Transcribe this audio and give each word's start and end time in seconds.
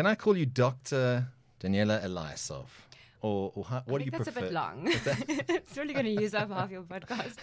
Can 0.00 0.06
I 0.06 0.14
call 0.14 0.34
you 0.34 0.46
Dr. 0.46 1.26
Danella 1.60 2.02
Eliasov? 2.02 2.64
Or, 3.20 3.52
or 3.54 3.64
how, 3.64 3.82
what 3.84 3.98
do 3.98 4.06
you 4.06 4.10
that's 4.10 4.24
prefer? 4.24 4.40
That's 4.40 4.46
a 4.46 4.48
bit 4.48 4.52
long. 4.54 4.82
it's 5.50 5.76
really 5.76 5.92
going 5.92 6.06
to 6.06 6.22
use 6.22 6.32
up 6.32 6.50
half 6.50 6.70
your 6.70 6.84
podcast. 6.84 7.36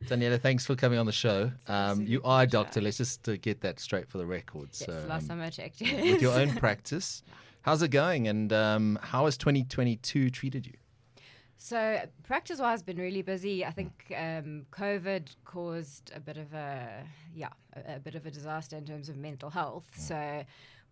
Danella, 0.06 0.42
thanks 0.42 0.66
for 0.66 0.74
coming 0.74 0.98
on 0.98 1.06
the 1.06 1.12
show. 1.12 1.52
Um, 1.68 2.02
you 2.04 2.20
are 2.24 2.42
a 2.42 2.46
doctor. 2.48 2.80
Let's 2.80 2.96
just 2.96 3.28
uh, 3.28 3.36
get 3.36 3.60
that 3.60 3.78
straight 3.78 4.08
for 4.08 4.18
the 4.18 4.26
record. 4.26 4.70
yes, 4.72 4.86
So, 4.86 5.06
last 5.08 5.30
um, 5.30 5.38
time 5.38 5.42
I 5.42 5.50
checked. 5.50 5.80
Yes. 5.80 6.02
with 6.02 6.22
your 6.22 6.34
own 6.34 6.56
practice, 6.56 7.22
how's 7.62 7.82
it 7.82 7.92
going? 7.92 8.26
And 8.26 8.52
um, 8.52 8.98
how 9.00 9.26
has 9.26 9.38
2022 9.38 10.30
treated 10.30 10.66
you? 10.66 10.72
So 11.60 12.00
practice 12.24 12.58
wise, 12.60 12.82
been 12.82 12.98
really 12.98 13.22
busy. 13.22 13.64
I 13.64 13.70
think 13.70 14.12
um, 14.16 14.66
COVID 14.72 15.28
caused 15.44 16.12
a 16.14 16.20
bit 16.20 16.36
of 16.36 16.52
a 16.54 17.04
yeah, 17.34 17.48
a, 17.74 17.96
a 17.96 17.98
bit 17.98 18.14
of 18.14 18.26
a 18.26 18.30
disaster 18.30 18.76
in 18.76 18.84
terms 18.84 19.08
of 19.08 19.16
mental 19.16 19.50
health. 19.50 19.84
So 19.96 20.44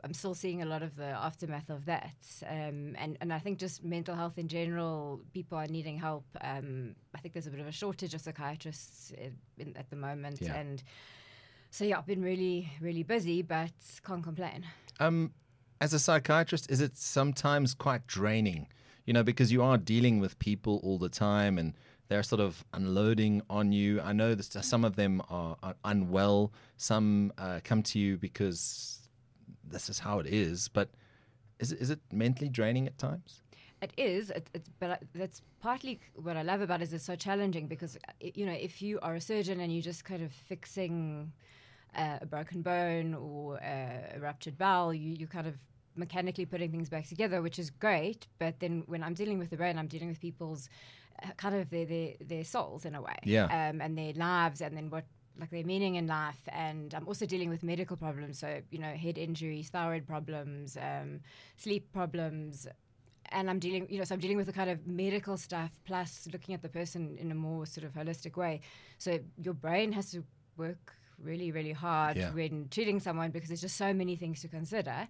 I'm 0.04 0.12
still 0.14 0.34
seeing 0.34 0.62
a 0.62 0.66
lot 0.66 0.82
of 0.82 0.96
the 0.96 1.04
aftermath 1.06 1.70
of 1.70 1.84
that, 1.86 2.14
um, 2.48 2.94
and 2.98 3.16
and 3.20 3.32
I 3.32 3.38
think 3.38 3.58
just 3.58 3.82
mental 3.84 4.14
health 4.14 4.38
in 4.38 4.48
general, 4.48 5.20
people 5.32 5.58
are 5.58 5.66
needing 5.66 5.98
help. 5.98 6.24
Um, 6.40 6.94
I 7.14 7.18
think 7.18 7.34
there's 7.34 7.46
a 7.46 7.50
bit 7.50 7.60
of 7.60 7.66
a 7.66 7.72
shortage 7.72 8.14
of 8.14 8.20
psychiatrists 8.20 9.10
in, 9.12 9.36
in, 9.58 9.76
at 9.76 9.88
the 9.90 9.96
moment, 9.96 10.40
Yeah. 10.40 10.54
and 10.54 10.82
so 11.70 11.84
yeah, 11.84 11.98
I've 11.98 12.06
been 12.06 12.22
really 12.22 12.70
really 12.80 13.02
busy, 13.02 13.42
but 13.42 13.72
can't 14.06 14.22
complain. 14.22 14.64
Um, 15.00 15.32
as 15.80 15.92
a 15.92 15.98
psychiatrist, 15.98 16.70
is 16.70 16.80
it 16.80 16.96
sometimes 16.96 17.74
quite 17.74 18.06
draining? 18.06 18.68
You 19.06 19.12
know, 19.12 19.22
because 19.22 19.52
you 19.52 19.62
are 19.62 19.78
dealing 19.78 20.20
with 20.20 20.38
people 20.38 20.80
all 20.82 20.98
the 20.98 21.08
time 21.08 21.58
and 21.58 21.74
they're 22.08 22.22
sort 22.22 22.40
of 22.40 22.64
unloading 22.72 23.42
on 23.50 23.72
you. 23.72 24.00
I 24.00 24.12
know 24.12 24.34
that 24.34 24.44
some 24.64 24.84
of 24.84 24.96
them 24.96 25.22
are, 25.28 25.56
are 25.62 25.74
unwell, 25.84 26.52
some 26.76 27.32
uh, 27.38 27.60
come 27.62 27.82
to 27.84 27.98
you 27.98 28.16
because 28.16 29.05
this 29.70 29.88
is 29.88 29.98
how 30.00 30.18
it 30.18 30.26
is. 30.26 30.68
But 30.68 30.90
is 31.58 31.72
it, 31.72 31.80
is 31.80 31.90
it 31.90 32.00
mentally 32.12 32.48
draining 32.48 32.86
at 32.86 32.98
times? 32.98 33.42
It 33.82 33.92
is, 33.98 34.30
it, 34.30 34.48
it, 34.54 34.66
but 34.80 34.90
I, 34.90 34.98
that's 35.14 35.42
partly 35.60 36.00
what 36.14 36.36
I 36.36 36.42
love 36.42 36.62
about 36.62 36.80
it 36.80 36.84
is 36.84 36.92
it's 36.94 37.04
so 37.04 37.14
challenging 37.14 37.66
because 37.66 37.98
you 38.22 38.46
know 38.46 38.52
if 38.52 38.80
you 38.80 38.98
are 39.02 39.14
a 39.16 39.20
surgeon 39.20 39.60
and 39.60 39.70
you're 39.70 39.82
just 39.82 40.02
kind 40.04 40.22
of 40.22 40.32
fixing 40.32 41.30
uh, 41.94 42.18
a 42.22 42.26
broken 42.26 42.62
bone 42.62 43.14
or 43.14 43.56
uh, 43.62 44.16
a 44.16 44.18
ruptured 44.20 44.56
bowel, 44.56 44.94
you 44.94 45.14
you 45.18 45.26
kind 45.26 45.46
of 45.46 45.54
mechanically 45.94 46.46
putting 46.46 46.70
things 46.70 46.88
back 46.88 47.06
together, 47.06 47.42
which 47.42 47.58
is 47.58 47.68
great. 47.70 48.26
But 48.38 48.60
then 48.60 48.82
when 48.86 49.02
I'm 49.02 49.14
dealing 49.14 49.38
with 49.38 49.50
the 49.50 49.56
brain, 49.58 49.78
I'm 49.78 49.88
dealing 49.88 50.08
with 50.08 50.20
people's 50.20 50.68
uh, 51.22 51.28
kind 51.36 51.54
of 51.54 51.68
their, 51.68 51.84
their 51.84 52.14
their 52.20 52.44
souls 52.44 52.86
in 52.86 52.94
a 52.94 53.02
way, 53.02 53.16
Yeah. 53.24 53.44
um, 53.44 53.82
and 53.82 53.96
their 53.96 54.14
lives, 54.14 54.62
and 54.62 54.74
then 54.74 54.88
what 54.88 55.04
like 55.38 55.50
their 55.50 55.64
meaning 55.64 55.94
in 55.96 56.06
life. 56.06 56.40
And 56.48 56.94
I'm 56.94 57.06
also 57.06 57.26
dealing 57.26 57.48
with 57.50 57.62
medical 57.62 57.96
problems, 57.96 58.38
so 58.38 58.60
you 58.70 58.78
know 58.78 58.92
head 58.94 59.18
injuries, 59.18 59.68
thyroid 59.70 60.06
problems, 60.06 60.76
um, 60.76 61.20
sleep 61.56 61.92
problems, 61.92 62.66
and 63.30 63.50
I'm 63.50 63.58
dealing, 63.58 63.86
you 63.90 63.98
know, 63.98 64.04
so 64.04 64.14
I'm 64.14 64.20
dealing 64.20 64.36
with 64.36 64.46
the 64.46 64.52
kind 64.52 64.70
of 64.70 64.86
medical 64.86 65.36
stuff 65.36 65.70
plus 65.84 66.28
looking 66.32 66.54
at 66.54 66.62
the 66.62 66.68
person 66.68 67.16
in 67.18 67.30
a 67.32 67.34
more 67.34 67.66
sort 67.66 67.84
of 67.84 67.92
holistic 67.92 68.36
way. 68.36 68.60
So 68.98 69.18
your 69.36 69.54
brain 69.54 69.92
has 69.92 70.10
to 70.12 70.22
work 70.56 70.94
really, 71.18 71.50
really 71.50 71.72
hard 71.72 72.16
Yeah. 72.16 72.30
when 72.32 72.68
treating 72.70 73.00
someone 73.00 73.30
because 73.30 73.48
there's 73.48 73.62
just 73.62 73.76
so 73.76 73.92
many 73.92 74.16
things 74.16 74.40
to 74.42 74.48
consider. 74.48 75.08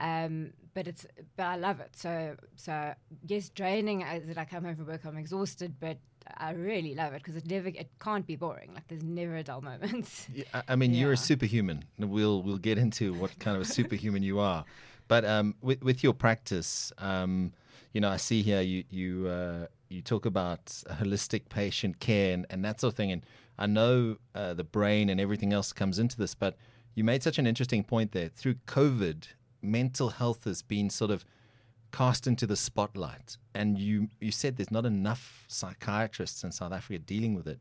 Um, 0.00 0.52
but 0.74 0.88
it's, 0.88 1.06
but 1.36 1.44
I 1.46 1.56
love 1.56 1.80
it. 1.80 1.96
So, 1.96 2.36
so 2.56 2.94
yes, 3.26 3.48
draining 3.48 4.02
as 4.02 4.24
that 4.26 4.36
I 4.36 4.44
come 4.44 4.64
home 4.64 4.74
from 4.76 4.86
work, 4.86 5.04
I'm 5.06 5.16
exhausted, 5.16 5.76
but 5.80 5.98
I 6.38 6.52
really 6.52 6.94
love 6.94 7.12
it 7.12 7.22
because 7.22 7.36
it 7.36 7.46
never, 7.48 7.68
it 7.68 7.90
can't 8.00 8.26
be 8.26 8.36
boring. 8.36 8.72
Like 8.74 8.88
there's 8.88 9.02
never 9.02 9.36
a 9.36 9.42
dull 9.42 9.60
moment. 9.60 10.26
Yeah, 10.34 10.62
I- 10.68 10.76
mean, 10.76 10.94
you're 10.94 11.12
a 11.12 11.16
superhuman. 11.16 11.84
We'll 11.98 12.42
we'll 12.42 12.58
get 12.58 12.78
into 12.78 13.12
what 13.14 13.38
kind 13.38 13.56
of 13.56 13.62
a 13.62 13.66
superhuman 13.66 14.22
you 14.22 14.38
are. 14.40 14.64
But 15.08 15.24
um, 15.24 15.54
with 15.60 15.82
with 15.82 16.02
your 16.02 16.14
practice, 16.14 16.92
um, 16.98 17.52
you 17.92 18.00
know, 18.00 18.08
I 18.10 18.16
see 18.16 18.42
here 18.42 18.60
you 18.62 18.84
you 18.90 19.28
uh, 19.28 19.66
you 19.88 20.02
talk 20.02 20.26
about 20.26 20.66
holistic 21.00 21.48
patient 21.48 22.00
care 22.00 22.32
and, 22.34 22.46
and 22.50 22.64
that 22.64 22.80
sort 22.80 22.92
of 22.94 22.96
thing. 22.96 23.12
And 23.12 23.22
I 23.58 23.66
know 23.66 24.16
uh, 24.34 24.54
the 24.54 24.64
brain 24.64 25.08
and 25.10 25.20
everything 25.20 25.52
else 25.52 25.72
comes 25.72 25.98
into 25.98 26.16
this, 26.16 26.34
but 26.34 26.56
you 26.94 27.04
made 27.04 27.22
such 27.22 27.38
an 27.38 27.46
interesting 27.46 27.84
point 27.84 28.12
there. 28.12 28.28
Through 28.28 28.56
COVID, 28.66 29.24
mental 29.62 30.10
health 30.10 30.44
has 30.44 30.62
been 30.62 30.90
sort 30.90 31.10
of 31.10 31.24
cast 31.94 32.26
into 32.26 32.44
the 32.46 32.56
spotlight. 32.56 33.36
And 33.54 33.78
you 33.78 34.08
you 34.20 34.32
said 34.32 34.56
there's 34.56 34.70
not 34.70 34.84
enough 34.84 35.44
psychiatrists 35.48 36.42
in 36.42 36.50
South 36.50 36.72
Africa 36.72 36.98
dealing 36.98 37.34
with 37.34 37.46
it. 37.46 37.60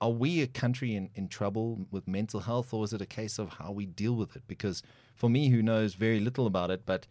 Are 0.00 0.10
we 0.10 0.42
a 0.42 0.46
country 0.46 0.94
in, 0.94 1.10
in 1.14 1.28
trouble 1.28 1.86
with 1.90 2.06
mental 2.06 2.40
health 2.40 2.74
or 2.74 2.84
is 2.84 2.92
it 2.92 3.00
a 3.00 3.06
case 3.06 3.38
of 3.38 3.48
how 3.48 3.70
we 3.70 3.86
deal 3.86 4.14
with 4.14 4.36
it? 4.36 4.42
Because 4.46 4.82
for 5.14 5.30
me 5.30 5.48
who 5.48 5.62
knows 5.62 5.94
very 5.94 6.20
little 6.20 6.46
about 6.46 6.70
it 6.70 6.84
but 6.84 7.06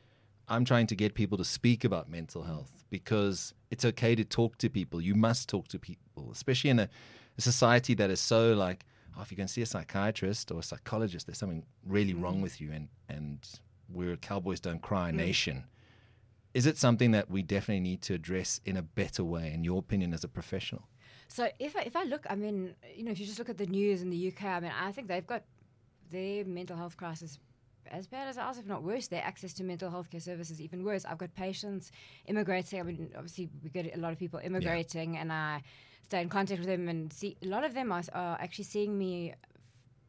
i'm 0.49 0.65
trying 0.65 0.87
to 0.87 0.95
get 0.95 1.13
people 1.13 1.37
to 1.37 1.45
speak 1.45 1.83
about 1.83 2.09
mental 2.09 2.43
health 2.43 2.83
because 2.89 3.53
it's 3.69 3.85
okay 3.85 4.15
to 4.15 4.25
talk 4.25 4.57
to 4.57 4.69
people. 4.69 4.99
You 4.99 5.15
must 5.15 5.47
talk 5.47 5.67
to 5.69 5.79
people 5.79 6.29
especially 6.31 6.71
in 6.71 6.79
a, 6.79 6.89
a 7.37 7.41
society 7.41 7.93
that 7.95 8.09
is 8.09 8.19
so 8.19 8.53
like 8.53 8.85
oh, 9.17 9.21
if 9.21 9.31
you 9.31 9.37
can 9.37 9.47
see 9.47 9.61
a 9.61 9.65
psychiatrist 9.65 10.51
or 10.51 10.59
a 10.59 10.63
psychologist 10.63 11.25
there's 11.25 11.37
something 11.37 11.63
really 11.85 12.13
wrong 12.13 12.39
mm. 12.39 12.43
with 12.43 12.59
you 12.61 12.71
and 12.71 12.89
and 13.07 13.37
we're 13.89 14.13
a 14.13 14.17
cowboys 14.17 14.59
don't 14.59 14.81
cry 14.81 15.11
mm. 15.11 15.15
nation 15.15 15.63
is 16.53 16.65
it 16.65 16.77
something 16.77 17.11
that 17.11 17.29
we 17.29 17.41
definitely 17.41 17.79
need 17.79 18.01
to 18.01 18.13
address 18.13 18.59
in 18.65 18.77
a 18.77 18.81
better 18.81 19.23
way 19.23 19.51
in 19.53 19.63
your 19.63 19.79
opinion 19.79 20.13
as 20.13 20.23
a 20.23 20.27
professional 20.27 20.83
So 21.27 21.47
if 21.59 21.77
I, 21.77 21.81
if 21.83 21.95
I 21.95 22.03
look, 22.03 22.25
I 22.29 22.35
mean, 22.35 22.75
you 22.93 23.03
know, 23.05 23.11
if 23.11 23.19
you 23.19 23.25
just 23.25 23.39
look 23.39 23.49
at 23.49 23.57
the 23.57 23.65
news 23.65 24.01
in 24.01 24.09
the 24.09 24.27
UK, 24.29 24.43
I 24.43 24.59
mean, 24.59 24.73
I 24.87 24.91
think 24.91 25.07
they've 25.07 25.25
got 25.25 25.43
their 26.09 26.43
mental 26.43 26.75
health 26.75 26.97
crisis 26.97 27.39
as 27.89 28.05
bad 28.05 28.27
as 28.27 28.37
ours, 28.37 28.57
if 28.57 28.65
not 28.65 28.83
worse. 28.83 29.07
Their 29.07 29.23
access 29.23 29.53
to 29.53 29.63
mental 29.63 29.89
health 29.89 30.09
care 30.09 30.19
services 30.19 30.59
even 30.59 30.83
worse. 30.83 31.05
I've 31.05 31.17
got 31.17 31.33
patients 31.33 31.91
immigrating. 32.25 32.79
I 32.79 32.83
mean, 32.83 33.11
obviously 33.15 33.49
we 33.63 33.69
get 33.69 33.95
a 33.95 33.99
lot 33.99 34.11
of 34.11 34.19
people 34.19 34.39
immigrating, 34.43 35.17
and 35.17 35.31
I 35.31 35.63
stay 36.03 36.21
in 36.21 36.29
contact 36.29 36.59
with 36.59 36.67
them 36.67 36.89
and 36.89 37.11
see 37.13 37.37
a 37.41 37.47
lot 37.47 37.63
of 37.63 37.73
them 37.73 37.91
are, 37.91 38.03
are 38.13 38.37
actually 38.39 38.65
seeing 38.65 38.97
me. 38.97 39.33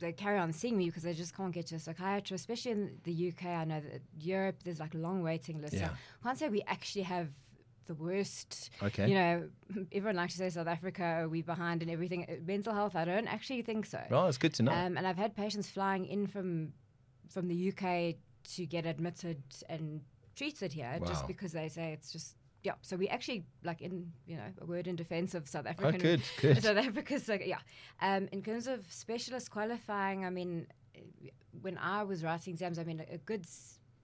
They 0.03 0.13
carry 0.13 0.39
on 0.39 0.53
seeing 0.53 0.77
me 0.77 0.87
because 0.87 1.05
they 1.05 1.15
just 1.15 1.35
can't 1.37 1.53
get 1.53 1.67
to 1.69 1.77
a 1.77 1.79
psychiatrist, 1.79 2.43
especially 2.43 2.73
in 2.73 2.99
the 3.05 3.15
UK. 3.31 3.47
I 3.47 3.65
know 3.65 3.81
that 3.81 4.03
Europe 4.21 4.57
there's 4.65 4.81
like 4.81 4.93
long 4.95 5.23
waiting 5.23 5.61
lists. 5.63 5.79
So 5.79 5.87
I 5.87 6.23
can't 6.23 6.39
say 6.39 6.49
we 6.49 6.63
actually 6.67 7.05
have 7.05 7.29
the 7.87 7.95
worst 7.95 8.71
Okay. 8.83 9.09
you 9.09 9.15
know, 9.15 9.49
everyone 9.93 10.17
likes 10.17 10.33
to 10.35 10.39
say 10.39 10.51
South 10.51 10.67
Africa, 10.69 11.03
are 11.05 11.29
we 11.29 11.41
behind 11.43 11.83
in 11.83 11.89
everything? 11.91 12.25
Uh, 12.29 12.35
Mental 12.47 12.75
health, 12.75 12.95
I 12.97 13.05
don't 13.05 13.27
actually 13.27 13.63
think 13.63 13.87
so. 13.87 14.01
well 14.11 14.27
it's 14.27 14.39
good 14.39 14.55
to 14.55 14.63
know 14.65 14.73
Um, 14.73 14.97
and 14.97 15.07
I've 15.07 15.17
had 15.25 15.35
patients 15.35 15.69
flying 15.71 16.05
in 16.07 16.27
from 16.27 16.73
from 17.29 17.49
the 17.49 17.59
UK 17.71 18.17
to 18.57 18.67
get 18.67 18.85
admitted 18.87 19.41
and 19.69 20.01
treated 20.37 20.73
here 20.73 20.97
Wow. 21.01 21.07
just 21.09 21.27
because 21.27 21.53
they 21.53 21.69
say 21.69 21.93
it's 21.93 22.13
just 22.13 22.37
yeah. 22.63 22.75
So 22.83 22.97
we 22.97 23.09
actually 23.09 23.45
like 23.65 23.81
in 23.83 24.13
you 24.27 24.37
know 24.37 24.51
a 24.61 24.67
word 24.67 24.87
in 24.87 24.97
defense 24.97 25.35
of 25.35 25.49
South 25.49 25.65
oh, 25.67 25.71
African 25.71 26.01
good 26.01 26.23
good 26.41 26.63
South 26.63 26.77
Africa's 26.77 27.29
like 27.29 27.47
yeah. 27.47 27.59
Um, 28.01 28.29
in 28.33 28.43
terms 28.43 28.67
of 28.67 28.85
specialist 28.91 29.51
qualifying, 29.51 30.25
I 30.25 30.31
mean, 30.31 30.67
when 31.61 31.79
I 31.79 32.03
was 32.05 32.23
writing 32.23 32.55
exams, 32.55 32.79
I 32.79 32.85
mean, 32.85 33.01
a, 33.01 33.15
a 33.15 33.19
good 33.19 33.47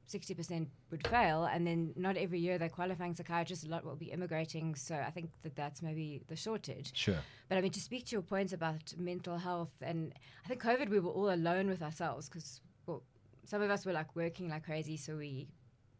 sixty 0.06 0.34
percent 0.34 0.68
would 0.90 1.06
fail, 1.06 1.44
and 1.44 1.66
then 1.66 1.92
not 1.96 2.16
every 2.16 2.40
year 2.40 2.58
they're 2.58 2.68
qualifying 2.68 3.14
psychiatrists. 3.14 3.64
A 3.64 3.68
lot 3.68 3.84
will 3.84 3.96
be 3.96 4.06
immigrating, 4.06 4.74
so 4.74 4.94
I 4.94 5.10
think 5.10 5.30
that 5.42 5.54
that's 5.54 5.82
maybe 5.82 6.22
the 6.26 6.36
shortage. 6.36 6.96
Sure. 6.96 7.18
But 7.48 7.58
I 7.58 7.60
mean, 7.60 7.72
to 7.72 7.80
speak 7.80 8.06
to 8.06 8.12
your 8.12 8.22
points 8.22 8.52
about 8.52 8.94
mental 8.98 9.36
health, 9.36 9.72
and 9.80 10.12
I 10.44 10.48
think 10.48 10.62
COVID, 10.62 10.88
we 10.88 10.98
were 10.98 11.10
all 11.10 11.32
alone 11.32 11.68
with 11.68 11.82
ourselves 11.82 12.28
because, 12.28 12.60
well, 12.86 13.02
some 13.44 13.62
of 13.62 13.70
us 13.70 13.86
were 13.86 13.92
like 13.92 14.16
working 14.16 14.48
like 14.48 14.64
crazy, 14.64 14.96
so 14.96 15.16
we 15.16 15.48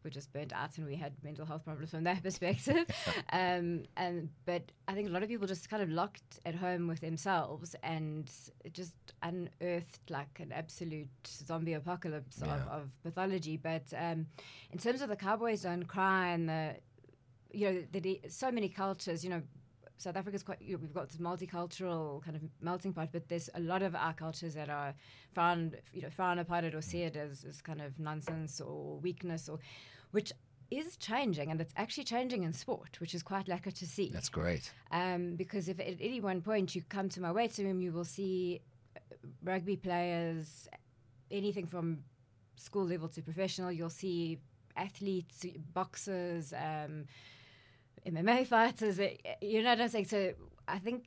were 0.03 0.09
just 0.09 0.31
burnt 0.33 0.53
out 0.53 0.77
and 0.77 0.87
we 0.87 0.95
had 0.95 1.13
mental 1.23 1.45
health 1.45 1.63
problems 1.65 1.91
from 1.91 2.03
that 2.05 2.23
perspective. 2.27 2.85
um, 3.33 3.83
and 3.97 4.29
but 4.45 4.63
I 4.87 4.93
think 4.93 5.09
a 5.09 5.11
lot 5.11 5.23
of 5.23 5.29
people 5.29 5.47
just 5.47 5.69
kind 5.69 5.83
of 5.83 5.89
locked 5.89 6.39
at 6.45 6.55
home 6.55 6.87
with 6.87 7.01
themselves 7.01 7.75
and 7.83 8.29
just 8.73 8.93
unearthed 9.23 10.09
like 10.09 10.39
an 10.39 10.51
absolute 10.51 11.09
zombie 11.27 11.73
apocalypse 11.73 12.41
Yeah. 12.45 12.55
of, 12.55 12.67
of 12.67 13.03
pathology. 13.03 13.57
But 13.57 13.83
um, 13.97 14.27
in 14.71 14.77
terms 14.79 15.01
of 15.01 15.09
the 15.09 15.15
Cowboys 15.15 15.61
don't 15.63 15.85
cry 15.87 16.29
and 16.29 16.47
the 16.49 16.75
you 17.51 17.65
know 17.71 17.83
the, 17.91 18.21
so 18.29 18.51
many 18.51 18.69
cultures, 18.69 19.23
you 19.23 19.29
know. 19.31 19.41
South 19.99 20.15
Africa's 20.15 20.43
quite, 20.43 20.61
you 20.61 20.73
know, 20.73 20.79
we've 20.81 20.93
got 20.93 21.09
this 21.09 21.17
multicultural 21.17 22.23
kind 22.23 22.37
of 22.37 22.41
melting 22.61 22.93
pot, 22.93 23.09
but 23.11 23.27
there's 23.27 23.49
a 23.53 23.59
lot 23.59 23.83
of 23.83 23.93
our 23.95 24.13
cultures 24.13 24.53
that 24.53 24.69
are 24.69 24.95
found, 25.35 25.75
you 25.93 26.01
know, 26.01 26.07
upon 26.07 26.63
it 26.63 26.73
or 26.73 26.81
see 26.81 27.01
it 27.01 27.17
as, 27.17 27.43
as 27.43 27.61
kind 27.61 27.81
of 27.81 27.99
nonsense 27.99 28.61
or 28.61 28.97
weakness 28.99 29.49
or, 29.49 29.59
which 30.11 30.31
is 30.71 30.95
changing 30.95 31.51
and 31.51 31.59
it's 31.59 31.73
actually 31.75 32.05
changing 32.05 32.43
in 32.43 32.53
sport, 32.53 32.97
which 33.01 33.13
is 33.13 33.21
quite 33.21 33.49
lucky 33.49 33.71
to 33.71 33.85
see. 33.85 34.09
That's 34.09 34.29
great. 34.29 34.71
Um, 34.91 35.35
because 35.35 35.67
if 35.67 35.81
at 35.81 35.97
any 35.99 36.21
one 36.21 36.41
point 36.41 36.75
you 36.75 36.81
come 36.87 37.09
to 37.09 37.19
my 37.19 37.33
waiting 37.33 37.65
room, 37.67 37.81
you 37.81 37.91
will 37.91 38.05
see 38.05 38.61
uh, 38.95 38.99
rugby 39.43 39.75
players, 39.75 40.69
anything 41.29 41.67
from 41.67 42.05
school 42.55 42.85
level 42.85 43.09
to 43.09 43.21
professional. 43.21 43.69
You'll 43.69 43.89
see 43.89 44.39
athletes, 44.77 45.45
boxers, 45.73 46.53
um, 46.53 47.03
MMA 48.05 48.45
fighters. 48.47 48.99
uh, 48.99 49.09
You 49.41 49.63
know 49.63 49.69
what 49.69 49.81
I'm 49.81 49.89
saying? 49.89 50.05
So 50.05 50.33
I 50.67 50.79
think 50.79 51.05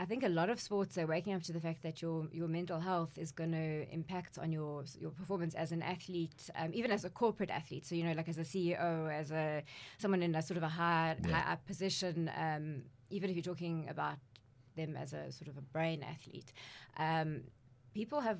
I 0.00 0.04
think 0.04 0.22
a 0.22 0.28
lot 0.28 0.48
of 0.48 0.60
sports 0.60 0.96
are 0.96 1.06
waking 1.06 1.34
up 1.34 1.42
to 1.42 1.52
the 1.52 1.60
fact 1.60 1.82
that 1.82 2.00
your 2.00 2.28
your 2.32 2.48
mental 2.48 2.80
health 2.80 3.18
is 3.18 3.32
going 3.32 3.52
to 3.52 3.92
impact 3.92 4.38
on 4.38 4.52
your 4.52 4.84
your 4.98 5.10
performance 5.10 5.54
as 5.54 5.72
an 5.72 5.82
athlete, 5.82 6.50
um, 6.56 6.70
even 6.72 6.90
as 6.90 7.04
a 7.04 7.10
corporate 7.10 7.50
athlete. 7.50 7.84
So 7.86 7.94
you 7.94 8.04
know, 8.04 8.12
like 8.12 8.28
as 8.28 8.38
a 8.38 8.44
CEO, 8.44 9.10
as 9.12 9.30
a 9.32 9.62
someone 9.98 10.22
in 10.22 10.34
a 10.34 10.42
sort 10.42 10.56
of 10.56 10.62
a 10.62 10.68
high 10.68 11.16
Yeah. 11.24 11.30
high 11.40 11.52
up 11.52 11.66
position. 11.66 12.30
Um, 12.36 12.82
even 13.10 13.30
if 13.30 13.36
you're 13.36 13.42
talking 13.54 13.88
about 13.88 14.18
them 14.76 14.94
as 14.96 15.12
a 15.14 15.32
sort 15.32 15.48
of 15.48 15.56
a 15.56 15.62
brain 15.62 16.02
athlete, 16.02 16.52
um, 16.98 17.42
people 17.94 18.20
have 18.20 18.38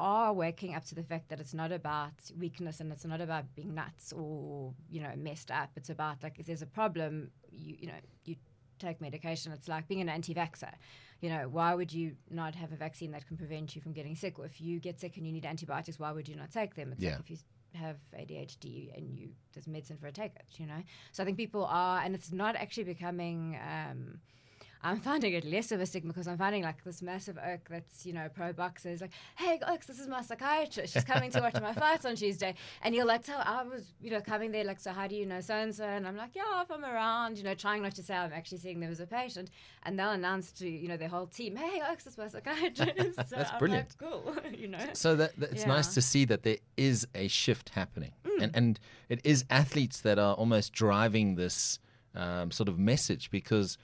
are 0.00 0.32
waking 0.32 0.74
up 0.74 0.84
to 0.86 0.94
the 0.94 1.02
fact 1.02 1.28
that 1.28 1.38
it's 1.40 1.54
not 1.54 1.70
about 1.70 2.12
weakness 2.38 2.80
and 2.80 2.90
it's 2.90 3.04
not 3.04 3.20
about 3.20 3.44
being 3.54 3.74
nuts 3.74 4.12
or 4.12 4.72
you 4.88 5.00
know 5.02 5.12
messed 5.16 5.50
up. 5.50 5.70
It's 5.76 5.90
about 5.90 6.22
like 6.22 6.38
if 6.38 6.46
there's 6.46 6.62
a 6.62 6.66
problem, 6.66 7.30
you 7.50 7.76
you 7.80 7.86
know 7.88 8.00
you 8.24 8.36
take 8.78 9.00
medication. 9.00 9.52
It's 9.52 9.68
like 9.68 9.86
being 9.88 10.00
an 10.00 10.08
anti-vaxxer. 10.08 10.72
You 11.20 11.28
know, 11.28 11.48
why 11.50 11.74
would 11.74 11.92
you 11.92 12.16
not 12.30 12.54
have 12.54 12.72
a 12.72 12.76
vaccine 12.76 13.10
that 13.12 13.26
can 13.28 13.36
prevent 13.36 13.76
you 13.76 13.82
from 13.82 13.92
getting 13.92 14.16
sick? 14.16 14.38
Or 14.38 14.46
if 14.46 14.58
you 14.58 14.80
get 14.80 14.98
sick 14.98 15.18
and 15.18 15.26
you 15.26 15.32
need 15.32 15.44
antibiotics, 15.44 15.98
why 15.98 16.12
would 16.12 16.26
you 16.26 16.34
not 16.34 16.50
take 16.50 16.74
them? 16.74 16.92
It's 16.92 17.02
Yeah. 17.02 17.10
like 17.16 17.20
if 17.20 17.30
you 17.30 17.36
have 17.74 17.98
ADHD 18.18 18.96
and 18.96 19.18
you 19.18 19.28
there's 19.52 19.66
medicine 19.68 19.98
for 19.98 20.06
it, 20.06 20.14
take 20.14 20.34
it. 20.34 20.46
You 20.58 20.66
know, 20.66 20.82
so 21.12 21.22
I 21.22 21.26
think 21.26 21.36
people 21.36 21.66
are, 21.66 22.00
and 22.02 22.14
it's 22.14 22.32
not 22.32 22.56
actually 22.56 22.84
becoming. 22.84 23.58
Um, 23.62 24.20
I'm 24.82 24.98
finding 25.00 25.34
it 25.34 25.44
less 25.44 25.72
of 25.72 25.80
a 25.80 25.86
stigma 25.86 26.12
because 26.12 26.26
I'm 26.26 26.38
finding 26.38 26.62
like 26.62 26.82
this 26.84 27.02
massive 27.02 27.38
oak 27.38 27.60
that's, 27.68 28.06
you 28.06 28.14
know, 28.14 28.28
pro 28.34 28.52
boxers 28.52 29.02
like, 29.02 29.10
hey, 29.36 29.60
Oaks, 29.68 29.86
this 29.86 29.98
is 29.98 30.08
my 30.08 30.22
psychiatrist. 30.22 30.94
She's 30.94 31.04
coming 31.04 31.30
to 31.32 31.40
watch 31.40 31.60
my 31.60 31.72
fights 31.84 32.06
on 32.06 32.16
Tuesday. 32.16 32.54
And 32.82 32.94
you're 32.94 33.04
like, 33.04 33.24
tell, 33.24 33.42
I 33.44 33.62
was, 33.62 33.92
you 34.00 34.10
know, 34.10 34.22
coming 34.22 34.52
there, 34.52 34.64
like, 34.64 34.80
so 34.80 34.92
how 34.92 35.06
do 35.06 35.16
you 35.16 35.26
know 35.26 35.40
so 35.40 35.54
and 35.54 35.74
so? 35.74 35.84
And 35.84 36.06
I'm 36.06 36.16
like, 36.16 36.30
yeah, 36.34 36.62
if 36.62 36.70
I'm 36.70 36.84
around, 36.84 37.36
you 37.36 37.44
know, 37.44 37.54
trying 37.54 37.82
not 37.82 37.94
to 37.96 38.02
say 38.02 38.14
I'm 38.14 38.32
actually 38.32 38.58
seeing 38.58 38.80
them 38.80 38.90
as 38.90 39.00
a 39.00 39.06
patient. 39.06 39.50
And 39.82 39.98
they'll 39.98 40.12
announce 40.12 40.50
to, 40.52 40.68
you 40.68 40.88
know, 40.88 40.96
their 40.96 41.08
whole 41.08 41.26
team, 41.26 41.56
hey, 41.56 41.82
Oaks, 41.90 42.04
this 42.04 42.14
is 42.14 42.18
my 42.18 42.28
psychiatrist. 42.28 43.20
So 43.30 43.36
That's 43.36 43.52
I'm 43.52 43.58
brilliant. 43.58 43.94
Like, 44.00 44.10
cool, 44.10 44.34
you 44.58 44.66
know. 44.68 44.78
So 44.94 45.14
that, 45.16 45.38
that 45.38 45.52
it's 45.52 45.66
nice 45.66 45.94
to 45.94 46.02
see 46.02 46.24
that 46.24 46.42
there 46.42 46.56
is 46.76 47.06
a 47.14 47.28
shift 47.28 47.70
happening, 47.70 48.12
and 48.40 48.50
and 48.56 48.80
it 49.08 49.20
is 49.24 49.44
athletes 49.50 50.00
that 50.00 50.18
are 50.18 50.34
almost 50.34 50.72
driving 50.72 51.36
this 51.36 51.78
um, 52.14 52.50
sort 52.50 52.68
of 52.68 52.78
message 52.78 53.30
because 53.30 53.78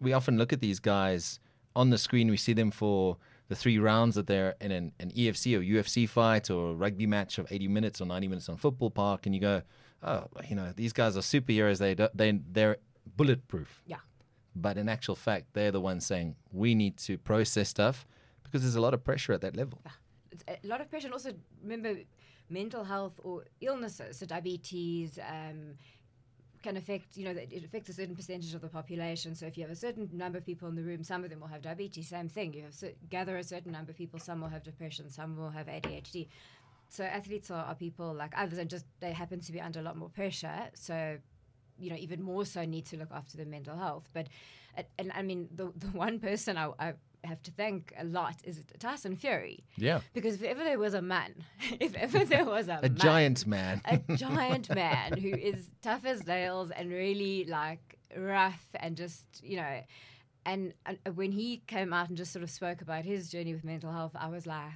we 0.00 0.12
often 0.12 0.38
look 0.38 0.52
at 0.52 0.60
these 0.60 0.80
guys 0.80 1.40
on 1.76 1.90
the 1.90 1.98
screen. 1.98 2.30
We 2.30 2.36
see 2.36 2.52
them 2.52 2.70
for 2.70 3.16
the 3.48 3.56
three 3.56 3.78
rounds 3.78 4.14
that 4.16 4.26
they're 4.26 4.54
in 4.60 4.70
an, 4.72 4.92
an 5.00 5.10
EFC 5.12 5.56
or 5.56 5.62
UFC 5.62 6.08
fight 6.08 6.50
or 6.50 6.70
a 6.70 6.74
rugby 6.74 7.06
match 7.06 7.38
of 7.38 7.46
80 7.50 7.68
minutes 7.68 8.00
or 8.00 8.06
90 8.06 8.28
minutes 8.28 8.48
on 8.48 8.56
football 8.56 8.90
park, 8.90 9.26
and 9.26 9.34
you 9.34 9.40
go, 9.40 9.62
oh, 10.02 10.24
you 10.48 10.54
know, 10.56 10.72
these 10.76 10.92
guys 10.92 11.16
are 11.16 11.20
superheroes. 11.20 11.78
They 11.78 11.94
don't- 11.94 12.16
they 12.16 12.32
they're 12.52 12.76
bulletproof. 13.16 13.82
Yeah. 13.86 13.96
But 14.54 14.76
in 14.76 14.88
actual 14.88 15.16
fact, 15.16 15.46
they're 15.54 15.70
the 15.72 15.80
ones 15.80 16.04
saying 16.04 16.36
we 16.52 16.74
need 16.74 16.96
to 16.98 17.16
process 17.18 17.68
stuff 17.68 18.06
because 18.42 18.62
there's 18.62 18.74
a 18.76 18.80
lot 18.80 18.92
of 18.94 19.02
pressure 19.04 19.32
at 19.32 19.40
that 19.42 19.56
level. 19.56 19.80
it's 20.30 20.44
a 20.46 20.66
lot 20.66 20.80
of 20.80 20.90
pressure. 20.90 21.06
And 21.06 21.14
also, 21.14 21.32
remember, 21.62 21.94
mental 22.50 22.84
health 22.84 23.14
or 23.22 23.44
illnesses, 23.60 24.18
so 24.18 24.26
diabetes, 24.26 25.18
um, 25.26 25.74
can 26.62 26.76
affect, 26.76 27.16
you 27.16 27.24
know, 27.24 27.30
it 27.30 27.64
affects 27.64 27.88
a 27.88 27.92
certain 27.92 28.16
percentage 28.16 28.54
of 28.54 28.60
the 28.60 28.68
population. 28.68 29.34
So 29.34 29.46
if 29.46 29.56
you 29.56 29.62
have 29.64 29.70
a 29.70 29.76
certain 29.76 30.08
number 30.12 30.38
of 30.38 30.46
people 30.46 30.68
in 30.68 30.74
the 30.74 30.82
room, 30.82 31.02
some 31.04 31.24
of 31.24 31.30
them 31.30 31.40
will 31.40 31.48
have 31.48 31.62
diabetes, 31.62 32.08
same 32.08 32.28
thing. 32.28 32.52
You 32.54 32.62
have 32.62 32.74
gather 33.10 33.36
a 33.36 33.44
certain 33.44 33.72
number 33.72 33.90
of 33.90 33.96
people, 33.96 34.18
some 34.18 34.40
will 34.40 34.48
have 34.48 34.62
depression, 34.62 35.10
some 35.10 35.36
will 35.36 35.50
have 35.50 35.66
ADHD. 35.66 36.28
So 36.88 37.04
athletes 37.04 37.50
are, 37.50 37.64
are 37.64 37.74
people 37.74 38.14
like 38.14 38.32
others 38.36 38.58
and 38.58 38.70
just 38.70 38.86
they 39.00 39.12
happen 39.12 39.40
to 39.40 39.52
be 39.52 39.60
under 39.60 39.80
a 39.80 39.82
lot 39.82 39.96
more 39.96 40.08
pressure. 40.08 40.70
So, 40.74 41.18
you 41.78 41.90
know, 41.90 41.96
even 41.96 42.22
more 42.22 42.44
so 42.44 42.64
need 42.64 42.86
to 42.86 42.96
look 42.96 43.10
after 43.12 43.36
their 43.36 43.46
mental 43.46 43.76
health. 43.76 44.08
But, 44.12 44.28
and 44.98 45.12
I 45.14 45.22
mean, 45.22 45.48
the, 45.54 45.72
the 45.76 45.88
one 45.88 46.18
person 46.18 46.56
I, 46.56 46.70
I 46.78 46.94
have 47.24 47.42
to 47.42 47.50
thank 47.50 47.92
a 47.98 48.04
lot 48.04 48.36
is 48.44 48.60
Tyson 48.78 49.16
Fury. 49.16 49.64
Yeah. 49.76 50.00
Because 50.12 50.34
if 50.36 50.42
ever 50.44 50.62
there 50.64 50.78
was 50.78 50.94
a 50.94 51.02
man, 51.02 51.34
if 51.80 51.94
ever 51.96 52.24
there 52.24 52.44
was 52.44 52.68
a, 52.68 52.78
A 52.82 52.88
man, 52.88 52.96
giant 52.96 53.46
man. 53.46 53.80
a 53.84 53.98
giant 54.16 54.72
man 54.74 55.16
who 55.18 55.28
is 55.30 55.66
tough 55.82 56.04
as 56.04 56.26
nails 56.26 56.70
and 56.70 56.90
really 56.90 57.44
like 57.44 57.98
rough 58.16 58.64
and 58.76 58.96
just 58.96 59.24
you 59.42 59.56
know, 59.56 59.80
and, 60.46 60.72
and 60.86 60.98
when 61.16 61.32
he 61.32 61.62
came 61.66 61.92
out 61.92 62.08
and 62.08 62.16
just 62.16 62.32
sort 62.32 62.42
of 62.42 62.50
spoke 62.50 62.80
about 62.80 63.04
his 63.04 63.28
journey 63.30 63.52
with 63.52 63.64
mental 63.64 63.92
health, 63.92 64.12
I 64.14 64.28
was 64.28 64.46
like, 64.46 64.72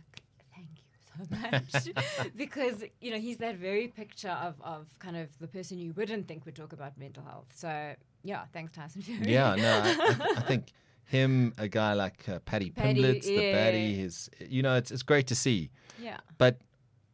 thank 0.55 0.69
you 0.77 1.27
so 1.29 1.51
much 1.51 2.33
because 2.37 2.83
you 3.01 3.11
know 3.11 3.19
he's 3.19 3.39
that 3.39 3.57
very 3.57 3.89
picture 3.89 4.29
of 4.31 4.61
of 4.63 4.87
kind 4.99 5.17
of 5.17 5.29
the 5.39 5.47
person 5.49 5.79
you 5.79 5.93
wouldn't 5.97 6.29
think 6.29 6.45
would 6.45 6.57
talk 6.57 6.73
about 6.73 6.99
mental 6.99 7.23
health. 7.25 7.47
So 7.55 7.95
yeah, 8.25 8.45
thanks 8.53 8.73
Tyson 8.73 9.03
Fury. 9.03 9.33
yeah, 9.33 9.55
no, 9.55 9.81
I, 9.85 9.89
I- 9.89 10.35
I 10.39 10.41
think 10.43 10.73
him, 11.13 11.53
a 11.59 11.69
guy 11.69 11.93
like 11.93 12.27
uh, 12.27 12.39
Paddy 12.41 12.71
Paddy, 12.71 13.03
Pimblett, 13.03 13.23
the 13.23 13.33
yeah. 13.33 13.55
baddie, 13.55 13.97
his, 13.97 14.31
you 14.41 14.63
know, 14.63 14.75
it's 14.77 14.91
it's 14.91 15.03
great 15.03 15.27
to 15.27 15.35
see. 15.35 15.71
yeah. 16.01 16.19
But 16.39 16.55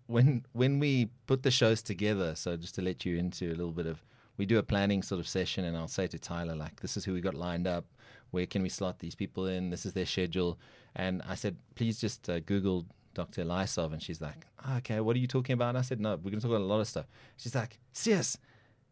when 0.07 0.45
when 0.53 0.79
we 0.79 1.09
put 1.27 1.43
the 1.43 1.51
shows 1.51 1.83
together, 1.83 2.35
so 2.37 2.57
just 2.57 2.75
to 2.77 2.83
let 2.83 3.05
you 3.05 3.19
into 3.19 3.47
a 3.49 3.57
little 3.61 3.73
bit 3.73 3.87
of, 3.87 4.05
we 4.37 4.47
do 4.47 4.57
a 4.59 4.63
planning 4.63 5.03
sort 5.03 5.21
of 5.21 5.27
session, 5.27 5.65
and 5.65 5.77
I'll 5.77 5.89
say 5.89 6.07
to 6.07 6.19
Tyler 6.19 6.55
like, 6.55 6.81
this 6.81 6.97
is 6.97 7.05
who 7.05 7.13
we 7.13 7.21
got 7.21 7.35
lined 7.35 7.67
up. 7.67 7.85
Where 8.31 8.47
can 8.47 8.63
we 8.63 8.69
slot 8.69 9.01
these 9.01 9.17
people 9.17 9.47
in? 9.47 9.71
This 9.71 9.85
is 9.85 9.95
their 9.95 10.07
schedule. 10.07 10.59
And 10.95 11.23
I 11.29 11.35
said, 11.35 11.57
please 11.75 12.01
just 12.01 12.29
uh, 12.31 12.41
Google 12.41 12.87
Dr. 13.15 13.43
Eliasov. 13.45 13.93
And 13.93 14.03
she's 14.03 14.21
like, 14.21 14.47
"Ah, 14.65 14.77
okay, 14.79 15.01
what 15.01 15.17
are 15.17 15.19
you 15.19 15.27
talking 15.27 15.55
about? 15.55 15.71
And 15.71 15.79
I 15.79 15.83
said, 15.83 15.99
no, 15.99 16.11
we're 16.11 16.31
going 16.31 16.41
to 16.41 16.47
talk 16.47 16.51
about 16.57 16.61
a 16.61 16.73
lot 16.75 16.81
of 16.81 16.87
stuff. 16.87 17.07
She's 17.37 17.55
like, 17.55 17.79
sis, 17.93 18.39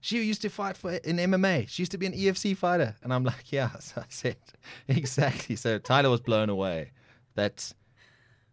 she 0.06 0.22
used 0.22 0.42
to 0.42 0.48
fight 0.48 0.76
for 0.76 0.92
in 0.92 1.16
MMA. 1.16 1.68
She 1.68 1.82
used 1.82 1.90
to 1.90 1.98
be 1.98 2.06
an 2.06 2.12
EFC 2.12 2.56
fighter. 2.56 2.94
And 3.02 3.12
I'm 3.12 3.24
like, 3.24 3.50
yeah. 3.50 3.70
So 3.80 4.00
I 4.00 4.04
said, 4.08 4.36
exactly. 4.88 5.56
So 5.56 5.78
Tyler 5.78 6.10
was 6.10 6.20
blown 6.20 6.48
away 6.48 6.92
that 7.34 7.72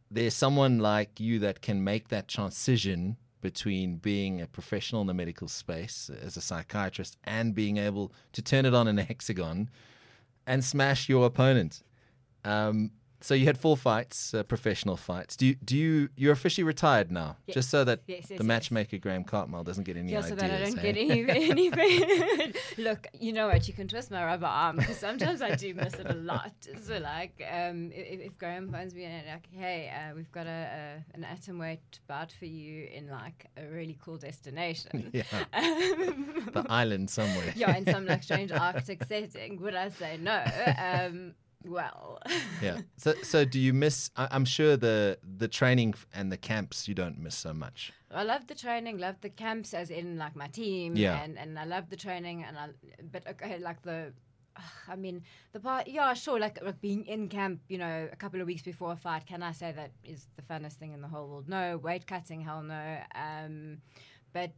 there's 0.09 0.33
someone 0.33 0.79
like 0.79 1.19
you 1.19 1.37
that 1.39 1.61
can 1.61 1.83
make 1.83 2.09
that 2.09 2.27
transition 2.27 3.17
between 3.41 3.97
being 3.97 4.41
a 4.41 4.47
professional 4.47 5.01
in 5.01 5.07
the 5.07 5.13
medical 5.13 5.47
space 5.47 6.09
as 6.21 6.37
a 6.37 6.41
psychiatrist 6.41 7.17
and 7.23 7.53
being 7.53 7.77
able 7.77 8.11
to 8.31 8.41
turn 8.41 8.65
it 8.65 8.73
on 8.73 8.87
in 8.87 8.97
a 8.97 9.03
hexagon 9.03 9.69
and 10.47 10.63
smash 10.63 11.07
your 11.07 11.25
opponent. 11.27 11.83
Um, 12.45 12.91
so 13.23 13.33
you 13.33 13.45
had 13.45 13.57
four 13.57 13.77
fights, 13.77 14.33
uh, 14.33 14.43
professional 14.43 14.97
fights. 14.97 15.35
Do 15.37 15.45
you, 15.47 15.55
do 15.55 15.77
you 15.77 16.09
you're 16.15 16.33
officially 16.33 16.65
retired 16.65 17.09
now? 17.11 17.37
Yes. 17.47 17.55
Just 17.55 17.69
so 17.69 17.83
that 17.85 18.01
Yes, 18.05 18.17
yes, 18.21 18.27
the 18.27 18.33
yes. 18.35 18.43
matchmaker 18.43 18.97
Graham 18.97 19.23
Cartmell 19.23 19.63
doesn't 19.63 19.85
get 19.85 19.95
any 19.97 20.11
Yeah, 20.11 20.19
ideas. 20.19 20.29
so 20.29 20.35
that 20.35 20.51
I 20.51 20.59
don't 20.65 20.77
eh? 20.79 20.81
get 20.91 20.97
any, 20.97 21.71
any 21.71 22.53
Look, 22.77 23.07
you 23.19 23.31
know 23.33 23.47
what? 23.47 23.67
You 23.67 23.73
can 23.73 23.87
twist 23.87 24.11
my 24.11 24.23
rubber 24.25 24.45
arm 24.45 24.75
because 24.77 24.97
sometimes 24.97 25.41
I 25.41 25.55
do 25.55 25.73
miss 25.73 25.93
it 25.95 26.07
a 26.09 26.13
lot. 26.13 26.51
So, 26.85 26.97
like, 26.97 27.41
um, 27.49 27.91
if, 27.93 28.19
if 28.27 28.37
Graham 28.37 28.69
phones 28.71 28.93
me 28.93 29.05
and 29.05 29.25
like, 29.27 29.47
hey, 29.51 29.91
uh, 29.95 30.13
we've 30.15 30.31
got 30.31 30.45
a, 30.47 31.01
a 31.13 31.15
an 31.15 31.23
atom 31.23 31.59
weight 31.59 31.99
bout 32.07 32.31
for 32.37 32.45
you 32.45 32.87
in 32.93 33.09
like 33.09 33.47
a 33.57 33.65
really 33.67 33.97
cool 34.03 34.17
destination. 34.17 35.11
Yeah, 35.19 35.23
Um, 35.53 36.49
the 36.53 36.65
island 36.69 37.09
somewhere. 37.09 37.53
yeah, 37.55 37.75
in 37.77 37.85
some 37.85 38.05
like 38.05 38.23
strange 38.23 38.51
Arctic 38.51 39.03
setting. 39.05 39.61
Would 39.61 39.75
I 39.75 39.89
say 39.89 40.17
no? 40.17 40.43
Um, 40.77 41.33
well, 41.65 42.19
yeah. 42.61 42.81
So, 42.97 43.13
so 43.23 43.45
do 43.45 43.59
you 43.59 43.73
miss? 43.73 44.09
I, 44.15 44.27
I'm 44.31 44.45
sure 44.45 44.77
the 44.77 45.17
the 45.37 45.47
training 45.47 45.93
and 46.13 46.31
the 46.31 46.37
camps 46.37 46.87
you 46.87 46.93
don't 46.95 47.19
miss 47.19 47.35
so 47.35 47.53
much. 47.53 47.91
I 48.11 48.23
love 48.23 48.47
the 48.47 48.55
training, 48.55 48.97
love 48.99 49.15
the 49.21 49.29
camps, 49.29 49.73
as 49.73 49.89
in 49.89 50.17
like 50.17 50.35
my 50.35 50.47
team, 50.47 50.95
Yeah. 50.95 51.21
and 51.23 51.37
and 51.37 51.57
I 51.57 51.65
love 51.65 51.89
the 51.89 51.97
training, 51.97 52.43
and 52.43 52.57
I 52.57 52.69
but 53.11 53.27
okay, 53.27 53.57
like 53.59 53.81
the. 53.81 54.13
I 54.87 54.95
mean, 54.95 55.23
the 55.51 55.59
part, 55.59 55.87
yeah, 55.87 56.13
sure, 56.13 56.39
like, 56.39 56.61
like 56.63 56.79
being 56.79 57.07
in 57.07 57.27
camp, 57.27 57.61
you 57.69 57.79
know, 57.79 58.07
a 58.11 58.15
couple 58.15 58.39
of 58.39 58.45
weeks 58.45 58.61
before 58.61 58.91
a 58.91 58.95
fight, 58.95 59.25
can 59.25 59.41
I 59.41 59.51
say 59.51 59.71
that 59.71 59.93
is 60.03 60.27
the 60.35 60.43
funnest 60.43 60.73
thing 60.73 60.93
in 60.93 61.01
the 61.01 61.07
whole 61.07 61.27
world? 61.27 61.49
No. 61.49 61.77
Weight 61.79 62.05
cutting, 62.05 62.39
hell 62.41 62.61
no. 62.61 62.97
Um, 63.15 63.79
but 64.31 64.53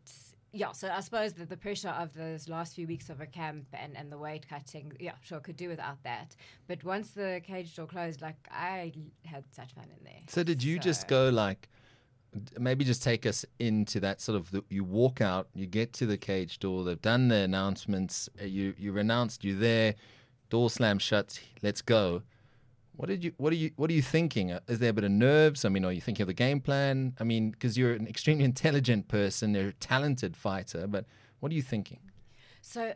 yeah, 0.55 0.71
so 0.71 0.89
I 0.89 1.01
suppose 1.01 1.33
that 1.33 1.49
the 1.49 1.57
pressure 1.57 1.89
of 1.89 2.13
those 2.13 2.47
last 2.47 2.75
few 2.75 2.87
weeks 2.87 3.09
of 3.09 3.19
a 3.19 3.25
camp 3.25 3.65
and, 3.73 3.95
and 3.95 4.11
the 4.11 4.17
weight 4.17 4.47
cutting, 4.49 4.93
yeah, 4.99 5.11
sure, 5.21 5.39
could 5.41 5.57
do 5.57 5.67
without 5.67 6.01
that. 6.03 6.35
But 6.67 6.83
once 6.83 7.11
the 7.11 7.41
cage 7.45 7.75
door 7.75 7.87
closed, 7.87 8.21
like, 8.21 8.37
I 8.49 8.93
had 9.25 9.43
such 9.51 9.73
fun 9.73 9.85
in 9.85 10.03
there. 10.03 10.21
So 10.27 10.43
did 10.43 10.63
you 10.63 10.79
just 10.79 11.07
go 11.07 11.29
like? 11.29 11.67
Maybe 12.59 12.83
just 12.83 13.03
take 13.03 13.25
us 13.25 13.45
into 13.59 13.99
that 14.01 14.19
sort 14.21 14.37
of. 14.37 14.51
The, 14.51 14.63
you 14.69 14.83
walk 14.83 15.21
out, 15.21 15.47
you 15.53 15.65
get 15.65 15.93
to 15.93 16.05
the 16.05 16.17
cage 16.17 16.59
door. 16.59 16.83
They've 16.83 17.01
done 17.01 17.29
the 17.29 17.37
announcements. 17.37 18.29
uh, 18.41 18.45
You 18.45 18.73
you're 18.77 18.99
announced. 18.99 19.43
You're 19.45 19.57
there. 19.57 19.95
Door 20.49 20.69
slam 20.71 20.99
shut. 20.99 21.39
Let's 21.61 21.81
go. 21.81 22.23
What 22.97 23.09
did 23.09 23.23
you? 23.23 23.33
What 23.37 23.51
are 23.53 23.55
you? 23.55 23.71
What 23.75 23.89
are 23.89 23.93
you 23.93 24.01
thinking? 24.01 24.51
Uh, 24.51 24.59
Is 24.67 24.79
there 24.79 24.89
a 24.89 24.93
bit 24.93 25.03
of 25.03 25.11
nerves? 25.11 25.65
I 25.65 25.69
mean, 25.69 25.85
are 25.85 25.91
you 25.91 26.01
thinking 26.01 26.23
of 26.23 26.27
the 26.27 26.33
game 26.33 26.59
plan? 26.61 27.15
I 27.19 27.23
mean, 27.23 27.51
because 27.51 27.77
you're 27.77 27.93
an 27.93 28.07
extremely 28.07 28.43
intelligent 28.53 29.07
person, 29.07 29.53
you're 29.53 29.69
a 29.69 29.73
talented 29.73 30.35
fighter, 30.35 30.87
but 30.87 31.05
what 31.39 31.51
are 31.51 31.55
you 31.55 31.61
thinking? 31.61 31.99
So, 32.61 32.93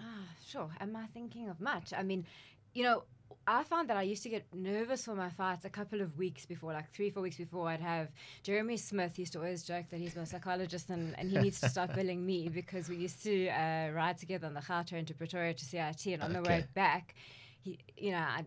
ah, 0.00 0.04
sure. 0.46 0.70
Am 0.80 0.94
I 0.96 1.06
thinking 1.06 1.48
of 1.48 1.60
much? 1.60 1.92
I 1.96 2.02
mean, 2.02 2.26
you 2.74 2.84
know, 2.84 3.04
I 3.46 3.62
found 3.64 3.88
that 3.90 3.96
I 3.96 4.02
used 4.02 4.22
to 4.22 4.28
get 4.28 4.46
nervous 4.54 5.04
for 5.04 5.14
my 5.14 5.28
fights 5.28 5.64
a 5.64 5.70
couple 5.70 6.00
of 6.00 6.16
weeks 6.16 6.46
before, 6.46 6.72
like 6.72 6.90
three, 6.92 7.10
four 7.10 7.22
weeks 7.22 7.36
before. 7.36 7.68
I'd 7.68 7.80
have 7.80 8.08
Jeremy 8.42 8.76
Smith 8.76 9.18
used 9.18 9.32
to 9.34 9.38
always 9.38 9.64
joke 9.64 9.86
that 9.90 10.00
he's 10.00 10.16
my 10.16 10.24
psychologist 10.24 10.88
and, 10.90 11.18
and 11.18 11.30
he 11.30 11.38
needs 11.38 11.60
to 11.60 11.68
start 11.68 11.94
billing 11.96 12.24
me 12.24 12.48
because 12.48 12.88
we 12.88 12.96
used 12.96 13.22
to 13.24 13.48
uh, 13.48 13.90
ride 13.90 14.18
together 14.18 14.46
on 14.46 14.54
the 14.54 14.60
Gautrain 14.60 15.06
to 15.06 15.14
Pretoria 15.14 15.52
to 15.54 15.64
CIT, 15.64 16.06
and 16.06 16.22
on 16.22 16.32
the 16.32 16.42
way 16.42 16.66
back, 16.74 17.14
he, 17.60 17.78
you 17.96 18.12
know, 18.12 18.18
I 18.18 18.44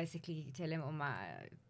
basically 0.00 0.52
tell 0.56 0.68
him 0.68 0.82
all 0.84 0.92
my, 0.92 1.14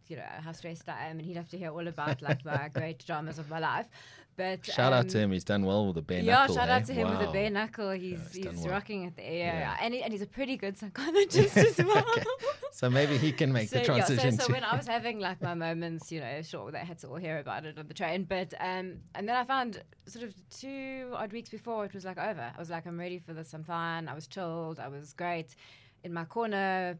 you 0.08 0.16
know, 0.16 0.30
how 0.44 0.52
stressed 0.52 0.88
I 0.88 1.08
am, 1.08 1.18
and 1.18 1.26
he'd 1.26 1.36
have 1.36 1.48
to 1.50 1.58
hear 1.58 1.70
all 1.70 1.86
about 1.86 2.22
like 2.22 2.44
my 2.44 2.68
great 2.78 3.04
dramas 3.06 3.38
of 3.38 3.48
my 3.48 3.58
life. 3.58 3.88
But 4.36 4.66
Shout 4.66 4.92
out 4.92 5.04
um, 5.04 5.08
to 5.08 5.18
him. 5.18 5.32
He's 5.32 5.44
done 5.44 5.64
well 5.64 5.86
with 5.86 5.94
the 5.94 6.02
bare 6.02 6.20
yeah, 6.20 6.34
knuckle. 6.34 6.54
Yeah, 6.54 6.60
shout 6.60 6.68
eh? 6.68 6.74
out 6.74 6.84
to 6.86 6.92
him 6.92 7.10
with 7.10 7.20
the 7.20 7.32
bare 7.32 7.48
knuckle. 7.48 7.90
He's 7.92 8.34
he's 8.34 8.44
done 8.44 8.54
he's 8.54 8.64
well. 8.64 8.72
rocking 8.72 9.06
at 9.06 9.16
the 9.16 9.24
air, 9.24 9.54
Yeah. 9.60 9.76
and 9.80 9.94
he, 9.94 10.02
and 10.02 10.12
he's 10.12 10.20
a 10.20 10.26
pretty 10.26 10.56
good 10.58 10.76
psychologist 10.82 11.56
as 11.56 11.78
well. 11.78 12.04
Okay. 12.16 12.24
So 12.72 12.90
maybe 12.90 13.16
he 13.16 13.32
can 13.32 13.50
make 13.50 13.70
so, 13.70 13.78
the 13.78 13.84
transition 13.86 14.32
Yeah, 14.32 14.38
so, 14.38 14.46
so 14.48 14.52
when 14.52 14.62
I 14.62 14.76
was 14.76 14.86
having 14.96 15.20
like 15.20 15.40
my 15.40 15.54
moments, 15.54 16.12
you 16.12 16.20
know, 16.20 16.42
sure, 16.42 16.70
they 16.70 16.80
had 16.80 16.98
to 16.98 17.08
all 17.08 17.16
hear 17.16 17.38
about 17.38 17.64
it 17.64 17.78
on 17.78 17.88
the 17.88 17.94
train. 17.94 18.24
But 18.24 18.52
um, 18.60 18.98
and 19.14 19.26
then 19.26 19.36
I 19.36 19.44
found 19.44 19.82
sort 20.06 20.26
of 20.26 20.34
two 20.50 21.12
odd 21.14 21.32
weeks 21.32 21.48
before 21.48 21.86
it 21.86 21.94
was 21.94 22.04
like 22.04 22.18
over. 22.18 22.52
I 22.54 22.58
was 22.58 22.68
like, 22.68 22.86
I'm 22.86 23.00
ready 23.00 23.18
for 23.18 23.32
this. 23.32 23.54
I'm 23.54 23.64
fine. 23.64 24.06
I 24.06 24.14
was 24.14 24.26
chilled. 24.26 24.78
I 24.78 24.88
was 24.88 25.14
great. 25.14 25.56
In 26.04 26.12
my 26.12 26.24
corner, 26.24 26.98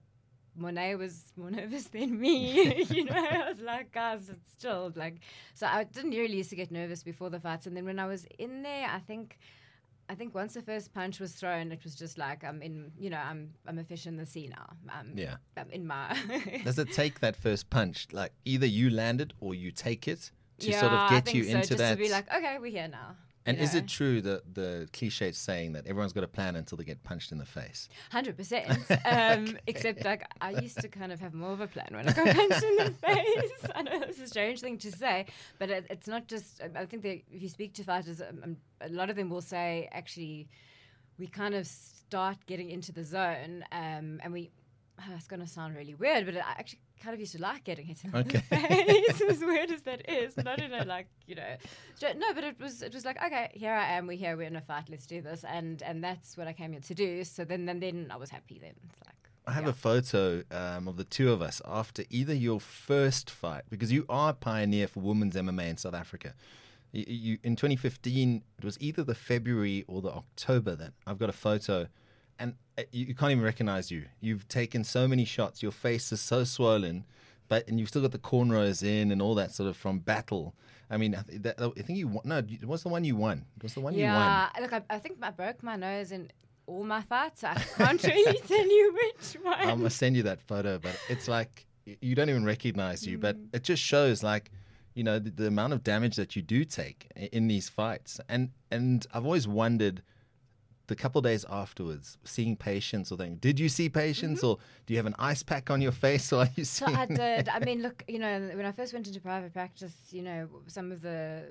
Monet 0.57 0.95
was 0.97 1.33
more 1.37 1.51
nervous 1.51 1.85
than 1.85 2.19
me. 2.19 2.85
you 2.91 3.05
know, 3.05 3.15
I 3.15 3.51
was 3.51 3.61
like, 3.61 3.93
guys, 3.93 4.29
it's 4.29 4.57
chilled. 4.63 4.97
Like, 4.97 5.17
so 5.55 5.67
I 5.67 5.85
didn't 5.85 6.11
really 6.11 6.37
used 6.37 6.51
to 6.51 6.57
get 6.57 6.71
nervous 6.71 7.03
before 7.03 7.31
the 7.31 7.41
fights. 7.41 7.67
And 7.67 7.77
then 7.77 7.85
when 7.85 7.99
I 7.99 8.07
was 8.07 8.27
in 8.39 8.63
there, 8.63 8.89
I 8.93 8.99
think. 9.01 9.39
I 10.09 10.15
think 10.15 10.37
once 10.37 10.55
the 10.55 10.63
first 10.63 10.95
punch 10.95 11.19
was 11.19 11.33
thrown, 11.33 11.73
it 11.73 11.83
was 11.83 11.97
just 11.97 12.17
like 12.17 12.45
I'm 12.45 12.63
in, 12.63 12.93
you 12.97 13.11
know, 13.11 13.19
I'm 13.19 13.55
I'm 13.67 13.77
a 13.81 13.83
fish 13.83 14.07
in 14.07 14.17
the 14.17 14.25
sea 14.25 14.47
now. 14.47 14.67
I'm, 14.89 15.19
Yeah. 15.19 15.35
I'm 15.57 15.69
in 15.71 15.85
my. 15.85 16.17
Does 16.65 16.79
it 16.79 16.93
take 16.93 17.19
that 17.19 17.35
first 17.35 17.71
punch? 17.71 18.07
Like 18.13 18.31
either 18.45 18.67
you 18.67 18.89
land 18.91 19.21
it 19.21 19.33
or 19.41 19.53
you 19.57 19.73
take 19.73 20.07
it 20.07 20.31
to 20.61 20.71
yeah, 20.71 20.81
sort 20.81 20.93
of 20.93 21.11
get 21.11 21.35
you 21.35 21.43
so, 21.43 21.51
into 21.57 21.69
just 21.71 21.79
that. 21.79 21.91
to 21.91 21.97
be 21.97 22.09
like, 22.09 22.33
okay, 22.33 22.57
we're 22.61 22.71
here 22.71 22.87
now. 22.87 23.17
And 23.47 23.57
you 23.59 23.62
is 23.65 23.73
know. 23.73 23.79
it 23.79 23.88
true 23.88 24.21
that 24.23 24.55
the 24.55 24.88
cliche 24.93 25.33
saying 25.33 25.73
that 25.73 25.87
everyone's 25.87 26.12
got 26.12 26.25
a 26.25 26.29
plan 26.29 26.57
until 26.57 26.76
they 26.76 26.85
get 26.85 27.03
punched 27.05 27.33
in 27.33 27.38
the 27.38 27.47
face? 27.47 27.88
Hundred 28.11 28.37
percent. 28.37 28.67
Um, 29.05 29.57
Except 29.67 30.05
like 30.05 30.26
I 30.41 30.50
used 30.50 30.81
to 30.81 30.88
kind 30.88 31.12
of 31.12 31.21
have 31.21 31.33
more 31.33 31.53
of 31.53 31.61
a 31.61 31.67
plan 31.67 31.88
when 31.91 32.09
I 32.09 32.12
got 32.12 32.26
punched 32.37 32.62
in 32.62 32.76
the 32.76 32.91
face. 33.07 33.71
I 33.75 33.83
know 33.83 34.00
it's 34.03 34.21
a 34.21 34.26
strange 34.26 34.61
thing 34.61 34.79
to 34.79 34.91
say, 34.91 35.26
but 35.59 35.71
it, 35.71 35.87
it's 35.91 36.09
not 36.09 36.26
just. 36.26 36.61
I 36.75 36.85
think 36.87 37.03
that 37.03 37.23
if 37.31 37.43
you 37.43 37.49
speak 37.49 37.75
to 37.75 37.85
fighters, 37.85 38.21
um, 38.21 38.41
um, 38.43 38.57
a 38.81 38.88
lot 38.88 39.11
of 39.11 39.17
them 39.17 39.31
will 39.31 39.41
say 39.41 39.88
actually, 39.93 40.49
we 41.19 41.26
kind 41.26 41.55
of 41.55 41.67
start 41.67 42.38
getting 42.47 42.71
into 42.71 42.93
the 42.93 43.05
zone, 43.05 43.65
um, 43.73 44.21
and 44.23 44.33
we. 44.33 44.50
it's 45.15 45.26
going 45.26 45.41
to 45.41 45.47
sound 45.47 45.76
really 45.76 45.95
weird, 45.95 46.25
but 46.26 46.37
I 46.37 46.55
actually 46.59 46.81
kind 47.03 47.15
of 47.15 47.21
used 47.21 47.33
to 47.33 47.41
like 47.43 47.65
getting 47.65 47.87
hit 47.87 48.05
in 48.05 48.15
Okay. 48.15 48.43
the 48.50 48.57
face, 48.57 49.21
as 49.21 49.41
weird 49.45 49.71
as 49.71 49.83
that 49.83 50.09
is. 50.11 50.35
But 50.35 50.47
I 50.47 50.57
don't 50.57 50.73
a 50.73 50.85
like, 50.85 51.09
you 51.26 51.35
know, 51.35 51.57
no, 52.03 52.35
but 52.35 52.45
it 52.45 52.61
was 52.61 52.83
it 52.83 52.95
was 52.95 53.05
like, 53.05 53.23
okay, 53.23 53.50
here 53.53 53.73
I 53.73 53.93
am, 53.93 54.07
we're 54.07 54.17
here, 54.17 54.37
we're 54.37 54.47
in 54.47 54.57
a 54.57 54.61
fight, 54.61 54.88
let's 54.88 55.07
do 55.07 55.21
this, 55.21 55.45
and 55.45 55.83
and 55.83 56.03
that's 56.03 56.37
what 56.37 56.49
I 56.49 56.53
came 56.53 56.73
here 56.73 56.81
to 56.81 56.95
do. 56.95 57.25
So 57.25 57.45
then 57.45 57.67
then, 57.67 57.81
then 57.81 58.09
I 58.11 58.17
was 58.17 58.31
happy. 58.31 58.59
Then 58.61 58.75
it's 58.88 59.00
like, 59.07 59.15
I 59.47 59.53
have 59.53 59.65
yeah. 59.65 59.71
a 59.71 59.75
photo 59.75 60.43
um, 60.50 60.88
of 60.88 60.97
the 60.97 61.05
two 61.05 61.31
of 61.33 61.41
us 61.43 61.62
after 61.65 62.05
either 62.11 62.35
your 62.35 62.61
first 62.61 63.31
fight, 63.31 63.62
because 63.71 63.93
you 63.93 64.05
are 64.09 64.31
a 64.31 64.35
pioneer 64.35 64.88
for 64.88 65.00
women's 65.00 65.35
MMA 65.37 65.69
in 65.71 65.76
South 65.76 65.95
Africa. 65.95 66.35
You, 66.93 67.05
you 67.09 67.38
in 67.45 67.57
2015, 67.57 68.43
it 68.59 68.65
was 68.65 68.76
either 68.81 69.05
the 69.05 69.15
February 69.15 69.85
or 69.87 70.03
the 70.03 70.11
October. 70.11 70.75
Then 70.75 70.93
I've 71.07 71.19
got 71.19 71.29
a 71.29 71.33
photo, 71.35 71.88
and 72.38 72.55
uh, 72.78 72.83
you, 72.93 73.07
you 73.07 73.14
can't 73.14 73.33
even 73.33 73.45
recognize 73.45 73.90
you. 73.90 74.05
You've 74.21 74.47
taken 74.49 74.85
so 74.85 75.09
many 75.09 75.25
shots. 75.25 75.62
Your 75.62 75.73
face 75.73 76.12
is 76.12 76.21
so 76.21 76.45
swollen, 76.45 77.05
but 77.49 77.66
and 77.69 77.78
you've 77.78 77.88
still 77.88 78.02
got 78.02 78.12
the 78.12 78.19
cornrows 78.19 78.83
in 78.83 79.11
and 79.11 79.21
all 79.23 79.35
that 79.37 79.52
sort 79.52 79.69
of 79.69 79.76
from 79.76 79.99
battle. 80.00 80.55
I 80.90 80.97
mean, 80.99 81.14
I, 81.16 81.23
th- 81.23 81.43
that, 81.43 81.61
I 81.61 81.83
think 81.83 81.99
you 81.99 82.09
won. 82.09 82.23
No, 82.25 82.38
it 82.38 82.64
was 82.64 82.83
the 82.83 82.88
one 82.88 83.05
you 83.05 83.16
won. 83.16 83.45
It 83.57 83.62
was 83.62 83.75
the 83.75 83.81
one 83.81 83.95
you 83.95 84.05
won. 84.05 84.12
yeah. 84.14 84.49
Look, 84.61 84.73
I, 84.73 84.83
I 84.88 84.99
think 84.99 85.19
I 85.23 85.31
broke 85.31 85.62
my 85.62 85.76
nose 85.76 86.12
in 86.12 86.31
all 86.66 86.85
my 86.85 87.02
fights. 87.02 87.43
I 87.45 87.55
can't 87.76 88.02
really 88.02 88.38
tell 88.47 88.66
you 88.66 88.95
which 88.95 89.33
one. 89.43 89.59
I'm 89.59 89.78
gonna 89.78 89.90
send 89.90 90.16
you 90.16 90.23
that 90.25 90.40
photo, 90.43 90.78
but 90.78 90.99
it's 91.09 91.28
like 91.28 91.66
you 92.00 92.14
don't 92.14 92.28
even 92.31 92.45
recognize 92.45 93.07
you, 93.07 93.19
but 93.19 93.37
it 93.52 93.62
just 93.62 93.83
shows 93.83 94.23
like 94.23 94.50
you 94.95 95.05
know 95.05 95.19
the, 95.19 95.31
the 95.31 95.47
amount 95.47 95.73
of 95.73 95.83
damage 95.83 96.16
that 96.16 96.37
you 96.37 96.43
do 96.43 96.64
take 96.64 97.11
in 97.33 97.49
these 97.49 97.69
fights, 97.69 98.21
and 98.28 98.50
and 98.71 99.07
I've 99.12 99.25
always 99.25 99.49
wondered 99.49 100.02
the 100.88 100.97
couple 100.97 101.19
of 101.19 101.25
days 101.25 101.45
afterwards, 101.49 102.19
seeing 102.25 102.57
patients 102.57 103.12
or 103.12 103.16
thing. 103.16 103.37
Did 103.37 103.61
you 103.61 103.69
see 103.69 103.88
patients, 103.88 104.43
or 104.43 104.59
do 104.87 104.95
you 104.95 104.99
have 104.99 105.07
an 105.07 105.14
ice 105.19 105.43
pack 105.43 105.71
on 105.71 105.81
your 105.81 105.93
face, 105.93 106.33
or 106.33 106.40
are 106.40 106.49
you 106.57 106.64
So? 106.64 106.87
I 106.87 107.07
did. 107.07 107.49
I 107.49 107.61
mean, 107.61 107.83
look, 107.83 108.05
you 108.09 108.19
know, 108.19 108.50
when 108.55 108.66
I 108.66 108.73
first 108.73 108.93
went 108.93 109.07
into 109.07 109.21
private 109.21 109.52
practice, 109.52 109.95
you 110.11 110.23
know, 110.23 110.49
some 110.66 110.93
of 110.93 111.02
the 111.02 111.45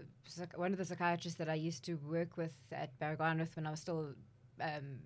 one 0.56 0.72
of 0.72 0.77
the 0.77 0.86
psychiatrists 0.86 1.38
that 1.38 1.50
I 1.50 1.56
used 1.56 1.84
to 1.86 1.96
work 1.96 2.38
with 2.38 2.54
at 2.72 2.98
Baragwanath 3.00 3.46
with 3.46 3.56
when 3.56 3.68
I 3.68 3.72
was 3.72 3.80
still 3.80 4.13
um, 4.62 5.00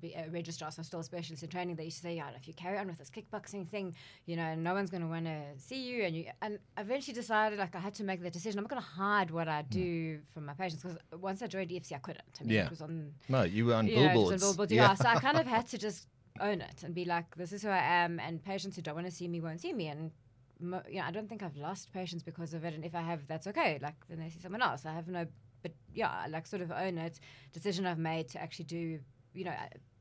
be 0.00 0.14
uh, 0.16 0.24
a 0.26 0.30
registrar, 0.30 0.70
so 0.70 0.82
still 0.82 1.02
specialist 1.02 1.42
in 1.42 1.48
training, 1.48 1.76
they 1.76 1.84
used 1.84 1.98
to 1.98 2.02
say, 2.02 2.16
yeah, 2.16 2.28
if 2.36 2.46
you 2.46 2.54
carry 2.54 2.78
on 2.78 2.86
with 2.86 2.98
this 2.98 3.10
kickboxing 3.10 3.68
thing, 3.68 3.94
you 4.26 4.36
know, 4.36 4.54
no 4.54 4.74
one's 4.74 4.90
going 4.90 5.02
to 5.02 5.08
want 5.08 5.26
to 5.26 5.40
see 5.58 5.82
you. 5.82 6.02
And 6.04 6.16
you, 6.16 6.26
and 6.42 6.58
eventually 6.78 7.14
decided, 7.14 7.58
like, 7.58 7.74
I 7.74 7.80
had 7.80 7.94
to 7.94 8.04
make 8.04 8.22
the 8.22 8.30
decision. 8.30 8.58
I'm 8.58 8.64
not 8.64 8.70
going 8.70 8.82
to 8.82 8.88
hide 8.88 9.30
what 9.30 9.48
I 9.48 9.62
do 9.62 10.16
mm. 10.16 10.20
from 10.32 10.46
my 10.46 10.54
patients 10.54 10.82
because 10.82 10.98
once 11.20 11.42
I 11.42 11.46
joined 11.46 11.70
EFC, 11.70 11.92
I 11.92 11.98
couldn't. 11.98 12.24
I 12.40 12.44
mean, 12.44 12.52
Yeah. 12.52 12.64
it 12.64 12.70
was 12.70 12.82
on 12.82 13.12
no, 13.28 13.42
you 13.42 13.66
were 13.66 13.74
on 13.74 13.86
you 13.86 13.96
billboards. 13.96 14.30
just 14.30 14.44
on 14.44 14.50
billboards, 14.50 14.72
yeah. 14.72 14.94
So 14.94 15.08
I 15.08 15.16
kind 15.16 15.38
of 15.38 15.46
had 15.46 15.66
to 15.68 15.78
just 15.86 16.08
own 16.40 16.60
it 16.60 16.82
and 16.82 16.94
be 16.94 17.04
like, 17.04 17.34
this 17.36 17.52
is 17.52 17.62
who 17.62 17.68
I 17.68 17.78
am, 17.78 18.18
and 18.18 18.42
patients 18.44 18.76
who 18.76 18.82
don't 18.82 18.94
want 18.94 19.06
to 19.06 19.12
see 19.12 19.28
me 19.28 19.40
won't 19.40 19.60
see 19.60 19.72
me. 19.72 19.88
And 19.88 20.10
mo- 20.60 20.82
you 20.88 21.00
know, 21.00 21.06
I 21.06 21.10
don't 21.10 21.28
think 21.28 21.42
I've 21.42 21.56
lost 21.56 21.92
patients 21.92 22.22
because 22.22 22.54
of 22.54 22.64
it. 22.64 22.74
And 22.74 22.84
if 22.84 22.94
I 22.94 23.02
have, 23.02 23.26
that's 23.26 23.46
okay. 23.48 23.78
Like 23.80 23.94
then 24.08 24.18
they 24.18 24.30
see 24.30 24.40
someone 24.40 24.62
else. 24.62 24.86
I 24.86 24.92
have 24.92 25.08
no, 25.08 25.26
but 25.62 25.72
yeah, 25.94 26.26
like 26.28 26.46
sort 26.46 26.62
of 26.62 26.70
own 26.70 26.98
it. 26.98 27.20
Decision 27.52 27.86
I've 27.86 27.98
made 27.98 28.28
to 28.28 28.42
actually 28.42 28.66
do. 28.66 29.00
You 29.34 29.44
know, 29.44 29.54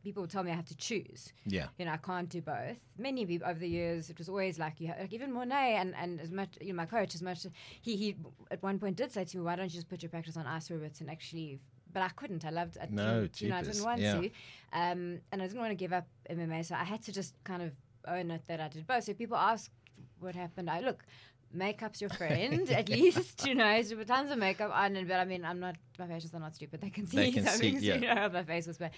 people 0.04 0.22
would 0.22 0.30
tell 0.30 0.44
me 0.44 0.52
I 0.52 0.56
have 0.56 0.66
to 0.66 0.76
choose. 0.78 1.32
yeah, 1.46 1.68
You 1.78 1.86
know, 1.86 1.92
I 1.94 1.98
can't 1.98 2.30
do 2.30 2.42
both. 2.42 2.78
Many 2.98 3.26
people 3.26 3.48
over 3.48 3.60
the 3.60 3.68
years, 3.70 4.10
it 4.10 4.18
was 4.18 4.30
always 4.30 4.60
like 4.60 4.80
you, 4.80 4.88
ha- 4.90 4.96
like 5.00 5.14
even 5.14 5.32
Monet 5.34 5.76
and, 5.76 5.96
and 5.96 6.20
as 6.22 6.32
much, 6.32 6.58
you 6.62 6.68
know, 6.74 6.76
my 6.76 6.86
coach, 6.86 7.16
as 7.16 7.22
much 7.22 7.46
he 7.82 7.96
he 7.96 8.16
at 8.52 8.62
one 8.62 8.80
point 8.80 8.96
did 8.98 9.12
say 9.12 9.24
to 9.26 9.38
me, 9.38 9.44
why 9.44 9.56
don't 9.56 9.66
you 9.66 9.72
just 9.82 9.90
put 9.90 10.04
your 10.04 10.10
practice 10.10 10.38
on 10.38 10.46
ice 10.46 10.70
robots 10.70 11.02
and 11.02 11.10
actually. 11.10 11.60
But 11.94 12.02
I 12.02 12.10
couldn't. 12.10 12.44
I 12.44 12.50
loved. 12.50 12.78
I 12.82 12.88
No, 12.90 13.28
you 13.38 13.50
know, 13.50 13.56
I 13.58 13.62
didn't 13.62 13.84
want 13.84 14.02
Yeah. 14.02 14.14
to, 14.22 14.26
um, 14.74 15.20
and 15.32 15.42
I 15.42 15.48
didn't 15.48 15.60
want 15.60 15.72
to 15.72 15.76
give 15.76 15.94
up 15.94 16.08
MMA, 16.30 16.66
so 16.66 16.74
I 16.76 16.84
had 16.84 17.02
to 17.04 17.12
just 17.12 17.36
kind 17.44 17.62
of 17.62 17.72
own 18.08 18.32
it 18.32 18.42
that 18.48 18.60
I 18.60 18.68
did 18.68 18.86
both. 18.88 19.04
So 19.04 19.14
people 19.14 19.38
ask 19.38 19.72
what 20.20 20.36
happened. 20.36 20.70
I 20.72 20.80
look, 20.80 21.06
makeup's 21.54 22.02
your 22.02 22.10
friend 22.10 22.70
at 22.70 22.90
least, 22.98 23.46
you 23.46 23.56
know. 23.56 23.82
So 23.82 23.98
with 23.98 24.08
tons 24.08 24.32
of 24.32 24.38
makeup 24.38 24.72
on, 24.74 24.96
and 24.96 25.08
but 25.08 25.20
I 25.20 25.26
mean, 25.26 25.46
I'm 25.46 25.60
not. 25.60 25.76
My 26.00 26.08
patients 26.08 26.34
are 26.34 26.40
not 26.40 26.56
stupid. 26.56 26.82
They 26.82 26.90
can 26.90 27.06
see. 27.08 27.18
They 27.18 27.32
can 27.32 27.46
something, 27.46 27.80
see, 27.80 27.86
yeah. 27.88 27.96
You 27.96 28.16
know, 28.16 28.30
my 28.30 28.44
face 28.44 28.68
was 28.68 28.78
bad 28.78 28.92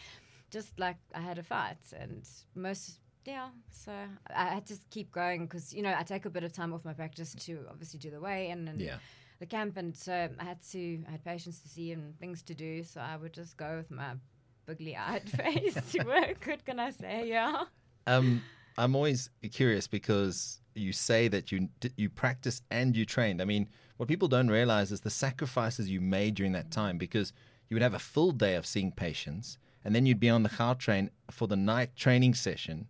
just 0.51 0.79
like 0.79 0.97
I 1.13 1.21
had 1.21 1.37
a 1.37 1.43
fight, 1.43 1.77
and 1.99 2.27
most 2.55 2.99
yeah. 3.25 3.49
So 3.71 3.91
I 4.33 4.45
had 4.45 4.65
to 4.67 4.75
keep 4.89 5.11
going 5.11 5.45
because 5.45 5.73
you 5.73 5.81
know 5.81 5.93
I 5.97 6.03
take 6.03 6.25
a 6.25 6.29
bit 6.29 6.43
of 6.43 6.53
time 6.53 6.73
off 6.73 6.85
my 6.85 6.93
practice 6.93 7.35
to 7.45 7.65
obviously 7.69 7.99
do 7.99 8.11
the 8.11 8.19
weigh 8.19 8.49
in 8.49 8.67
and 8.67 8.79
yeah. 8.79 8.97
the 9.39 9.45
camp, 9.45 9.77
and 9.77 9.95
so 9.95 10.29
I 10.39 10.43
had 10.43 10.61
to 10.71 11.03
I 11.07 11.11
had 11.11 11.23
patients 11.23 11.59
to 11.61 11.69
see 11.69 11.91
and 11.91 12.17
things 12.19 12.41
to 12.43 12.53
do, 12.53 12.83
so 12.83 13.01
I 13.01 13.17
would 13.17 13.33
just 13.33 13.57
go 13.57 13.77
with 13.77 13.91
my 13.91 14.13
bugly 14.65 14.95
eyed 14.95 15.29
face 15.41 15.77
to 15.91 16.03
work. 16.03 16.45
What 16.45 16.65
can 16.65 16.79
I 16.79 16.91
say? 16.91 17.27
Yeah. 17.27 17.63
Um, 18.07 18.43
I'm 18.77 18.95
always 18.95 19.29
curious 19.51 19.87
because 19.87 20.59
you 20.73 20.91
say 20.91 21.27
that 21.29 21.51
you 21.51 21.69
you 21.95 22.09
practiced 22.09 22.63
and 22.69 22.95
you 22.95 23.05
trained. 23.05 23.41
I 23.41 23.45
mean, 23.45 23.69
what 23.97 24.09
people 24.09 24.27
don't 24.27 24.49
realize 24.49 24.91
is 24.91 25.01
the 25.01 25.09
sacrifices 25.09 25.89
you 25.89 26.01
made 26.01 26.35
during 26.35 26.51
that 26.51 26.71
time 26.71 26.97
because 26.97 27.31
you 27.69 27.75
would 27.75 27.81
have 27.81 27.93
a 27.93 27.99
full 27.99 28.31
day 28.31 28.55
of 28.55 28.65
seeing 28.65 28.91
patients, 28.91 29.57
and 29.83 29.95
then 29.95 30.05
you'd 30.05 30.19
be 30.19 30.29
on 30.29 30.43
the 30.43 30.49
Gautrain 30.49 31.09
for 31.31 31.47
the 31.47 31.55
night 31.55 31.95
training 31.95 32.33
session, 32.33 32.87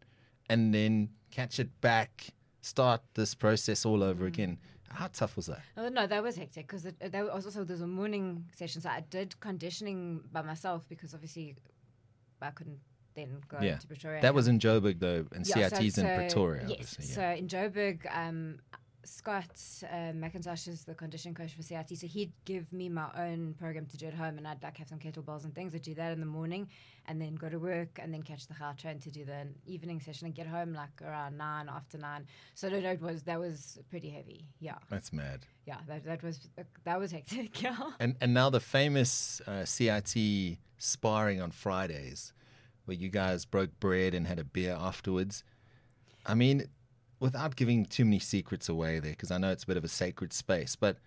and 0.49 0.73
then 0.73 1.09
catch 1.31 1.59
it 1.59 1.69
back, 1.81 2.27
start 2.61 3.01
this 3.13 3.35
process 3.35 3.85
all 3.85 4.03
over 4.03 4.25
mm. 4.25 4.29
again. 4.29 4.57
How 4.89 5.07
tough 5.07 5.35
was 5.35 5.47
that? 5.47 5.61
Oh, 5.75 5.89
no, 5.89 6.07
that 6.07 6.23
was 6.23 6.37
hectic 6.37 6.67
because 6.67 6.83
there 6.83 7.25
was 7.25 7.45
also 7.45 7.63
there's 7.63 7.81
a 7.81 7.87
morning 7.87 8.45
session. 8.55 8.81
So 8.81 8.89
I 8.89 9.01
did 9.01 9.37
conditioning 9.41 10.21
by 10.31 10.41
myself 10.41 10.87
because 10.87 11.13
obviously 11.13 11.55
I 12.41 12.51
couldn't 12.51 12.79
then 13.15 13.41
go 13.47 13.59
Yeah. 13.61 13.77
to 13.77 13.87
Pretoria. 13.87 14.21
That 14.21 14.33
was 14.33 14.47
in 14.47 14.59
Joburg 14.59 14.99
though, 14.99 15.25
and 15.33 15.47
Yeah, 15.47 15.69
so- 15.69 15.77
CIT's 15.77 15.97
in 15.97 16.05
so- 16.05 16.15
Pretoria. 16.15 16.61
Yes. 16.67 16.71
obviously, 16.97 17.05
So 17.05 17.29
in 17.31 17.47
Joburg, 17.47 18.05
um, 18.15 18.59
Scott 19.07 19.45
uh, 19.83 20.13
McIntosh 20.13 20.67
is 20.67 20.83
the 20.83 20.95
conditioning 20.95 21.35
coach 21.35 21.53
for 21.53 21.61
CIT. 21.61 21.95
So 21.95 22.07
he'd 22.07 22.33
give 22.43 22.73
me 22.73 22.89
my 22.89 23.07
own 23.15 23.53
program 23.53 23.85
to 23.85 23.97
do 23.97 24.07
at 24.07 24.15
home, 24.15 24.39
and 24.39 24.47
I'd 24.47 24.63
like 24.63 24.77
have 24.77 24.87
some 24.87 24.97
kettlebells 24.97 25.43
and 25.43 25.53
things. 25.53 25.75
I'd 25.75 25.83
do 25.83 25.93
that 25.93 26.11
in 26.11 26.19
the 26.19 26.25
morning, 26.25 26.67
and 27.05 27.21
then 27.21 27.35
go 27.35 27.47
to 27.47 27.59
work, 27.59 27.99
and 28.01 28.11
then 28.11 28.23
catch 28.23 28.47
the 28.47 28.55
Gautrain 28.55 28.99
to 29.03 29.11
do 29.11 29.23
the 29.23 29.47
evening 29.67 29.99
session 30.01 30.25
and 30.25 30.33
get 30.33 30.47
home 30.47 30.73
like 30.73 30.99
around 31.03 31.37
nine 31.37 31.69
after 31.69 31.99
nine. 31.99 32.25
So 32.55 32.67
no, 32.67 32.79
no, 32.79 32.89
it 32.93 33.01
was 33.01 33.21
that 33.23 33.39
was 33.39 33.77
pretty 33.91 34.09
heavy. 34.09 34.47
Yeah, 34.59 34.79
That's 34.89 35.13
mad. 35.13 35.45
yeah, 35.67 35.77
that, 35.87 36.03
that 36.05 36.23
was 36.23 36.49
that 36.83 36.99
was 36.99 37.11
hectic. 37.11 37.61
Yeah. 37.61 37.77
And 37.99 38.15
and 38.21 38.33
now 38.33 38.49
the 38.49 38.59
famous 38.59 39.39
uh, 39.41 39.65
CIT 39.65 40.57
sparring 40.79 41.41
on 41.41 41.51
Fridays, 41.51 42.33
where 42.85 42.95
you 42.95 43.09
guys 43.09 43.45
broke 43.45 43.79
bread 43.79 44.13
and 44.13 44.27
had 44.27 44.39
a 44.39 44.43
beer 44.43 44.77
afterwards. 44.79 45.43
I 46.25 46.33
mean, 46.33 46.65
without 47.19 47.55
giving 47.55 47.85
too 47.85 48.05
many 48.05 48.19
secrets 48.19 48.69
away 48.69 48.99
there, 48.99 49.11
because 49.11 49.31
I 49.31 49.37
know 49.37 49.51
it's 49.51 49.63
a 49.63 49.67
bit 49.67 49.77
of 49.77 49.83
a 49.83 49.89
sacred 49.89 50.33
space, 50.33 50.75
but 50.75 50.97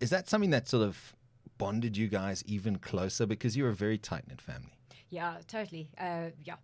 is 0.00 0.10
that 0.10 0.28
something 0.28 0.50
that 0.50 0.68
sort 0.68 0.86
of 0.86 1.14
bonded 1.58 1.96
you 1.96 2.08
guys 2.08 2.42
even 2.46 2.78
closer? 2.78 3.26
Because 3.26 3.56
you're 3.56 3.70
a 3.70 3.74
very 3.74 3.98
tight 3.98 4.28
knit 4.28 4.40
family. 4.40 4.78
Yeah, 5.10 5.36
totally. 5.46 5.90
Uh, 5.98 6.30
yeah, 6.44 6.56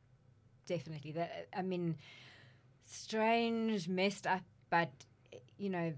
definitely. 0.66 1.12
That 1.12 1.48
I 1.56 1.62
mean, 1.62 1.96
strange, 2.84 3.88
messed 3.88 4.26
up, 4.26 4.42
but 4.70 4.90
you 5.58 5.70
know, 5.70 5.94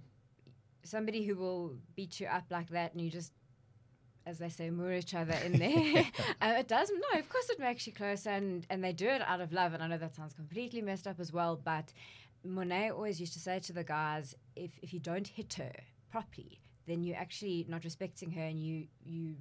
somebody 0.85 1.25
who 1.25 1.35
will 1.35 1.77
beat 1.95 2.21
you 2.21 2.27
up 2.27 2.45
like 2.51 2.71
that, 2.71 2.93
and 2.93 3.01
you 3.01 3.11
just, 3.11 3.33
as 4.27 4.39
they 4.39 4.49
say, 4.49 4.71
moor 4.71 4.93
each 4.93 5.15
other 5.15 5.35
in 5.45 5.53
there. 5.59 6.05
uh, 6.43 6.55
it 6.59 6.69
does 6.69 6.91
no, 6.91 7.19
of 7.19 7.29
course, 7.29 7.49
it 7.49 7.61
makes 7.61 7.87
you 7.87 7.93
closer, 7.93 8.31
and 8.31 8.67
and 8.69 8.83
they 8.83 8.93
do 8.93 9.09
it 9.09 9.23
out 9.23 9.41
of 9.41 9.53
love. 9.53 9.73
And 9.73 9.83
I 9.83 9.87
know 9.87 9.99
that 9.99 10.15
sounds 10.15 10.35
completely 10.35 10.83
messed 10.83 11.07
up 11.07 11.21
as 11.21 11.33
well, 11.33 11.59
but 11.63 11.93
Monet 12.45 12.91
always 12.91 13.21
used 13.21 13.33
to 13.35 13.39
say 13.39 13.61
to 13.61 13.73
the 13.73 13.85
guys, 13.85 14.35
if 14.57 14.73
if 14.83 14.93
you 14.93 15.01
don't 15.01 15.27
hit 15.27 15.55
her 15.55 15.73
properly, 16.11 16.61
then 16.87 17.05
you're 17.05 17.17
actually 17.17 17.65
not 17.69 17.85
respecting 17.85 18.33
her, 18.33 18.43
and 18.43 18.61
you 18.61 18.89
you 19.05 19.37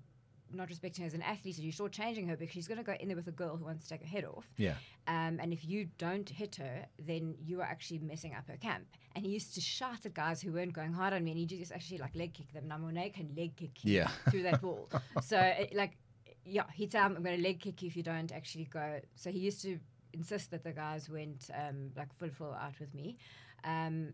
not 0.56 0.70
respecting 0.70 1.04
her 1.04 1.08
as 1.08 1.14
an 1.14 1.22
athlete, 1.22 1.58
and 1.58 1.64
you're 1.66 1.74
shortchanging 1.74 2.28
her 2.30 2.36
because 2.38 2.54
she's 2.54 2.68
going 2.68 2.78
to 2.78 2.84
go 2.84 2.94
in 3.00 3.08
there 3.08 3.16
with 3.18 3.28
a 3.28 3.32
girl 3.32 3.56
who 3.58 3.66
wants 3.66 3.84
to 3.84 3.90
take 3.90 4.02
her 4.02 4.08
head 4.08 4.26
off. 4.26 4.46
Yeah. 4.58 4.76
Um, 5.08 5.40
and 5.42 5.54
if 5.54 5.66
you 5.66 5.88
don't 5.98 6.28
hit 6.30 6.56
her, 6.56 6.86
then 7.00 7.36
you 7.44 7.62
are 7.62 7.66
actually 7.66 8.00
messing 8.00 8.34
up 8.34 8.48
her 8.48 8.58
camp. 8.58 8.86
And 9.16 9.26
he 9.26 9.32
used 9.32 9.54
to 9.56 9.62
shout 9.62 10.06
at 10.06 10.14
guys 10.14 10.42
who 10.42 10.52
weren't 10.52 10.74
going 10.74 10.94
hard 10.94 11.14
on 11.14 11.24
me, 11.24 11.32
and 11.32 11.40
he 11.40 11.46
just 11.46 11.72
actually 11.72 12.00
like 12.00 12.16
leg 12.16 12.34
kick 12.34 12.52
them. 12.54 12.68
Now 12.68 12.78
Monet 12.78 13.10
can 13.12 13.34
leg 13.36 13.56
kick 13.56 13.84
you 13.84 13.94
Yeah. 13.94 14.08
through 14.30 14.44
that 14.44 14.62
ball. 14.62 14.90
so 15.22 15.40
it, 15.40 15.76
like, 15.76 15.98
yeah, 16.46 16.64
he'd 16.74 16.92
say, 16.92 17.00
"I'm 17.00 17.14
going 17.24 17.38
to 17.38 17.44
leg 17.44 17.60
kick 17.60 17.82
you 17.82 17.88
if 17.88 17.96
you 17.98 18.04
don't 18.04 18.32
actually 18.32 18.66
go." 18.66 19.00
So 19.16 19.32
he 19.32 19.40
used 19.40 19.62
to 19.64 19.80
insist 20.14 20.52
that 20.52 20.64
the 20.64 20.72
guys 20.72 21.10
went 21.10 21.50
um, 21.54 21.92
like 21.98 22.14
full 22.18 22.30
full 22.30 22.54
out 22.54 22.80
with 22.80 22.94
me. 22.94 23.18
Um, 23.64 24.14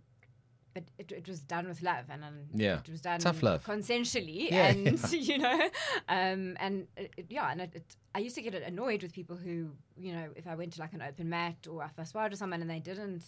but 0.73 0.83
it, 0.97 1.11
it 1.11 1.27
was 1.27 1.39
done 1.41 1.67
with 1.67 1.81
love, 1.81 2.05
and 2.09 2.23
um, 2.23 2.39
Yeah. 2.53 2.79
it 2.79 2.89
was 2.89 3.01
done 3.01 3.19
Tough 3.19 3.43
love. 3.43 3.63
consensually, 3.65 4.49
Yeah, 4.51 4.67
and 4.67 5.11
you 5.29 5.37
know, 5.37 5.69
um, 6.07 6.55
and 6.59 6.87
it, 6.97 7.25
yeah, 7.29 7.51
and 7.51 7.61
it, 7.61 7.71
it, 7.75 7.95
I 8.15 8.19
used 8.19 8.35
to 8.35 8.41
get 8.41 8.53
annoyed 8.55 9.03
with 9.03 9.13
people 9.13 9.35
who, 9.35 9.71
you 9.97 10.13
know, 10.13 10.29
if 10.35 10.47
I 10.47 10.55
went 10.55 10.73
to 10.73 10.79
like 10.79 10.93
an 10.93 11.01
open 11.01 11.29
mat 11.29 11.67
or 11.69 11.83
if 11.83 11.97
I 11.99 12.03
sparred 12.03 12.31
with 12.31 12.39
someone 12.39 12.61
and 12.61 12.69
they 12.69 12.79
didn't, 12.79 13.23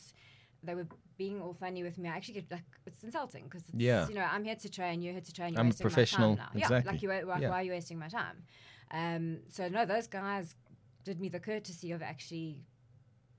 they 0.64 0.76
were 0.76 0.88
being 1.18 1.42
all 1.42 1.54
funny 1.54 1.84
with 1.84 1.98
me. 1.98 2.08
I 2.10 2.16
actually 2.16 2.36
get 2.36 2.52
like 2.52 2.64
it's 2.86 3.04
insulting 3.04 3.44
because 3.46 3.64
Yeah. 3.76 4.08
you 4.08 4.16
know, 4.16 4.22
I'm 4.30 4.44
here 4.46 4.56
to 4.56 4.70
train, 4.70 5.02
you're 5.02 5.12
here 5.14 5.22
to 5.22 5.34
train. 5.34 5.54
You're 5.54 5.60
I'm 5.60 5.68
a 5.68 5.70
wasting 5.70 5.86
my 5.86 5.90
professional, 5.90 6.36
time 6.38 6.46
now. 6.46 6.60
Yeah, 6.60 6.66
exactly. 6.66 6.92
like 6.92 7.02
you, 7.04 7.10
why, 7.28 7.40
Yeah. 7.40 7.50
why 7.50 7.60
are 7.60 7.64
you 7.64 7.72
wasting 7.72 8.00
my 8.00 8.08
time? 8.08 8.44
Um, 8.92 9.40
so 9.50 9.68
no, 9.68 9.86
those 9.86 10.08
guys 10.08 10.56
did 11.04 11.20
me 11.20 11.28
the 11.30 11.40
courtesy 11.42 11.92
of 11.92 12.02
actually 12.02 12.60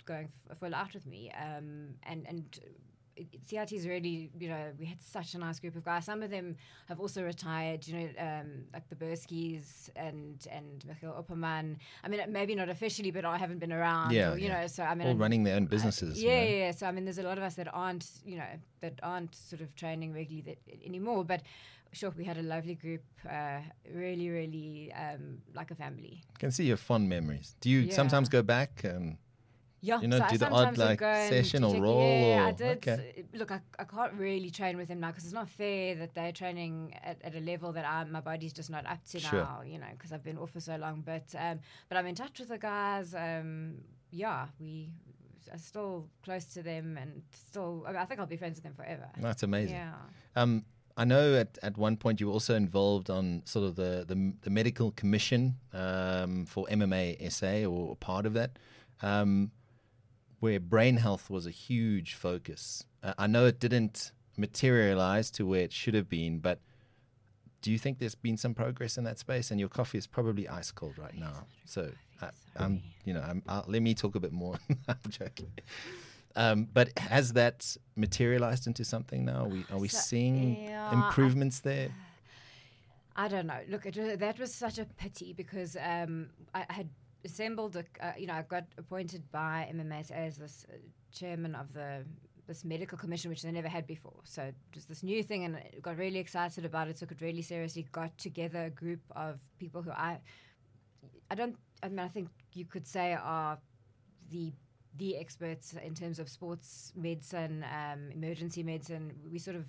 going 0.04 0.28
f- 0.50 0.58
full 0.58 0.74
out 0.74 0.92
with 0.92 1.06
me, 1.06 1.30
um, 1.32 1.94
and 2.02 2.26
and. 2.28 2.58
CIT 3.46 3.72
is 3.72 3.86
really, 3.86 4.30
you 4.38 4.48
know, 4.48 4.72
we 4.78 4.86
had 4.86 5.00
such 5.00 5.34
a 5.34 5.38
nice 5.38 5.60
group 5.60 5.76
of 5.76 5.84
guys. 5.84 6.04
Some 6.04 6.22
of 6.22 6.30
them 6.30 6.56
have 6.88 6.98
also 7.00 7.22
retired, 7.22 7.86
you 7.86 7.98
know, 7.98 8.08
um, 8.18 8.64
like 8.72 8.88
the 8.88 8.96
Burskis 8.96 9.88
and 9.96 10.46
and 10.50 10.84
Michael 10.86 11.12
Opperman. 11.12 11.76
I 12.02 12.08
mean, 12.08 12.20
maybe 12.28 12.54
not 12.54 12.68
officially, 12.68 13.10
but 13.10 13.24
I 13.24 13.36
haven't 13.38 13.58
been 13.58 13.72
around. 13.72 14.12
Yeah, 14.12 14.32
or, 14.32 14.38
you 14.38 14.48
yeah. 14.48 14.62
know, 14.62 14.66
so 14.66 14.82
I 14.82 14.94
mean, 14.94 15.08
All 15.08 15.14
running 15.14 15.44
their 15.44 15.56
own 15.56 15.66
businesses. 15.66 16.20
you 16.22 16.28
yeah, 16.28 16.36
know. 16.36 16.42
yeah, 16.50 16.56
yeah. 16.66 16.70
So 16.72 16.86
I 16.86 16.92
mean, 16.92 17.04
there's 17.04 17.18
a 17.18 17.22
lot 17.22 17.38
of 17.38 17.44
us 17.44 17.54
that 17.54 17.68
aren't, 17.72 18.08
you 18.24 18.36
know, 18.36 18.52
that 18.80 18.98
aren't 19.02 19.34
sort 19.34 19.60
of 19.62 19.74
training 19.76 20.12
regularly 20.12 20.42
that, 20.66 20.84
anymore. 20.84 21.24
But 21.24 21.42
sure, 21.92 22.10
we 22.16 22.24
had 22.24 22.38
a 22.38 22.42
lovely 22.42 22.74
group, 22.74 23.02
uh, 23.30 23.60
really, 23.92 24.28
really 24.28 24.92
um, 24.92 25.38
like 25.54 25.70
a 25.70 25.74
family. 25.76 26.22
I 26.34 26.38
can 26.40 26.50
see 26.50 26.64
your 26.64 26.76
fond 26.76 27.08
memories. 27.08 27.54
Do 27.60 27.70
you 27.70 27.80
Yeah. 27.80 27.94
sometimes 27.94 28.28
go 28.28 28.42
back? 28.42 28.84
Um, 28.84 29.18
Yeah, 29.84 30.00
You 30.00 30.08
know, 30.08 30.18
so 30.18 30.24
I 30.24 30.30
do 30.30 30.38
the 30.38 30.50
odd, 30.50 30.78
like, 30.78 31.00
session 31.00 31.62
or 31.62 31.74
roll 31.80 32.00
Yeah, 32.00 32.46
I 32.46 32.48
or- 32.48 32.52
did. 32.52 32.76
okay. 32.78 33.24
Look, 33.34 33.50
I, 33.52 33.60
I 33.78 33.84
can't 33.84 34.14
really 34.14 34.50
train 34.50 34.76
with 34.78 34.88
him 34.88 35.00
now 35.00 35.08
because 35.08 35.24
it's 35.24 35.34
not 35.34 35.48
fair 35.48 35.94
that 35.96 36.14
they're 36.14 36.32
training 36.32 36.94
at, 37.02 37.18
at 37.22 37.34
a 37.34 37.40
level 37.40 37.70
that 37.72 37.84
I, 37.84 38.04
my 38.04 38.20
body's 38.20 38.54
just 38.54 38.70
not 38.70 38.86
up 38.86 39.04
to 39.12 39.20
Sure. 39.20 39.40
now. 39.40 39.62
You 39.64 39.78
know, 39.78 39.86
because 39.92 40.10
I've 40.12 40.24
been 40.24 40.38
off 40.38 40.52
for 40.52 40.60
so 40.60 40.76
long. 40.76 41.02
But 41.04 41.26
um, 41.38 41.60
but 41.88 41.98
I'm 41.98 42.06
in 42.06 42.14
touch 42.14 42.38
with 42.40 42.48
the 42.48 42.58
guys. 42.58 43.14
Um, 43.14 43.74
yeah, 44.10 44.46
we 44.58 44.88
are 45.52 45.58
still 45.58 46.08
close 46.22 46.46
to 46.54 46.62
them 46.62 46.96
and 47.00 47.22
still. 47.48 47.84
I, 47.86 47.92
mean, 47.92 48.00
I 48.00 48.06
think 48.06 48.20
I'll 48.20 48.26
be 48.26 48.38
friends 48.38 48.56
with 48.56 48.64
them 48.64 48.74
forever. 48.74 49.08
that's 49.20 49.42
amazing. 49.42 49.76
Yeah. 49.76 49.92
Um, 50.34 50.64
I 50.96 51.04
know 51.04 51.34
at, 51.34 51.58
at 51.62 51.76
one 51.76 51.96
point 51.96 52.20
you 52.20 52.28
were 52.28 52.32
also 52.32 52.54
involved 52.54 53.10
on 53.10 53.42
sort 53.44 53.66
of 53.66 53.74
the, 53.74 54.04
the, 54.06 54.32
the 54.42 54.50
medical 54.50 54.92
commission 54.92 55.56
um, 55.72 56.46
for 56.46 56.66
MMA 56.70 57.30
SA 57.32 57.68
or 57.68 57.96
part 57.96 58.26
of 58.26 58.34
that, 58.34 58.52
um, 59.02 59.50
where 60.40 60.60
brain 60.60 60.96
health 60.98 61.30
was 61.30 61.46
a 61.46 61.50
huge 61.50 62.14
focus. 62.14 62.84
Uh, 63.02 63.14
I 63.18 63.26
know 63.26 63.46
it 63.46 63.60
didn't 63.60 64.12
materialize 64.36 65.30
to 65.32 65.46
where 65.46 65.62
it 65.62 65.72
should 65.72 65.94
have 65.94 66.08
been, 66.08 66.38
but 66.38 66.60
do 67.62 67.70
you 67.70 67.78
think 67.78 67.98
there's 67.98 68.14
been 68.14 68.36
some 68.36 68.54
progress 68.54 68.98
in 68.98 69.04
that 69.04 69.18
space? 69.18 69.50
And 69.50 69.58
your 69.58 69.68
coffee 69.68 69.98
is 69.98 70.06
probably 70.06 70.48
ice 70.48 70.70
cold 70.70 70.98
right 70.98 71.16
now. 71.16 71.46
So, 71.64 71.90
I, 72.20 72.28
I'm, 72.56 72.82
you 73.04 73.14
know, 73.14 73.20
I'm, 73.22 73.42
I'll, 73.48 73.64
let 73.66 73.80
me 73.80 73.94
talk 73.94 74.14
a 74.16 74.20
bit 74.20 74.32
more. 74.32 74.56
I'm 74.88 74.98
joking. 75.08 75.50
Um, 76.36 76.68
but 76.72 76.96
has 76.98 77.32
that 77.34 77.76
materialized 77.96 78.66
into 78.66 78.84
something 78.84 79.24
now? 79.24 79.44
Are 79.44 79.48
we, 79.48 79.64
are 79.70 79.78
we 79.78 79.88
So- 79.88 79.98
seeing 79.98 80.64
yeah, 80.64 80.90
I- 80.90 81.06
improvements 81.06 81.60
there? 81.60 81.88
I 83.16 83.28
don't 83.28 83.46
know. 83.46 83.60
Look, 83.68 83.86
it, 83.86 84.18
that 84.18 84.38
was 84.40 84.52
such 84.52 84.78
a 84.78 84.84
pity 84.84 85.32
because 85.32 85.76
um, 85.76 86.30
I, 86.52 86.66
I 86.68 86.72
had 86.72 86.88
assembled, 87.24 87.76
a, 87.76 87.84
uh, 88.00 88.12
you 88.18 88.26
know, 88.26 88.34
I 88.34 88.42
got 88.42 88.64
appointed 88.78 89.22
by 89.32 89.68
MMA 89.72 90.10
as 90.10 90.36
this 90.36 90.66
uh, 90.68 90.76
chairman 91.12 91.54
of 91.54 91.72
the 91.72 92.04
this 92.46 92.64
medical 92.64 92.98
commission, 92.98 93.30
which 93.30 93.42
they 93.42 93.50
never 93.50 93.68
had 93.68 93.86
before. 93.86 94.20
So 94.24 94.52
just 94.72 94.88
this 94.88 95.02
new 95.02 95.22
thing, 95.22 95.44
and 95.44 95.56
I 95.56 95.70
got 95.80 95.96
really 95.96 96.18
excited 96.18 96.64
about 96.64 96.88
it. 96.88 96.96
Took 96.96 97.12
it 97.12 97.20
really 97.20 97.42
seriously. 97.42 97.86
Got 97.90 98.16
together 98.18 98.64
a 98.64 98.70
group 98.70 99.00
of 99.16 99.40
people 99.58 99.82
who 99.82 99.90
I, 99.90 100.18
I 101.30 101.34
don't. 101.34 101.56
I 101.82 101.88
mean, 101.88 102.00
I 102.00 102.08
think 102.08 102.28
you 102.52 102.64
could 102.66 102.86
say 102.86 103.14
are 103.14 103.58
the 104.30 104.52
the 104.96 105.16
experts 105.16 105.74
in 105.82 105.94
terms 105.94 106.18
of 106.18 106.28
sports 106.28 106.92
medicine, 106.94 107.64
um, 107.64 108.10
emergency 108.12 108.62
medicine. 108.62 109.12
We 109.30 109.38
sort 109.38 109.56
of 109.56 109.64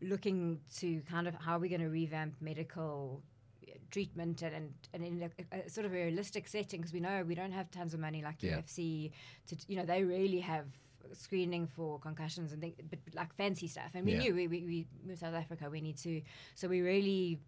looking 0.00 0.60
to 0.76 1.00
kind 1.08 1.26
of 1.26 1.34
how 1.34 1.56
are 1.56 1.58
we're 1.58 1.70
going 1.70 1.80
to 1.80 1.88
revamp 1.88 2.34
medical 2.40 3.22
treatment 3.90 4.42
and 4.42 4.54
and, 4.54 4.74
and 4.94 5.04
in 5.04 5.30
a, 5.52 5.56
a 5.66 5.68
sort 5.70 5.84
of 5.86 5.92
a 5.92 5.94
realistic 5.96 6.48
setting 6.48 6.80
because 6.80 6.92
we 6.92 7.00
know 7.00 7.24
we 7.26 7.34
don't 7.34 7.52
have 7.52 7.70
tons 7.70 7.94
of 7.94 8.00
money 8.00 8.22
like 8.22 8.38
Yeah. 8.40 8.58
UFC 8.58 9.10
to 9.48 9.56
you 9.68 9.76
know 9.76 9.84
they 9.84 10.02
really 10.04 10.40
have 10.40 10.66
screening 11.14 11.66
for 11.66 11.98
concussions 11.98 12.52
and 12.52 12.60
things, 12.60 12.74
but 12.90 12.98
like 13.14 13.34
fancy 13.34 13.66
stuff 13.66 13.90
and 13.94 14.04
we 14.04 14.12
Yeah. 14.12 14.18
knew 14.18 14.34
we, 14.34 14.46
we, 14.48 14.64
we 14.64 14.86
moved 15.06 15.20
South 15.20 15.34
Africa 15.34 15.70
we 15.70 15.80
need 15.80 15.96
to 15.98 16.20
so 16.54 16.68
we 16.68 16.80
really 16.82 17.38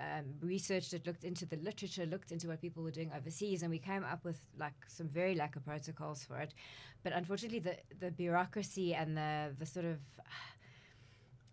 um, 0.00 0.24
researched 0.40 0.94
it, 0.94 1.06
looked 1.06 1.24
into 1.24 1.44
the 1.44 1.56
literature, 1.56 2.06
looked 2.06 2.32
into 2.32 2.48
what 2.48 2.60
people 2.60 2.82
were 2.82 2.90
doing 2.90 3.12
overseas, 3.14 3.62
and 3.62 3.70
we 3.70 3.78
came 3.78 4.02
up 4.02 4.24
with 4.24 4.40
like 4.58 4.72
some 4.88 5.08
very 5.08 5.34
lack 5.34 5.56
of 5.56 5.64
protocols 5.64 6.24
for 6.24 6.38
it. 6.38 6.54
But 7.02 7.12
unfortunately, 7.12 7.58
the 7.58 7.76
the 8.00 8.10
bureaucracy 8.10 8.94
and 8.94 9.14
the 9.14 9.54
the 9.58 9.66
sort 9.66 9.84
of 9.84 9.98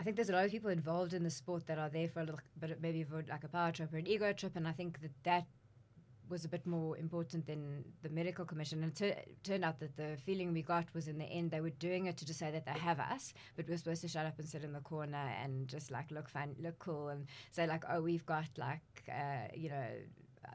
I 0.01 0.03
think 0.03 0.15
there's 0.15 0.31
a 0.31 0.33
lot 0.33 0.45
of 0.45 0.49
people 0.49 0.71
involved 0.71 1.13
in 1.13 1.21
the 1.21 1.29
sport 1.29 1.67
that 1.67 1.77
are 1.77 1.87
there 1.87 2.07
for 2.07 2.21
a 2.21 2.23
little 2.23 2.39
bit, 2.59 2.81
maybe 2.81 3.03
for 3.03 3.23
like 3.29 3.43
a 3.43 3.47
power 3.47 3.71
trip 3.71 3.93
or 3.93 3.97
an 3.97 4.07
ego 4.07 4.33
trip, 4.33 4.55
and 4.55 4.67
I 4.67 4.71
think 4.71 4.99
that 5.03 5.11
that 5.25 5.45
was 6.27 6.43
a 6.43 6.47
bit 6.47 6.65
more 6.65 6.97
important 6.97 7.45
than 7.45 7.85
the 8.01 8.09
medical 8.09 8.43
commission. 8.43 8.81
And 8.81 8.91
it 8.93 8.95
tu- 8.95 9.33
turned 9.43 9.63
out 9.63 9.79
that 9.79 9.95
the 9.97 10.17
feeling 10.17 10.53
we 10.53 10.63
got 10.63 10.85
was 10.95 11.07
in 11.07 11.19
the 11.19 11.25
end 11.25 11.51
they 11.51 11.61
were 11.61 11.69
doing 11.69 12.07
it 12.07 12.17
to 12.17 12.25
just 12.25 12.39
say 12.39 12.49
that 12.49 12.65
they 12.65 12.71
have 12.71 12.99
us, 12.99 13.35
but 13.55 13.69
we're 13.69 13.77
supposed 13.77 14.01
to 14.01 14.07
shut 14.07 14.25
up 14.25 14.39
and 14.39 14.49
sit 14.49 14.63
in 14.63 14.73
the 14.73 14.79
corner 14.79 15.35
and 15.43 15.67
just 15.67 15.91
like 15.91 16.09
look 16.09 16.27
fun, 16.27 16.55
look 16.59 16.79
cool, 16.79 17.09
and 17.09 17.27
say 17.51 17.67
like, 17.67 17.83
oh, 17.87 18.01
we've 18.01 18.25
got 18.25 18.49
like, 18.57 19.03
uh, 19.07 19.49
you 19.53 19.69
know. 19.69 19.85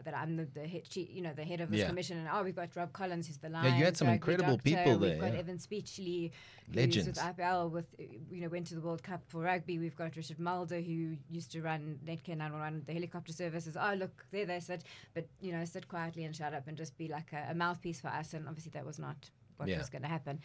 That 0.04 0.14
I'm 0.14 0.36
the, 0.36 0.44
the 0.44 0.66
head, 0.66 0.84
chief, 0.88 1.08
you 1.10 1.22
know, 1.22 1.32
the 1.32 1.44
head 1.44 1.60
of 1.60 1.70
this 1.70 1.80
Yeah. 1.80 1.88
commission, 1.88 2.18
and 2.18 2.28
oh, 2.32 2.42
we've 2.42 2.54
got 2.54 2.74
Rob 2.76 2.92
Collins, 2.92 3.26
who's 3.26 3.38
the 3.38 3.48
line. 3.48 3.64
Yeah 3.64 3.78
you 3.78 3.84
had 3.84 3.96
some 3.96 4.08
incredible 4.08 4.56
doctor, 4.56 4.62
people 4.62 4.98
We've 4.98 5.10
there, 5.10 5.18
got 5.20 5.32
yeah. 5.32 5.38
Evan 5.38 5.58
Speechley, 5.58 6.30
Legends. 6.74 7.06
with 7.08 7.18
IPL, 7.18 7.70
with 7.70 7.86
you 7.98 8.42
know, 8.42 8.48
went 8.48 8.66
to 8.68 8.74
the 8.74 8.80
World 8.80 9.02
Cup 9.02 9.22
for 9.28 9.40
rugby. 9.42 9.78
We've 9.78 9.96
got 9.96 10.14
Richard 10.16 10.38
Mulder, 10.38 10.80
who 10.80 11.16
used 11.30 11.50
to 11.52 11.62
run 11.62 11.98
Netcare 12.04 12.36
911, 12.36 12.82
the 12.86 12.92
helicopter 12.92 13.32
services. 13.32 13.76
Oh, 13.80 13.94
look, 13.94 14.24
there 14.30 14.44
they 14.46 14.60
sit, 14.60 14.84
but 15.14 15.26
you 15.40 15.52
know, 15.52 15.64
sit 15.64 15.88
quietly 15.88 16.24
and 16.24 16.36
shut 16.36 16.52
up 16.54 16.68
and 16.68 16.76
just 16.76 16.96
be 16.98 17.08
like 17.08 17.32
a, 17.32 17.48
a 17.50 17.54
mouthpiece 17.54 18.00
for 18.00 18.08
us. 18.08 18.34
And 18.34 18.46
obviously, 18.48 18.70
that 18.72 18.84
was 18.84 18.98
not 18.98 19.30
what 19.56 19.68
Yeah. 19.68 19.78
was 19.78 19.88
going 19.88 20.02
to 20.02 20.08
happen. 20.08 20.40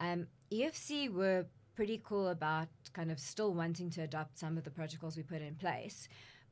Um, 0.00 0.26
EFC 0.50 1.12
were 1.12 1.46
pretty 1.74 2.00
cool 2.04 2.28
about 2.28 2.68
kind 2.92 3.10
of 3.12 3.20
still 3.20 3.54
wanting 3.54 3.88
to 3.90 4.02
adopt 4.02 4.36
some 4.38 4.58
of 4.58 4.64
the 4.64 4.70
protocols 4.70 5.16
we 5.16 5.22
put 5.22 5.40
in 5.42 5.54
place. 5.54 6.08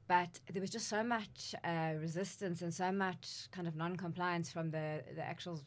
But 0.09 0.40
there 0.53 0.61
was 0.61 0.71
just 0.71 0.88
so 0.88 1.03
much 1.03 1.55
uh, 1.64 1.95
resistance 2.01 2.62
and 2.62 2.73
so 2.73 2.92
much 2.92 3.49
kind 3.51 3.66
of 3.66 3.75
non-compliance 3.75 4.53
from 4.53 4.71
the, 4.71 5.03
the 5.14 5.23
actual 5.23 5.61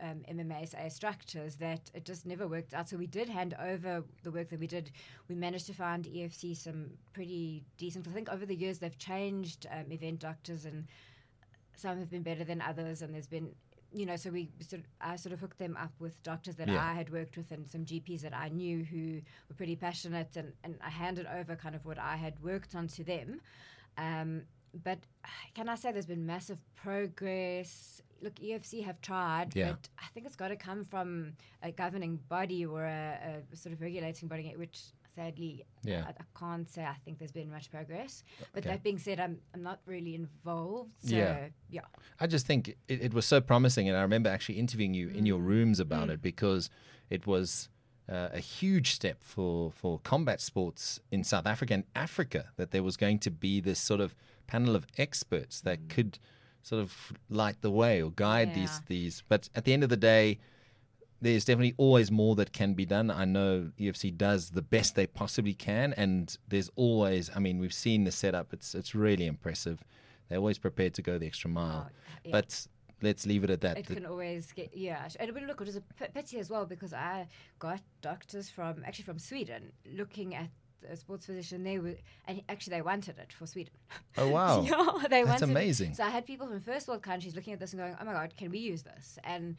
um, 0.00 0.22
MMASA 0.30 0.90
structures 0.92 1.56
that 1.56 1.90
it 1.94 2.04
just 2.04 2.26
never 2.26 2.46
worked 2.46 2.74
out. 2.74 2.88
So 2.88 2.96
we 2.96 3.06
did 3.06 3.28
hand 3.28 3.54
over 3.60 4.04
the 4.22 4.30
work 4.30 4.50
that 4.50 4.60
we 4.60 4.66
did. 4.66 4.90
We 5.28 5.34
managed 5.34 5.66
to 5.66 5.74
find 5.74 6.04
EFC 6.04 6.56
some 6.56 6.90
pretty 7.12 7.64
decent. 7.76 8.06
I 8.08 8.10
think 8.10 8.28
over 8.28 8.46
the 8.46 8.54
years 8.54 8.78
they've 8.78 8.98
changed 8.98 9.66
um, 9.70 9.90
event 9.90 10.20
doctors, 10.20 10.64
and 10.64 10.86
some 11.74 11.98
have 11.98 12.10
been 12.10 12.22
better 12.22 12.44
than 12.44 12.60
others. 12.60 13.02
And 13.02 13.14
there's 13.14 13.26
been, 13.26 13.50
you 13.94 14.06
know, 14.06 14.16
so 14.16 14.30
we 14.30 14.50
sort 14.60 14.80
of, 14.80 14.86
I 15.00 15.16
sort 15.16 15.32
of 15.32 15.40
hooked 15.40 15.58
them 15.58 15.76
up 15.80 15.92
with 16.00 16.20
doctors 16.22 16.56
that 16.56 16.68
Yeah. 16.68 16.84
I 16.84 16.94
had 16.94 17.10
worked 17.10 17.36
with 17.36 17.50
and 17.52 17.68
some 17.68 17.84
GPs 17.84 18.22
that 18.22 18.34
I 18.34 18.48
knew 18.48 18.82
who 18.84 19.20
were 19.48 19.54
pretty 19.56 19.76
passionate, 19.76 20.36
and, 20.36 20.52
and 20.64 20.76
I 20.84 20.90
handed 20.90 21.26
over 21.26 21.54
kind 21.56 21.74
of 21.74 21.84
what 21.84 21.98
I 21.98 22.16
had 22.16 22.42
worked 22.42 22.74
on 22.74 22.88
to 22.88 23.04
them. 23.04 23.40
Um, 23.96 24.42
but 24.82 24.98
can 25.54 25.68
I 25.68 25.76
say 25.76 25.92
there's 25.92 26.06
been 26.06 26.26
massive 26.26 26.58
progress? 26.74 28.02
Look, 28.20 28.34
EFC 28.36 28.84
have 28.84 29.00
tried, 29.00 29.54
Yeah. 29.54 29.70
but 29.72 29.88
I 29.98 30.06
think 30.12 30.26
it's 30.26 30.34
got 30.36 30.48
to 30.48 30.56
come 30.56 30.84
from 30.84 31.34
a 31.62 31.70
governing 31.70 32.18
body 32.28 32.64
or 32.66 32.84
a, 32.84 33.42
a 33.52 33.56
sort 33.56 33.72
of 33.72 33.80
regulating 33.80 34.28
body, 34.28 34.52
which 34.56 34.80
sadly 35.14 35.64
Yeah. 35.82 36.04
I, 36.06 36.10
I 36.10 36.38
can't 36.38 36.68
say 36.70 36.82
I 36.84 36.96
think 37.04 37.18
there's 37.18 37.32
been 37.32 37.50
much 37.50 37.70
progress. 37.70 38.22
But 38.52 38.60
Okay. 38.60 38.70
that 38.70 38.82
being 38.82 38.98
said, 38.98 39.20
I'm, 39.20 39.38
I'm 39.52 39.62
not 39.62 39.80
really 39.86 40.14
involved. 40.14 40.90
So, 41.00 41.14
Yeah. 41.16 41.48
yeah. 41.70 41.82
I 42.20 42.26
just 42.26 42.46
think 42.46 42.68
it, 42.68 42.76
it 42.88 43.14
was 43.14 43.26
so 43.26 43.40
promising, 43.40 43.88
and 43.88 43.96
I 43.96 44.02
remember 44.02 44.30
actually 44.30 44.58
interviewing 44.58 44.94
you 44.94 45.08
in 45.08 45.26
your 45.26 45.40
mm. 45.40 45.46
rooms 45.46 45.80
about 45.80 46.08
mm. 46.08 46.12
it 46.14 46.22
because 46.22 46.70
it 47.10 47.26
was 47.26 47.68
uh, 48.08 48.28
a 48.32 48.38
huge 48.40 48.92
step 48.92 49.18
for 49.22 49.70
for 49.70 49.98
combat 50.00 50.40
sports 50.40 51.00
in 51.10 51.24
South 51.24 51.46
Africa 51.46 51.74
and 51.74 51.84
Africa 51.94 52.50
that 52.56 52.70
there 52.70 52.82
was 52.82 52.96
going 52.96 53.18
to 53.20 53.30
be 53.30 53.60
this 53.60 53.78
sort 53.80 54.00
of 54.00 54.14
panel 54.46 54.76
of 54.76 54.86
experts 54.98 55.60
that 55.62 55.78
mm. 55.80 55.88
could 55.88 56.18
sort 56.62 56.80
of 56.82 57.12
light 57.28 57.60
the 57.60 57.70
way 57.70 58.02
or 58.02 58.10
guide 58.10 58.54
these 58.54 58.76
Yeah. 58.78 58.86
these. 58.86 59.22
But 59.28 59.48
at 59.54 59.64
the 59.64 59.72
end 59.72 59.82
of 59.84 59.90
the 59.90 59.96
day. 60.14 60.38
There's 61.24 61.44
definitely 61.46 61.74
always 61.78 62.10
more 62.10 62.34
that 62.36 62.52
can 62.52 62.74
be 62.74 62.84
done. 62.84 63.10
I 63.10 63.24
know 63.24 63.70
EFC 63.78 64.14
does 64.14 64.50
the 64.50 64.60
best 64.60 64.94
they 64.94 65.06
possibly 65.06 65.54
can, 65.54 65.94
and 65.94 66.36
there's 66.48 66.70
always. 66.76 67.30
I 67.34 67.38
mean, 67.38 67.58
we've 67.58 67.72
seen 67.72 68.04
the 68.04 68.12
setup; 68.12 68.52
it's 68.52 68.74
it's 68.74 68.94
really 68.94 69.26
impressive. 69.26 69.82
They're 70.28 70.38
always 70.38 70.58
prepared 70.58 70.92
to 70.94 71.02
go 71.02 71.16
the 71.16 71.26
extra 71.26 71.48
mile. 71.48 71.88
Oh, 71.88 71.92
yeah. 72.24 72.32
But 72.32 72.66
let's 73.00 73.24
leave 73.24 73.42
it 73.42 73.48
at 73.48 73.62
that. 73.62 73.78
It 73.78 73.86
can 73.86 74.04
always 74.04 74.52
get 74.52 74.76
yeah. 74.76 75.08
And 75.18 75.32
but 75.32 75.42
look, 75.44 75.62
it 75.62 75.66
was 75.66 75.76
a 75.76 75.80
p- 75.80 76.12
pity 76.12 76.38
as 76.38 76.50
well 76.50 76.66
because 76.66 76.92
I 76.92 77.26
got 77.58 77.80
doctors 78.02 78.50
from 78.50 78.82
actually 78.84 79.04
from 79.04 79.18
Sweden 79.18 79.72
looking 79.90 80.34
at 80.34 80.50
a 80.90 80.96
sports 80.96 81.24
physician. 81.24 81.64
They 81.64 81.78
were 81.78 81.94
and 82.28 82.42
actually 82.50 82.76
they 82.76 82.82
wanted 82.82 83.18
it 83.18 83.32
for 83.32 83.46
Sweden. 83.46 83.72
oh 84.18 84.28
wow, 84.36 84.60
yeah, 84.62 85.08
they 85.08 85.22
that's 85.22 85.40
wanted 85.40 85.48
it. 85.48 85.50
amazing. 85.52 85.94
So 85.94 86.04
I 86.04 86.10
had 86.10 86.26
people 86.26 86.46
from 86.48 86.60
first 86.60 86.86
world 86.86 87.02
countries 87.02 87.34
looking 87.34 87.54
at 87.54 87.60
this 87.60 87.72
and 87.72 87.80
going, 87.80 87.96
"Oh 87.98 88.04
my 88.04 88.12
god, 88.12 88.34
can 88.36 88.50
we 88.50 88.58
use 88.58 88.82
this?" 88.82 89.18
And 89.24 89.56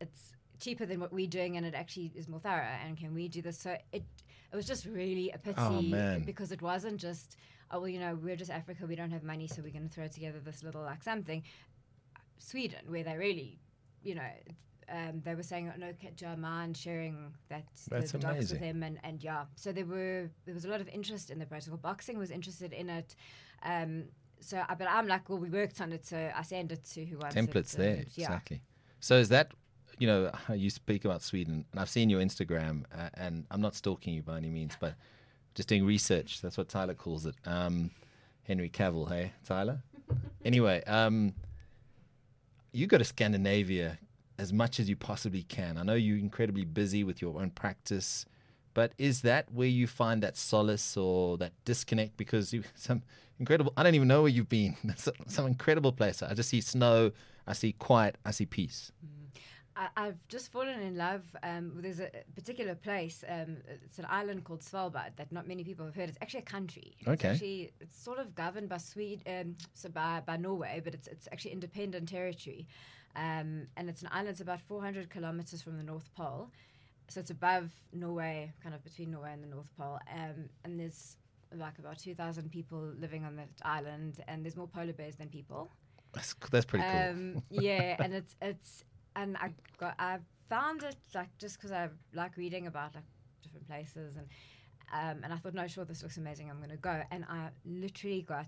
it's 0.00 0.32
cheaper 0.58 0.86
than 0.86 1.00
what 1.00 1.12
we're 1.12 1.26
doing, 1.28 1.56
and 1.56 1.64
it 1.66 1.74
actually 1.74 2.12
is 2.14 2.28
more 2.28 2.40
thorough. 2.40 2.76
And 2.84 2.96
can 2.96 3.14
we 3.14 3.28
do 3.28 3.42
this? 3.42 3.58
So 3.58 3.76
it 3.92 4.04
it 4.52 4.56
was 4.56 4.66
just 4.66 4.86
really 4.86 5.30
a 5.30 5.38
pity 5.38 5.92
Oh, 5.94 6.20
because 6.24 6.52
it 6.52 6.62
wasn't 6.62 6.98
just. 6.98 7.36
Oh 7.70 7.80
well, 7.80 7.88
you 7.88 8.00
know, 8.00 8.14
we're 8.14 8.36
just 8.36 8.50
Africa. 8.50 8.86
We 8.86 8.96
don't 8.96 9.10
have 9.10 9.22
money, 9.22 9.46
so 9.46 9.60
we're 9.62 9.72
going 9.72 9.86
to 9.88 9.94
throw 9.94 10.08
together 10.08 10.40
this 10.40 10.62
little 10.62 10.82
like 10.82 11.02
something. 11.02 11.42
Sweden, 12.38 12.80
where 12.86 13.02
they 13.04 13.16
really, 13.16 13.58
you 14.02 14.14
know, 14.14 14.30
um, 14.90 15.20
they 15.22 15.34
were 15.34 15.42
saying, 15.42 15.70
"No, 15.78 15.92
ca- 16.00 16.12
do 16.16 16.34
mind 16.40 16.76
sharing 16.76 17.34
that 17.50 17.64
the- 17.84 17.90
That's 17.90 18.12
the, 18.12 18.18
docs 18.18 18.36
with 18.38 18.50
amazing. 18.52 18.58
him?" 18.62 18.82
And, 18.82 18.98
and 19.04 19.22
yeah, 19.22 19.44
so 19.54 19.72
there 19.72 19.84
were 19.84 20.30
there 20.46 20.54
was 20.54 20.64
a 20.64 20.68
lot 20.68 20.80
of 20.80 20.88
interest 20.88 21.30
in 21.30 21.38
the 21.38 21.46
protocol. 21.46 21.76
Boxing 21.76 22.16
was 22.18 22.30
interested 22.30 22.72
in 22.72 22.88
it. 22.88 23.14
Um, 23.62 24.04
so, 24.40 24.62
I, 24.68 24.74
but 24.76 24.88
I'm 24.88 25.08
like, 25.08 25.28
well, 25.28 25.38
we 25.38 25.50
worked 25.50 25.80
on 25.80 25.92
it, 25.92 26.06
so 26.06 26.30
I 26.34 26.42
sent 26.42 26.70
it 26.72 26.84
to 26.94 27.04
who 27.04 27.18
wants 27.18 27.34
it, 27.36 27.38
Templates 27.50 27.72
there, 27.76 27.96
and 27.96 28.06
yeah. 28.14 28.26
exactly. 28.26 28.62
So 29.00 29.16
is 29.16 29.28
that, 29.30 29.52
you 29.98 30.06
know, 30.06 30.30
you 30.54 30.70
speak 30.70 31.04
about 31.04 31.22
Sweden, 31.22 31.64
and 31.70 31.80
I've 31.80 31.90
seen 31.90 32.10
your 32.10 32.20
Instagram, 32.20 32.84
uh, 32.96 33.10
and 33.14 33.44
I'm 33.50 33.60
not 33.60 33.74
stalking 33.74 34.14
you 34.14 34.22
by 34.22 34.36
any 34.36 34.50
means, 34.50 34.76
but 34.80 34.94
just 35.54 35.68
doing 35.68 35.84
research. 35.84 36.40
That's 36.40 36.56
what 36.56 36.68
Tyler 36.68 36.94
calls 36.94 37.26
it. 37.26 37.34
Um, 37.44 37.90
Henry 38.44 38.70
Cavill, 38.70 39.08
hey, 39.08 39.32
Tyler. 39.44 39.82
anyway, 40.44 40.82
um, 40.84 41.34
you 42.72 42.86
go 42.86 42.96
to 42.98 43.04
Scandinavia 43.04 43.98
as 44.38 44.52
much 44.52 44.78
as 44.78 44.88
you 44.88 44.96
possibly 44.96 45.42
can. 45.42 45.76
I 45.76 45.82
know 45.82 45.94
you're 45.94 46.18
incredibly 46.18 46.64
busy 46.64 47.04
with 47.04 47.20
your 47.20 47.40
own 47.40 47.50
practice, 47.50 48.24
but 48.72 48.92
is 48.96 49.22
that 49.22 49.52
where 49.52 49.68
you 49.68 49.86
find 49.86 50.22
that 50.22 50.36
solace 50.36 50.96
or 50.96 51.36
that 51.38 51.52
disconnect? 51.64 52.16
Because 52.16 52.52
you 52.52 52.62
some 52.74 53.02
incredible. 53.38 53.72
I 53.76 53.82
don't 53.82 53.94
even 53.94 54.08
know 54.08 54.22
where 54.22 54.30
you've 54.30 54.48
been. 54.48 54.76
some, 54.96 55.14
some 55.26 55.46
incredible 55.46 55.92
place. 55.92 56.22
I 56.22 56.34
just 56.34 56.48
see 56.50 56.60
snow. 56.60 57.10
I 57.46 57.54
see 57.54 57.72
quiet. 57.72 58.16
I 58.24 58.30
see 58.30 58.46
peace. 58.46 58.92
I, 59.78 59.88
I've 59.96 60.18
just 60.28 60.50
fallen 60.50 60.80
in 60.80 60.96
love. 60.96 61.22
Um, 61.42 61.72
there's 61.76 62.00
a 62.00 62.10
particular 62.34 62.74
place. 62.74 63.24
Um, 63.28 63.58
it's 63.84 63.98
an 64.00 64.06
island 64.10 64.42
called 64.44 64.60
Svalbard 64.60 65.14
that 65.16 65.30
not 65.30 65.46
many 65.46 65.62
people 65.62 65.86
have 65.86 65.94
heard. 65.94 66.08
It's 66.08 66.18
actually 66.20 66.40
a 66.40 66.50
country. 66.50 66.96
It's 66.98 67.08
Okay. 67.08 67.28
actually, 67.30 67.72
it's 67.80 67.96
sort 67.96 68.18
of 68.18 68.34
governed 68.34 68.68
by 68.68 68.78
Sweden, 68.78 69.22
um, 69.40 69.56
so 69.74 69.88
by, 69.88 70.20
by 70.26 70.36
Norway, 70.36 70.80
but 70.84 70.94
it's 70.94 71.06
it's 71.06 71.28
actually 71.30 71.52
independent 71.52 72.08
territory. 72.08 72.66
Um, 73.14 73.68
and 73.76 73.88
it's 73.88 74.02
an 74.02 74.08
island. 74.10 74.30
It's 74.30 74.40
about 74.40 74.60
400 74.60 75.10
kilometers 75.10 75.62
from 75.62 75.76
the 75.78 75.84
North 75.84 76.12
Pole, 76.14 76.50
so 77.08 77.20
it's 77.20 77.30
above 77.30 77.70
Norway, 77.92 78.52
kind 78.62 78.74
of 78.74 78.82
between 78.84 79.12
Norway 79.12 79.32
and 79.32 79.42
the 79.42 79.48
North 79.48 79.70
Pole. 79.78 79.98
Um, 80.12 80.48
and 80.64 80.78
there's 80.78 81.16
like 81.56 81.78
about 81.78 81.98
2,000 81.98 82.50
people 82.50 82.92
living 83.00 83.24
on 83.24 83.36
that 83.36 83.48
island, 83.62 84.20
and 84.26 84.44
there's 84.44 84.56
more 84.56 84.66
polar 84.68 84.92
bears 84.92 85.16
than 85.16 85.28
people. 85.28 85.70
That's 86.12 86.34
that's 86.50 86.64
pretty 86.64 86.84
cool. 86.90 87.00
Um, 87.00 87.42
yeah, 87.50 87.96
and 88.02 88.12
it's 88.14 88.34
it's 88.42 88.84
and 89.18 89.36
I 89.36 89.50
got 89.78 89.94
I 89.98 90.18
found 90.48 90.82
it 90.82 90.96
like 91.14 91.36
just 91.38 91.56
because 91.56 91.72
I 91.72 91.88
like 92.14 92.36
reading 92.36 92.66
about 92.66 92.94
like 92.94 93.04
different 93.42 93.66
places 93.66 94.16
and 94.16 94.26
um, 94.90 95.22
and 95.22 95.32
I 95.32 95.36
thought 95.36 95.54
no 95.54 95.66
sure 95.66 95.84
this 95.84 96.02
looks 96.02 96.16
amazing 96.16 96.50
I'm 96.50 96.60
gonna 96.60 96.76
go 96.76 97.02
and 97.10 97.24
I 97.28 97.48
literally 97.64 98.22
got 98.22 98.46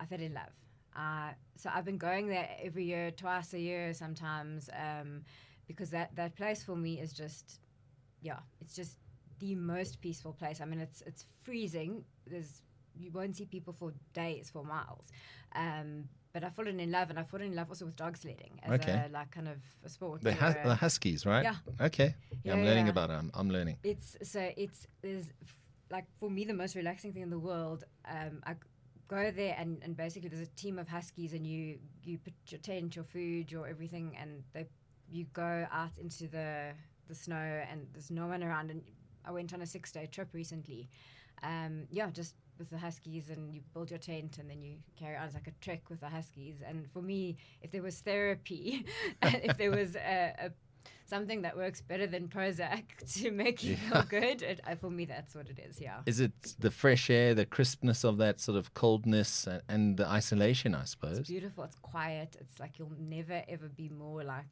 I 0.00 0.06
fell 0.06 0.20
in 0.20 0.34
love. 0.34 0.54
Uh, 0.96 1.32
so 1.56 1.70
I've 1.74 1.84
been 1.84 1.98
going 1.98 2.28
there 2.28 2.48
every 2.62 2.84
year, 2.84 3.10
twice 3.10 3.52
a 3.52 3.58
year 3.58 3.92
sometimes, 3.94 4.70
um, 4.78 5.22
because 5.66 5.90
that 5.90 6.14
that 6.14 6.36
place 6.36 6.62
for 6.62 6.76
me 6.76 7.00
is 7.00 7.12
just 7.12 7.60
yeah, 8.22 8.38
it's 8.60 8.74
just 8.74 8.98
the 9.40 9.54
most 9.54 10.00
peaceful 10.00 10.32
place. 10.32 10.60
I 10.60 10.64
mean, 10.66 10.80
it's 10.80 11.02
it's 11.06 11.26
freezing. 11.42 12.04
There's 12.26 12.62
you 12.96 13.10
won't 13.10 13.36
see 13.36 13.44
people 13.44 13.72
for 13.72 13.92
days, 14.12 14.50
for 14.50 14.64
miles. 14.64 15.10
Um, 15.54 16.08
but 16.34 16.42
I've 16.44 16.54
fallen 16.54 16.80
in 16.80 16.90
love, 16.90 17.08
and 17.10 17.18
I've 17.18 17.28
fallen 17.30 17.46
in 17.46 17.54
love 17.54 17.68
also 17.70 17.86
with 17.86 17.96
dog 17.96 18.16
sledding 18.18 18.60
as 18.64 18.72
Okay. 18.80 19.04
a 19.06 19.08
like 19.10 19.30
kind 19.30 19.48
of 19.48 19.56
a 19.84 19.88
sport. 19.88 20.20
the, 20.20 20.34
hus- 20.34 20.56
a- 20.62 20.68
the 20.68 20.74
huskies, 20.74 21.24
right? 21.24 21.44
Yeah. 21.44 21.54
Okay. 21.80 22.14
Yeah, 22.42 22.52
I'm 22.54 22.64
learning 22.64 22.86
yeah. 22.86 22.90
about 22.90 23.08
it. 23.10 23.14
I'm, 23.14 23.30
I'm 23.32 23.48
learning. 23.50 23.78
it's 23.84 24.16
so 24.22 24.50
it's 24.56 24.86
there's 25.00 25.26
f- 25.42 25.60
like 25.90 26.04
for 26.18 26.28
me 26.28 26.44
the 26.44 26.52
most 26.52 26.74
relaxing 26.74 27.12
thing 27.12 27.22
in 27.22 27.30
the 27.30 27.38
world. 27.38 27.84
Um, 28.06 28.42
I 28.44 28.54
go 29.06 29.30
there 29.30 29.54
and, 29.58 29.80
and 29.84 29.96
basically 29.96 30.28
there's 30.28 30.42
a 30.48 30.50
team 30.56 30.78
of 30.78 30.88
huskies 30.88 31.32
and 31.34 31.46
you 31.46 31.78
you 32.02 32.18
put 32.18 32.34
your 32.48 32.60
tent, 32.60 32.96
your 32.96 33.04
food, 33.04 33.50
your 33.52 33.68
everything, 33.68 34.16
and 34.20 34.42
they 34.52 34.66
you 35.08 35.26
go 35.32 35.66
out 35.70 35.96
into 35.98 36.26
the 36.26 36.72
the 37.06 37.14
snow 37.14 37.36
and 37.70 37.86
there's 37.92 38.10
no 38.10 38.26
one 38.26 38.42
around. 38.42 38.70
And 38.72 38.82
I 39.24 39.30
went 39.30 39.54
on 39.54 39.62
a 39.62 39.66
six 39.66 39.92
day 39.92 40.06
trip 40.10 40.30
recently. 40.34 40.88
Um, 41.44 41.86
yeah, 41.90 42.10
just 42.10 42.34
with 42.58 42.70
the 42.70 42.78
huskies 42.78 43.30
and 43.30 43.52
you 43.54 43.60
build 43.72 43.90
your 43.90 43.98
tent 43.98 44.38
and 44.38 44.48
then 44.48 44.62
you 44.62 44.76
carry 44.98 45.16
on. 45.16 45.24
It's 45.26 45.34
like 45.34 45.48
a 45.48 45.52
trek 45.60 45.90
with 45.90 46.00
the 46.00 46.08
huskies. 46.08 46.56
And 46.66 46.90
for 46.92 47.02
me, 47.02 47.36
if 47.62 47.70
there 47.72 47.82
was 47.82 47.98
therapy, 48.00 48.84
if 49.22 49.56
there 49.58 49.70
was 49.70 49.96
a, 49.96 50.34
a 50.38 50.50
something 51.06 51.42
that 51.42 51.56
works 51.56 51.80
better 51.80 52.06
than 52.06 52.28
Prozac 52.28 52.84
to 53.22 53.30
make 53.30 53.62
you 53.64 53.76
Yeah. 53.76 54.02
feel 54.02 54.20
good. 54.20 54.42
It, 54.42 54.60
for 54.80 54.90
me, 54.90 55.04
that's 55.04 55.34
what 55.34 55.48
it 55.48 55.58
is. 55.58 55.80
Yeah. 55.80 56.00
Is 56.06 56.20
it 56.20 56.32
the 56.58 56.70
fresh 56.70 57.10
air, 57.10 57.34
the 57.34 57.46
crispness 57.46 58.04
of 58.04 58.18
that 58.18 58.40
sort 58.40 58.56
of 58.58 58.72
coldness, 58.74 59.46
and, 59.46 59.62
and 59.68 59.96
the 59.96 60.06
isolation? 60.06 60.74
I 60.74 60.84
suppose? 60.84 61.18
It's 61.18 61.28
beautiful. 61.30 61.64
It's 61.64 61.78
quiet. 61.78 62.36
It's 62.40 62.58
like 62.60 62.78
you'll 62.78 62.92
never 62.98 63.42
ever 63.48 63.68
be 63.68 63.88
more 63.88 64.24
like 64.24 64.44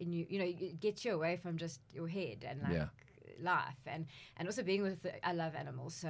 in 0.00 0.12
you. 0.12 0.26
You 0.28 0.38
know, 0.38 0.44
it 0.46 0.80
gets 0.80 1.04
you 1.04 1.12
away 1.14 1.36
from 1.36 1.56
just 1.56 1.80
your 1.92 2.08
head 2.08 2.44
and 2.48 2.62
like 2.62 2.72
Yeah. 2.72 2.86
Life 3.42 3.80
and 3.86 4.06
and 4.36 4.48
also 4.48 4.62
being 4.62 4.82
with. 4.82 4.98
I 5.22 5.32
love 5.32 5.54
animals, 5.54 5.94
so 5.94 6.08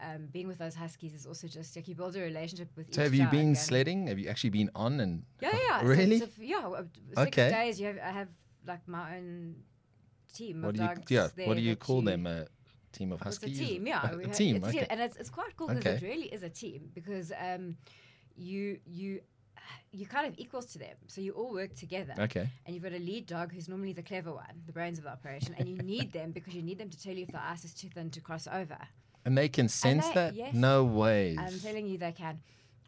um, 0.00 0.26
being 0.32 0.48
with 0.48 0.58
those 0.58 0.74
huskies 0.74 1.14
is 1.14 1.26
also 1.26 1.46
just 1.48 1.74
like 1.76 1.88
you 1.88 1.94
build 1.94 2.14
a 2.16 2.20
relationship 2.20 2.70
with. 2.76 2.94
So 2.94 3.02
have 3.02 3.14
you 3.14 3.26
been 3.28 3.54
sledding? 3.54 4.06
Have 4.08 4.18
you 4.18 4.28
actually 4.28 4.50
been 4.50 4.70
on 4.74 5.00
and? 5.00 5.22
Yeah, 5.40 5.56
yeah. 5.68 5.80
so 5.82 5.86
Really? 5.86 6.16
it's 6.16 6.38
a- 6.38 6.44
yeah. 6.44 6.70
Six 7.16 7.18
Okay. 7.28 7.50
days. 7.50 7.80
You 7.80 7.86
have. 7.88 7.98
I 7.98 8.10
have 8.20 8.28
like 8.66 8.86
my 8.86 9.16
own 9.16 9.56
team 10.32 10.62
What 10.62 10.70
of 10.70 10.74
do 10.76 10.82
you? 10.82 10.88
dogs. 10.88 11.10
Yeah. 11.10 11.46
What 11.48 11.56
do 11.56 11.62
you 11.62 11.76
call 11.76 12.02
them? 12.02 12.26
A 12.26 12.46
team 12.92 13.12
of 13.12 13.20
huskies. 13.20 13.50
It's 13.60 13.60
a 13.60 13.72
team, 13.74 13.86
yeah. 13.86 14.10
A 14.10 14.28
team. 14.28 14.56
it's 14.56 14.66
a 14.66 14.68
Okay. 14.68 14.86
and 14.90 15.00
it's, 15.00 15.16
it's 15.16 15.30
quite 15.30 15.56
cool 15.56 15.68
because 15.68 15.84
Okay. 15.86 15.96
it 15.96 16.02
really 16.02 16.26
is 16.36 16.42
a 16.42 16.48
team 16.48 16.90
because 16.94 17.32
um, 17.48 17.76
you 18.36 18.78
you 18.86 19.20
you 19.92 20.06
kind 20.06 20.26
of 20.26 20.34
equals 20.38 20.66
to 20.66 20.78
them, 20.78 20.96
so 21.06 21.20
you 21.20 21.32
all 21.32 21.52
work 21.52 21.74
together. 21.74 22.14
Okay. 22.18 22.48
And 22.66 22.74
you've 22.74 22.82
got 22.84 22.92
a 22.92 22.98
lead 22.98 23.26
dog 23.26 23.52
who's 23.52 23.68
normally 23.68 23.92
the 23.92 24.02
clever 24.02 24.32
one, 24.32 24.62
the 24.66 24.72
brains 24.72 24.98
of 24.98 25.04
the 25.04 25.10
operation, 25.10 25.54
and 25.58 25.68
you 25.68 25.76
need 25.78 26.12
them 26.12 26.32
because 26.32 26.54
you 26.54 26.62
need 26.62 26.78
them 26.78 26.90
to 26.90 27.00
tell 27.02 27.14
you 27.14 27.22
if 27.24 27.32
the 27.32 27.42
ice 27.42 27.64
is 27.64 27.74
too 27.74 27.88
thin 27.88 28.10
to 28.10 28.20
cross 28.20 28.46
over. 28.46 28.78
And 29.24 29.36
they 29.38 29.48
can 29.48 29.68
sense 29.68 30.06
they- 30.08 30.14
that? 30.14 30.34
yes. 30.34 30.54
No 30.54 30.84
way. 30.84 31.36
I'm 31.38 31.58
telling 31.60 31.86
you, 31.86 31.98
they 31.98 32.12
can. 32.12 32.40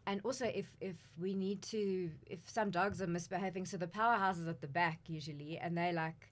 And 0.05 0.21
also, 0.23 0.45
if 0.45 0.67
if 0.79 0.95
we 1.19 1.33
need 1.33 1.61
to, 1.63 2.09
if 2.27 2.39
some 2.49 2.69
dogs 2.71 3.01
are 3.01 3.07
misbehaving, 3.07 3.65
so 3.65 3.75
the 3.77 3.87
powerhouse 3.87 4.37
is 4.37 4.47
at 4.47 4.61
the 4.61 4.67
back 4.67 4.99
usually, 5.07 5.57
and 5.57 5.77
they 5.77 5.91
like. 5.91 6.29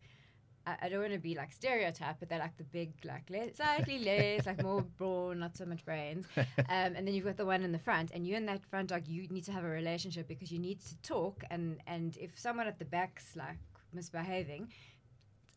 I, 0.65 0.75
I 0.83 0.89
don't 0.89 1.01
want 1.01 1.13
to 1.13 1.19
be 1.19 1.35
like 1.35 1.51
stereotype, 1.51 2.17
but 2.19 2.29
they're 2.29 2.39
like 2.39 2.57
the 2.57 2.63
big, 2.63 2.93
like 3.03 3.29
less, 3.29 3.55
slightly 3.57 3.99
less, 3.99 4.45
like 4.45 4.63
more 4.63 4.81
brawn, 4.97 5.39
not 5.39 5.55
so 5.55 5.65
much 5.65 5.83
brains. 5.85 6.25
Um, 6.67 6.95
and 6.95 7.05
then 7.07 7.13
you've 7.13 7.25
got 7.25 7.37
the 7.37 7.45
one 7.45 7.63
in 7.63 7.71
the 7.71 7.79
front, 7.79 8.11
and 8.11 8.25
you 8.25 8.35
and 8.35 8.47
that 8.47 8.65
front 8.65 8.89
dog, 8.89 9.07
you 9.07 9.27
need 9.27 9.43
to 9.45 9.51
have 9.51 9.63
a 9.63 9.69
relationship 9.69 10.27
because 10.27 10.51
you 10.51 10.59
need 10.59 10.79
to 10.81 10.97
talk. 11.01 11.43
And 11.51 11.77
and 11.85 12.17
if 12.17 12.37
someone 12.39 12.67
at 12.67 12.79
the 12.79 12.85
back's 12.85 13.35
like 13.35 13.57
misbehaving, 13.93 14.69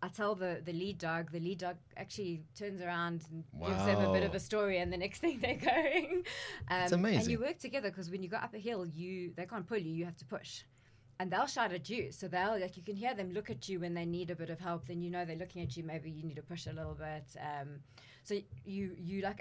I 0.03 0.09
tell 0.09 0.35
the, 0.35 0.61
the 0.64 0.73
lead 0.73 0.99
dog, 0.99 1.33
the 1.33 1.40
lead 1.40 1.59
dog 1.59 1.77
actually 1.97 2.42
turns 2.57 2.81
around 2.81 3.25
and 3.31 3.44
gives 3.66 3.85
them 3.85 4.01
a 4.01 4.12
bit 4.12 4.23
of 4.23 4.35
a 4.35 4.40
story, 4.40 4.79
and 4.79 4.92
the 4.92 4.97
next 4.97 5.18
thing 5.25 5.40
they're 5.40 5.57
going. 5.57 6.25
Um, 6.71 6.83
It's 6.83 6.92
And 7.23 7.31
you 7.31 7.40
work 7.40 7.59
together 7.59 7.90
because 7.90 8.11
when 8.11 8.23
you 8.23 8.29
go 8.29 8.37
up 8.37 8.55
a 8.55 8.59
hill, 8.59 8.87
you 8.87 9.33
they 9.37 9.47
can't 9.47 9.66
pull 9.66 9.79
you, 9.79 9.92
you 9.92 10.05
have 10.05 10.16
to 10.18 10.25
push. 10.25 10.62
And 11.20 11.33
they'll 11.33 11.46
shout 11.46 11.72
at 11.72 11.90
you. 11.90 12.12
So 12.12 12.28
they'll, 12.28 12.61
like, 12.61 12.76
you 12.76 12.83
can 12.83 12.94
hear 12.94 13.12
them 13.12 13.33
look 13.33 13.50
at 13.50 13.68
you 13.68 13.81
when 13.81 13.92
they 13.94 14.04
need 14.04 14.31
a 14.31 14.37
bit 14.37 14.50
of 14.50 14.61
help. 14.61 14.87
Then 14.87 15.02
you 15.02 15.11
know 15.11 15.24
they're 15.24 15.37
looking 15.37 15.62
at 15.62 15.76
you. 15.76 15.83
Maybe 15.83 16.11
you 16.11 16.22
need 16.22 16.37
to 16.37 16.42
push 16.42 16.66
a 16.66 16.72
little 16.72 16.94
bit. 16.94 17.24
Um, 17.40 17.81
so 18.22 18.35
you, 18.64 18.92
you 18.96 19.22
like, 19.22 19.40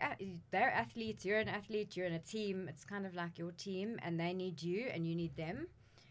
they're 0.50 0.72
athletes, 0.72 1.24
you're 1.24 1.38
an 1.40 1.50
athlete, 1.50 1.96
you're 1.96 2.08
in 2.08 2.13
a 2.13 2.20
team. 2.20 2.68
It's 2.68 2.84
kind 2.84 3.06
of 3.06 3.13
like 3.13 3.38
your 3.38 3.52
team, 3.52 4.00
and 4.02 4.20
they 4.20 4.34
need 4.34 4.62
you, 4.63 4.88
and 4.92 5.06
you 5.08 5.13
need 5.16 5.36
them. 5.36 5.68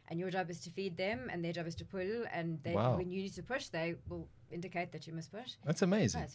And 0.09 0.21
your 0.21 0.31
job 0.31 0.51
is 0.51 0.61
to 0.61 0.71
feed 0.71 0.97
them, 0.97 1.29
and 1.33 1.45
their 1.45 1.53
job 1.53 1.67
is 1.67 1.75
to 1.77 1.85
pull. 1.85 2.25
And 2.33 2.61
they, 2.63 2.73
Wow. 2.73 2.97
when 2.97 3.11
you 3.11 3.23
need 3.23 3.35
to 3.35 3.43
push, 3.43 3.67
they 3.69 3.97
will 4.09 4.29
indicate 4.53 4.93
that 4.93 5.07
you 5.09 5.15
must 5.15 5.33
push. 5.33 5.55
That's 5.65 5.83
amazing. 5.83 6.27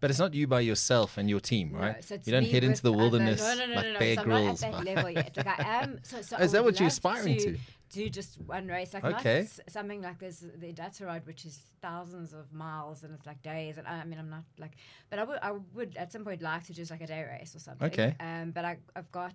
But 0.00 0.08
it's 0.08 0.18
not 0.18 0.32
you 0.32 0.46
by 0.46 0.60
yourself 0.60 1.18
and 1.18 1.28
your 1.28 1.40
team, 1.40 1.72
No, 1.72 1.80
right? 1.80 2.02
so 2.02 2.14
it's 2.14 2.26
you 2.26 2.32
don't 2.32 2.46
head 2.46 2.64
into 2.64 2.80
the 2.82 2.88
other- 2.90 2.96
wilderness 2.96 3.42
no, 3.42 3.54
no, 3.56 3.66
no, 3.66 3.74
like 3.74 3.84
no, 3.84 3.92
no, 3.92 3.98
Bear 3.98 4.14
so 4.14 4.20
I'm 4.22 4.26
Grylls. 4.26 4.62
not 4.62 4.68
at 4.68 4.72
that 4.72 4.84
level 4.94 5.10
yet. 5.10 5.36
Like 5.36 5.60
I 5.60 5.82
am. 5.82 5.98
So, 6.02 6.22
so 6.22 6.36
is 6.38 6.52
that 6.52 6.64
what 6.64 6.80
you're 6.80 6.88
aspiring 6.88 7.36
to? 7.36 7.58
Do 7.90 8.08
just 8.08 8.40
one 8.40 8.68
race, 8.68 8.94
like 8.94 9.04
Okay. 9.04 9.40
not 9.40 9.72
something 9.72 10.00
like 10.00 10.20
this, 10.20 10.40
the 10.40 10.72
Iditarod, 10.72 11.26
which 11.26 11.44
is 11.44 11.58
thousands 11.82 12.32
of 12.32 12.52
miles 12.52 13.02
and 13.02 13.12
it's 13.14 13.26
like 13.26 13.42
days. 13.42 13.78
And 13.78 13.86
I, 13.86 13.94
I 14.00 14.04
mean, 14.04 14.18
I'm 14.18 14.30
not 14.30 14.44
like, 14.58 14.76
but 15.10 15.18
I 15.18 15.24
would, 15.24 15.38
I 15.42 15.52
would 15.74 15.96
at 15.96 16.12
some 16.12 16.24
point 16.24 16.40
like 16.40 16.64
to 16.66 16.72
just 16.72 16.90
like 16.90 17.00
a 17.00 17.06
day 17.08 17.24
race 17.24 17.56
or 17.56 17.58
something. 17.58 17.88
Okay. 17.88 18.14
Um, 18.20 18.52
but 18.52 18.64
I, 18.64 18.78
I've 18.94 19.10
got 19.10 19.34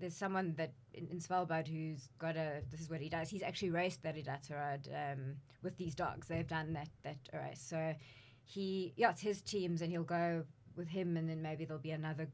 there's 0.00 0.16
someone 0.16 0.54
that 0.56 0.72
in, 0.94 1.06
in 1.08 1.18
Svalbard 1.20 1.68
who's 1.68 2.08
got 2.18 2.36
a. 2.36 2.62
This 2.70 2.80
is 2.80 2.90
what 2.90 3.00
he 3.00 3.08
does. 3.08 3.28
He's 3.30 3.42
actually 3.42 3.70
raced 3.70 4.02
that 4.02 4.16
Iditarod 4.16 4.88
um, 5.12 5.36
with 5.62 5.76
these 5.76 5.94
dogs. 5.94 6.28
They've 6.28 6.46
done 6.46 6.72
that 6.72 6.88
that 7.04 7.18
race. 7.32 7.64
So 7.64 7.94
he, 8.44 8.92
yeah, 8.96 9.10
it's 9.10 9.20
his 9.20 9.40
teams, 9.42 9.80
and 9.82 9.90
he'll 9.92 10.02
go 10.02 10.44
with 10.76 10.88
him, 10.88 11.16
and 11.16 11.28
then 11.30 11.40
maybe 11.40 11.64
there'll 11.64 11.82
be 11.82 11.92
another 11.92 12.28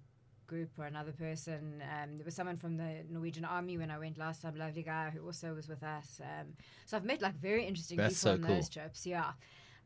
group 0.49 0.71
or 0.79 0.87
another 0.87 1.13
person. 1.13 1.81
Um, 1.83 2.17
there 2.17 2.25
was 2.25 2.35
someone 2.35 2.57
from 2.57 2.77
the 2.77 3.05
Norwegian 3.09 3.45
Army 3.45 3.79
when 3.79 3.91
I 3.91 3.99
went 3.99 4.19
last 4.19 4.43
time, 4.43 4.57
lovely 4.57 4.83
guy 4.83 5.11
who 5.11 5.25
also 5.25 5.55
was 5.55 5.69
with 5.69 5.85
us. 5.85 6.21
Um, 6.21 6.55
so 6.87 6.97
I've 6.97 7.05
met 7.05 7.23
like 7.23 7.37
very 7.37 7.65
interesting 7.65 7.99
That's 7.99 8.21
people 8.21 8.31
so 8.31 8.33
on 8.33 8.43
cool. 8.43 8.57
those 8.57 8.69
trips. 8.69 9.07
Yeah. 9.07 9.31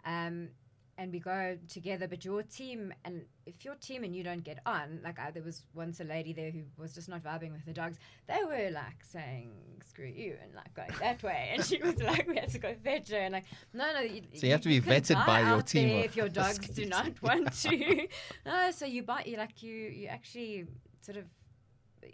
Um, 0.07 0.49
and 0.99 1.11
we 1.13 1.19
go 1.19 1.57
together, 1.69 2.07
but 2.07 2.25
your 2.25 2.43
team, 2.43 2.93
and 3.05 3.25
if 3.47 3.65
your 3.65 3.75
team 3.77 4.05
and 4.05 4.15
you 4.15 4.23
don't 4.23 4.45
get 4.45 4.59
on, 4.67 5.01
like 5.03 5.19
I, 5.19 5.31
there 5.31 5.43
was 5.43 5.63
once 5.75 6.01
a 6.01 6.05
lady 6.05 6.33
there 6.33 6.51
who 6.51 6.63
was 6.77 6.95
just 6.95 7.09
not 7.09 7.23
vibing 7.23 7.53
with 7.53 7.65
the 7.65 7.73
dogs. 7.73 7.99
They 8.29 8.45
were 8.45 8.71
like 8.71 9.03
saying 9.03 9.53
"screw 9.87 10.07
you" 10.07 10.37
and 10.43 10.55
like 10.55 10.73
going 10.75 10.91
that 11.01 11.23
way, 11.23 11.51
and 11.53 11.65
she 11.65 11.79
was 11.79 12.01
like, 12.03 12.27
"We 12.29 12.37
had 12.37 12.51
to 12.51 12.59
go 12.59 12.75
fetch 12.85 13.11
her," 13.11 13.19
and 13.19 13.33
like, 13.33 13.45
no, 13.73 13.93
no. 13.95 14.01
You, 14.01 14.23
So 14.35 14.47
you 14.47 14.53
have 14.53 14.61
to 14.63 14.69
be 14.69 14.81
vetted 14.81 15.25
by 15.27 15.49
your 15.49 15.63
team 15.63 15.89
if 15.89 16.15
your 16.15 16.29
dogs 16.41 16.69
do 16.69 16.85
not 16.87 17.21
want 17.23 17.53
to. 17.63 18.09
no, 18.47 18.71
so 18.71 18.85
you 18.85 19.03
buy, 19.03 19.23
you 19.27 19.37
like 19.39 19.63
you, 19.63 19.73
you 19.73 20.09
actually 20.09 20.67
sort 21.01 21.19
of. 21.19 21.25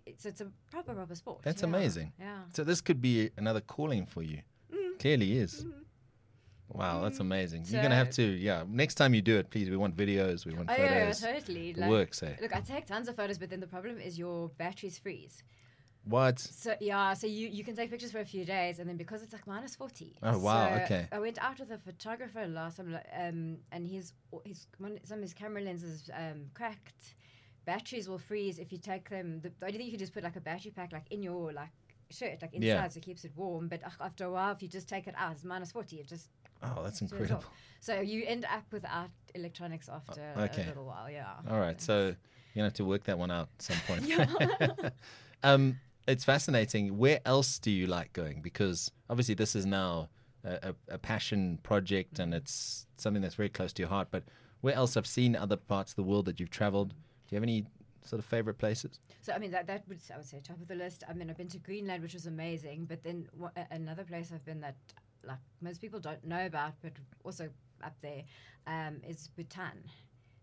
It's 0.07 0.27
it's 0.27 0.41
a 0.43 0.49
proper 0.71 0.95
proper 0.95 1.15
sport. 1.15 1.41
That's 1.43 1.63
yeah, 1.63 1.69
amazing. 1.69 2.13
Yeah. 2.21 2.41
So 2.53 2.63
this 2.63 2.81
could 2.81 3.01
be 3.01 3.31
another 3.37 3.61
calling 3.61 4.07
for 4.07 4.23
you. 4.23 4.43
Mm. 4.73 4.99
Clearly 4.99 5.39
is. 5.39 5.65
Mhm. 5.65 5.85
Wow, 6.71 7.01
that's 7.03 7.19
Mm. 7.19 7.23
amazing. 7.23 7.65
You're 7.67 7.83
gonna 7.83 7.95
have 7.95 8.11
to, 8.11 8.23
yeah. 8.23 8.65
Next 8.69 8.97
time 8.97 9.15
you 9.15 9.23
do 9.23 9.39
it, 9.39 9.51
please. 9.51 9.71
We 9.71 9.77
want 9.77 9.97
videos. 9.97 10.45
We 10.47 10.55
want 10.55 10.69
Oh 10.71 10.75
yeah, 10.77 11.07
yeah, 11.07 11.13
totally. 11.13 11.73
Like, 11.75 11.89
works, 11.91 12.23
eh? 12.23 12.37
Look, 12.41 12.55
I 12.55 12.61
take 12.61 12.87
tons 12.87 13.09
of 13.09 13.17
photos, 13.17 13.39
but 13.39 13.49
then 13.51 13.61
the 13.61 13.67
problem 13.67 13.99
is 13.99 14.19
your 14.19 14.51
batteries 14.51 14.99
freeze. 14.99 15.43
What? 16.05 16.39
So 16.39 16.75
yeah, 16.81 17.13
so 17.15 17.27
you, 17.27 17.49
you 17.49 17.65
can 17.65 17.75
take 17.75 17.91
pictures 17.91 18.13
for 18.13 18.21
a 18.21 18.25
few 18.25 18.45
days, 18.45 18.79
and 18.79 18.89
then 18.89 18.97
because 18.97 19.23
it's 19.23 19.33
like 19.33 19.47
minus 19.47 19.75
forty. 19.75 20.17
Oh, 20.23 20.39
wow, 20.39 20.77
so 20.77 20.83
okay. 20.85 21.07
I 21.13 21.19
went 21.19 21.39
out 21.39 21.59
with 21.59 21.71
a 21.71 21.79
photographer 21.79 22.47
last 22.47 22.77
time, 22.79 22.99
um, 23.19 23.59
and 23.73 23.87
his 23.87 24.13
his 24.45 24.67
one, 24.79 24.99
some 25.05 25.19
of 25.19 25.23
his 25.23 25.35
camera 25.35 25.61
lenses 25.63 26.09
um, 26.15 26.47
cracked. 26.55 27.15
Batteries 27.67 28.09
will 28.09 28.19
freeze 28.19 28.59
if 28.59 28.73
you 28.73 28.79
take 28.79 29.11
them. 29.11 29.41
The, 29.41 29.51
the 29.61 29.67
only 29.67 29.77
thing 29.79 29.87
you 29.87 29.93
can 29.93 29.99
just 29.99 30.15
put 30.15 30.23
like 30.25 30.37
a 30.37 30.41
battery 30.41 30.71
pack 30.71 30.93
like 30.93 31.05
in 31.11 31.23
your 31.23 31.53
like 31.53 31.69
shirt, 32.11 32.41
like 32.41 32.55
inside, 32.55 32.67
Yeah. 32.67 32.89
so 32.89 32.97
it 32.99 33.03
keeps 33.05 33.25
it 33.27 33.33
warm. 33.37 33.69
But 33.69 33.85
uh, 33.85 33.91
after 34.01 34.25
a 34.25 34.31
while, 34.31 34.53
if 34.55 34.63
you 34.63 34.69
just 34.69 34.89
take 34.89 35.07
it 35.07 35.15
out, 35.19 35.33
it's 35.33 35.45
minus 35.45 35.73
forty. 35.73 35.97
It 36.01 36.07
just 36.09 36.31
Oh, 36.63 36.83
that's 36.83 37.01
incredible. 37.01 37.45
So 37.81 38.01
you 38.01 38.25
end 38.27 38.45
up 38.45 38.65
without 38.73 39.11
electronics 39.35 39.89
after 39.89 40.33
okay. 40.37 40.65
a 40.65 40.67
little 40.67 40.87
while. 40.87 41.09
Yeah. 41.09 41.27
All 41.49 41.61
right, 41.61 41.81
so 41.81 42.07
you're 42.07 42.17
gonna 42.57 42.67
have 42.67 42.75
to 42.75 42.85
work 42.85 43.05
that 43.05 43.19
one 43.19 43.31
out 43.31 43.49
at 43.57 43.63
some 43.63 43.77
point. 43.87 44.03
Yeah. 44.03 44.91
um, 45.43 45.79
it's 46.09 46.25
fascinating. 46.25 46.99
Where 46.99 47.21
else 47.25 47.59
do 47.59 47.71
you 47.71 47.87
like 47.87 48.13
going? 48.13 48.41
Because 48.43 48.91
obviously 49.09 49.35
this 49.35 49.55
is 49.55 49.67
now 49.67 50.09
a, 50.45 50.75
a, 50.89 50.99
passion 50.99 51.59
project 51.63 52.19
and 52.19 52.33
it's 52.33 52.87
something 52.97 53.23
that's 53.23 53.35
very 53.35 53.49
close 53.49 53.73
to 53.75 53.83
your 53.83 53.89
heart. 53.89 54.09
But 54.11 54.25
where 54.61 54.75
else? 54.75 54.97
I've 54.97 55.07
seen 55.07 55.37
other 55.37 55.57
parts 55.57 55.93
of 55.93 55.97
the 55.97 56.03
world 56.03 56.25
that 56.27 56.41
you've 56.41 56.51
traveled. 56.51 56.91
Do 56.91 56.95
you 57.31 57.37
have 57.37 57.43
any 57.43 57.67
sort 58.03 58.19
of 58.19 58.25
favorite 58.25 58.59
places? 58.59 59.01
So 59.21 59.33
I 59.33 59.39
mean 59.39 59.51
that 59.51 59.67
that 59.67 59.87
would 59.89 60.01
I 60.13 60.17
would 60.17 60.27
say 60.27 60.41
top 60.43 60.61
of 60.61 60.69
the 60.69 60.75
list. 60.75 61.05
I 61.09 61.13
mean 61.13 61.29
I've 61.31 61.37
been 61.37 61.49
to 61.49 61.59
Greenland, 61.59 62.03
which 62.03 62.15
was 62.15 62.27
amazing, 62.27 62.87
but 62.87 63.03
then 63.03 63.29
a- 63.57 63.67
another 63.71 64.05
place 64.05 64.33
I've 64.35 64.45
been 64.45 64.61
that 64.61 64.77
like 65.29 65.39
most 65.61 65.81
people 65.81 66.01
don't 66.01 66.25
know 66.25 66.47
about, 66.47 66.75
but 66.83 66.93
also 67.25 67.49
up 67.85 67.95
there, 68.03 68.23
um, 68.67 69.01
is 69.07 69.29
Bhutan. 69.37 69.85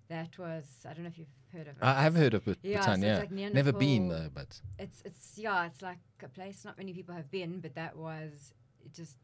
That 0.07 0.37
was 0.37 0.65
I 0.87 0.93
don't 0.93 1.03
know 1.03 1.09
if 1.09 1.17
you've 1.17 1.27
heard 1.51 1.67
of 1.67 1.75
it. 1.77 1.83
I, 1.83 2.05
I've 2.05 2.15
heard 2.15 2.33
of 2.35 2.45
Bhut- 2.45 2.57
Yeah, 2.61 2.77
Bhutan. 2.79 3.01
so 3.01 3.07
Yeah, 3.07 3.17
like 3.19 3.31
never 3.31 3.71
been 3.73 4.07
though. 4.07 4.29
But 4.33 4.61
It's 4.79 5.01
it's 5.03 5.37
yeah, 5.37 5.65
it's 5.65 5.81
like 5.81 5.97
a 6.23 6.27
place 6.29 6.63
not 6.63 6.77
many 6.77 6.93
people 6.93 7.15
have 7.15 7.29
been, 7.31 7.59
but 7.59 7.73
that 7.75 7.95
was 7.97 8.53
it 8.85 8.93
just 8.93 9.17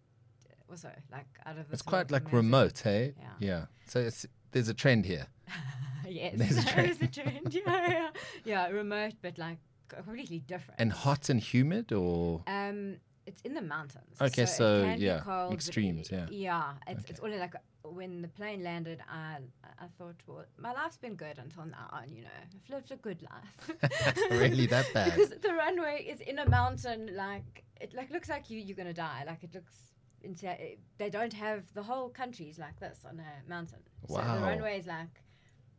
also 0.69 0.89
like 1.11 1.27
out 1.45 1.57
of 1.57 1.65
it's 1.71 1.81
quite 1.83 2.09
like 2.11 2.23
amazing. 2.23 2.37
remote, 2.37 2.79
hey? 2.83 3.13
Yeah. 3.19 3.25
Yeah. 3.39 3.65
So 3.87 3.99
it's, 3.99 4.25
there's 4.51 4.69
a 4.69 4.73
trend 4.73 5.05
here. 5.05 5.27
yes, 6.07 6.33
There's 6.37 6.57
a 6.57 6.65
trend. 6.65 6.87
There's 6.87 7.01
a 7.01 7.07
trend. 7.07 7.53
Yeah, 7.65 7.87
yeah, 7.89 8.09
yeah, 8.45 8.67
remote, 8.69 9.13
but 9.21 9.37
like 9.37 9.59
completely 9.89 10.39
different. 10.39 10.79
And 10.79 10.91
hot 10.91 11.29
and 11.29 11.39
humid, 11.39 11.91
or 11.91 12.43
Um, 12.47 12.97
it's 13.25 13.41
in 13.43 13.53
the 13.53 13.61
mountains. 13.61 14.15
Okay, 14.19 14.43
it 14.43 14.47
so, 14.49 14.85
be 14.85 15.03
yeah, 15.03 15.19
cold, 15.23 15.53
extremes, 15.53 16.09
yeah. 16.11 16.25
Yeah, 16.29 16.73
it's, 16.87 17.05
it's 17.09 17.19
only 17.19 17.37
like 17.37 17.53
when 17.83 18.21
the 18.21 18.27
plane 18.27 18.63
landed, 18.63 18.99
I 19.09 19.37
I 19.79 19.87
thought, 19.97 20.15
well, 20.27 20.45
my 20.57 20.73
life's 20.73 20.97
been 20.97 21.15
good 21.15 21.37
until 21.37 21.65
now, 21.65 21.89
and 22.01 22.11
you 22.15 22.23
know, 22.23 22.29
I've 22.41 22.69
lived 22.69 22.91
a 22.91 22.95
good 22.97 23.21
life. 23.23 24.15
Really 24.31 24.67
that 24.67 24.87
bad? 24.93 25.15
because 25.15 25.29
the 25.41 25.53
runway 25.53 26.05
is 26.09 26.19
in 26.21 26.39
a 26.39 26.49
mountain, 26.49 27.15
like 27.15 27.63
it 27.79 27.93
like 27.93 28.09
looks 28.11 28.29
like 28.29 28.49
you 28.49 28.59
you're 28.59 28.75
gonna 28.77 28.93
die. 28.93 29.23
Like 29.25 29.43
it 29.43 29.53
looks. 29.53 29.75
Into, 30.23 30.55
they 30.99 31.09
don't 31.09 31.33
have 31.33 31.63
the 31.73 31.81
whole 31.81 32.07
country's 32.09 32.59
like 32.59 32.79
this 32.79 32.99
on 33.09 33.19
a 33.19 33.49
mountain. 33.49 33.79
So 34.07 34.13
Wow. 34.17 34.35
the 34.35 34.41
runway 34.41 34.77
is 34.77 34.85
like 34.85 35.23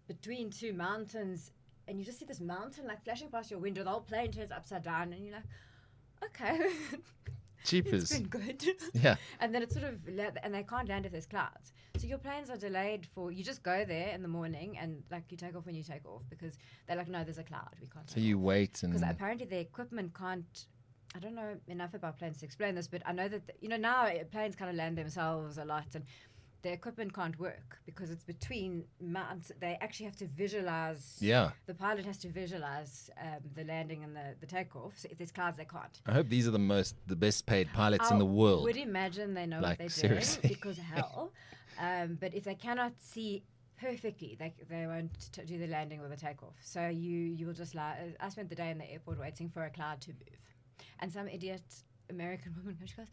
between 0.08 0.50
two 0.50 0.72
mountains, 0.72 1.52
and 1.86 1.96
you 1.96 2.04
just 2.04 2.18
see 2.18 2.24
this 2.24 2.40
mountain 2.40 2.84
like 2.88 3.04
flashing 3.04 3.28
past 3.30 3.52
your 3.52 3.60
window. 3.60 3.84
The 3.84 3.90
whole 3.90 4.00
plane 4.00 4.32
turns 4.32 4.50
upside 4.50 4.82
down, 4.82 5.12
and 5.12 5.24
you're 5.24 5.36
like, 5.36 5.44
okay, 6.26 6.58
it's 6.92 7.70
cheapers. 7.70 8.10
been 8.10 8.28
good. 8.28 8.64
Yeah. 8.94 9.16
and 9.40 9.54
then 9.54 9.62
it's 9.62 9.74
sort 9.74 9.86
of 9.86 9.96
la- 10.08 10.30
and 10.42 10.54
they 10.54 10.62
can't 10.62 10.88
land 10.88 11.06
if 11.06 11.12
there's 11.12 11.26
clouds. 11.26 11.72
So 11.98 12.06
your 12.06 12.18
planes 12.18 12.50
are 12.50 12.56
delayed 12.56 13.06
for 13.14 13.30
you 13.30 13.44
just 13.44 13.62
go 13.62 13.84
there 13.84 14.08
in 14.08 14.22
the 14.22 14.28
morning 14.28 14.78
and 14.78 15.02
like 15.10 15.24
you 15.30 15.36
take 15.36 15.54
off 15.56 15.66
when 15.66 15.74
you 15.74 15.82
take 15.82 16.04
off 16.06 16.22
because 16.30 16.58
they're 16.86 16.96
like 16.96 17.08
no 17.08 17.22
there's 17.22 17.38
a 17.38 17.44
cloud 17.44 17.74
we 17.80 17.86
can't. 17.86 18.08
So 18.08 18.20
you 18.20 18.38
wait 18.38 18.82
and 18.82 18.92
because 18.92 19.08
apparently 19.08 19.46
the 19.46 19.58
equipment 19.58 20.14
can't. 20.14 20.66
I 21.14 21.18
don't 21.18 21.34
know 21.34 21.56
enough 21.68 21.92
about 21.92 22.18
planes 22.18 22.38
to 22.38 22.46
explain 22.46 22.74
this, 22.74 22.88
but 22.88 23.02
I 23.04 23.12
know 23.12 23.28
that 23.28 23.46
the, 23.46 23.52
you 23.60 23.68
know 23.68 23.76
now 23.76 24.06
uh, 24.06 24.24
planes 24.30 24.56
kind 24.56 24.70
of 24.70 24.76
land 24.76 24.96
themselves 24.98 25.58
a 25.58 25.64
lot 25.64 25.86
and. 25.94 26.04
The 26.62 26.72
equipment 26.72 27.12
can't 27.12 27.36
work 27.40 27.78
because 27.86 28.10
it's 28.10 28.22
between 28.22 28.84
mountains. 29.00 29.50
They 29.58 29.76
actually 29.80 30.06
have 30.06 30.16
to 30.16 30.26
visualize. 30.28 31.16
yeah. 31.20 31.50
The 31.66 31.74
pilot 31.74 32.04
has 32.06 32.18
to 32.18 32.28
visualize 32.28 33.10
um, 33.20 33.40
the 33.56 33.64
landing 33.64 34.04
and 34.04 34.14
the, 34.14 34.36
the 34.40 34.46
takeoff. 34.46 34.92
So 34.96 35.08
if 35.10 35.18
there's 35.18 35.32
clouds, 35.32 35.56
they 35.56 35.64
can't. 35.64 36.00
I 36.06 36.12
hope 36.12 36.28
these 36.28 36.46
are 36.46 36.52
the 36.52 36.60
most 36.60 36.94
the 37.08 37.16
best 37.16 37.46
paid 37.46 37.68
pilots 37.72 38.10
in 38.12 38.18
the 38.18 38.24
world. 38.26 38.62
would 38.64 38.76
imagine 38.76 39.34
they 39.34 39.46
know 39.46 39.58
Like, 39.58 39.70
what 39.70 39.78
they're 39.78 39.88
seriously. 39.88 40.42
doing 40.42 40.54
because 40.60 40.78
hell. 40.78 41.32
Um, 41.80 42.16
but 42.20 42.32
if 42.32 42.44
they 42.44 42.54
cannot 42.54 42.92
see 43.00 43.42
perfectly, 43.80 44.36
they, 44.38 44.54
they 44.70 44.86
won't 44.86 45.32
t- 45.32 45.42
do 45.44 45.58
the 45.58 45.66
landing 45.66 45.98
or 46.00 46.08
the 46.08 46.16
takeoff. 46.16 46.54
So 46.62 46.86
you 46.86 47.18
you 47.18 47.46
will 47.46 47.54
just 47.54 47.74
like 47.74 47.96
I 48.20 48.28
spent 48.28 48.48
the 48.50 48.54
day 48.54 48.70
in 48.70 48.78
the 48.78 48.88
airport 48.88 49.18
waiting 49.18 49.48
for 49.48 49.64
a 49.64 49.70
cloud 49.70 50.00
to 50.02 50.10
move, 50.10 50.38
and 51.00 51.12
some 51.12 51.26
idiot 51.26 51.62
American 52.08 52.54
woman 52.58 52.78
she 52.84 52.94
goes. 52.94 53.06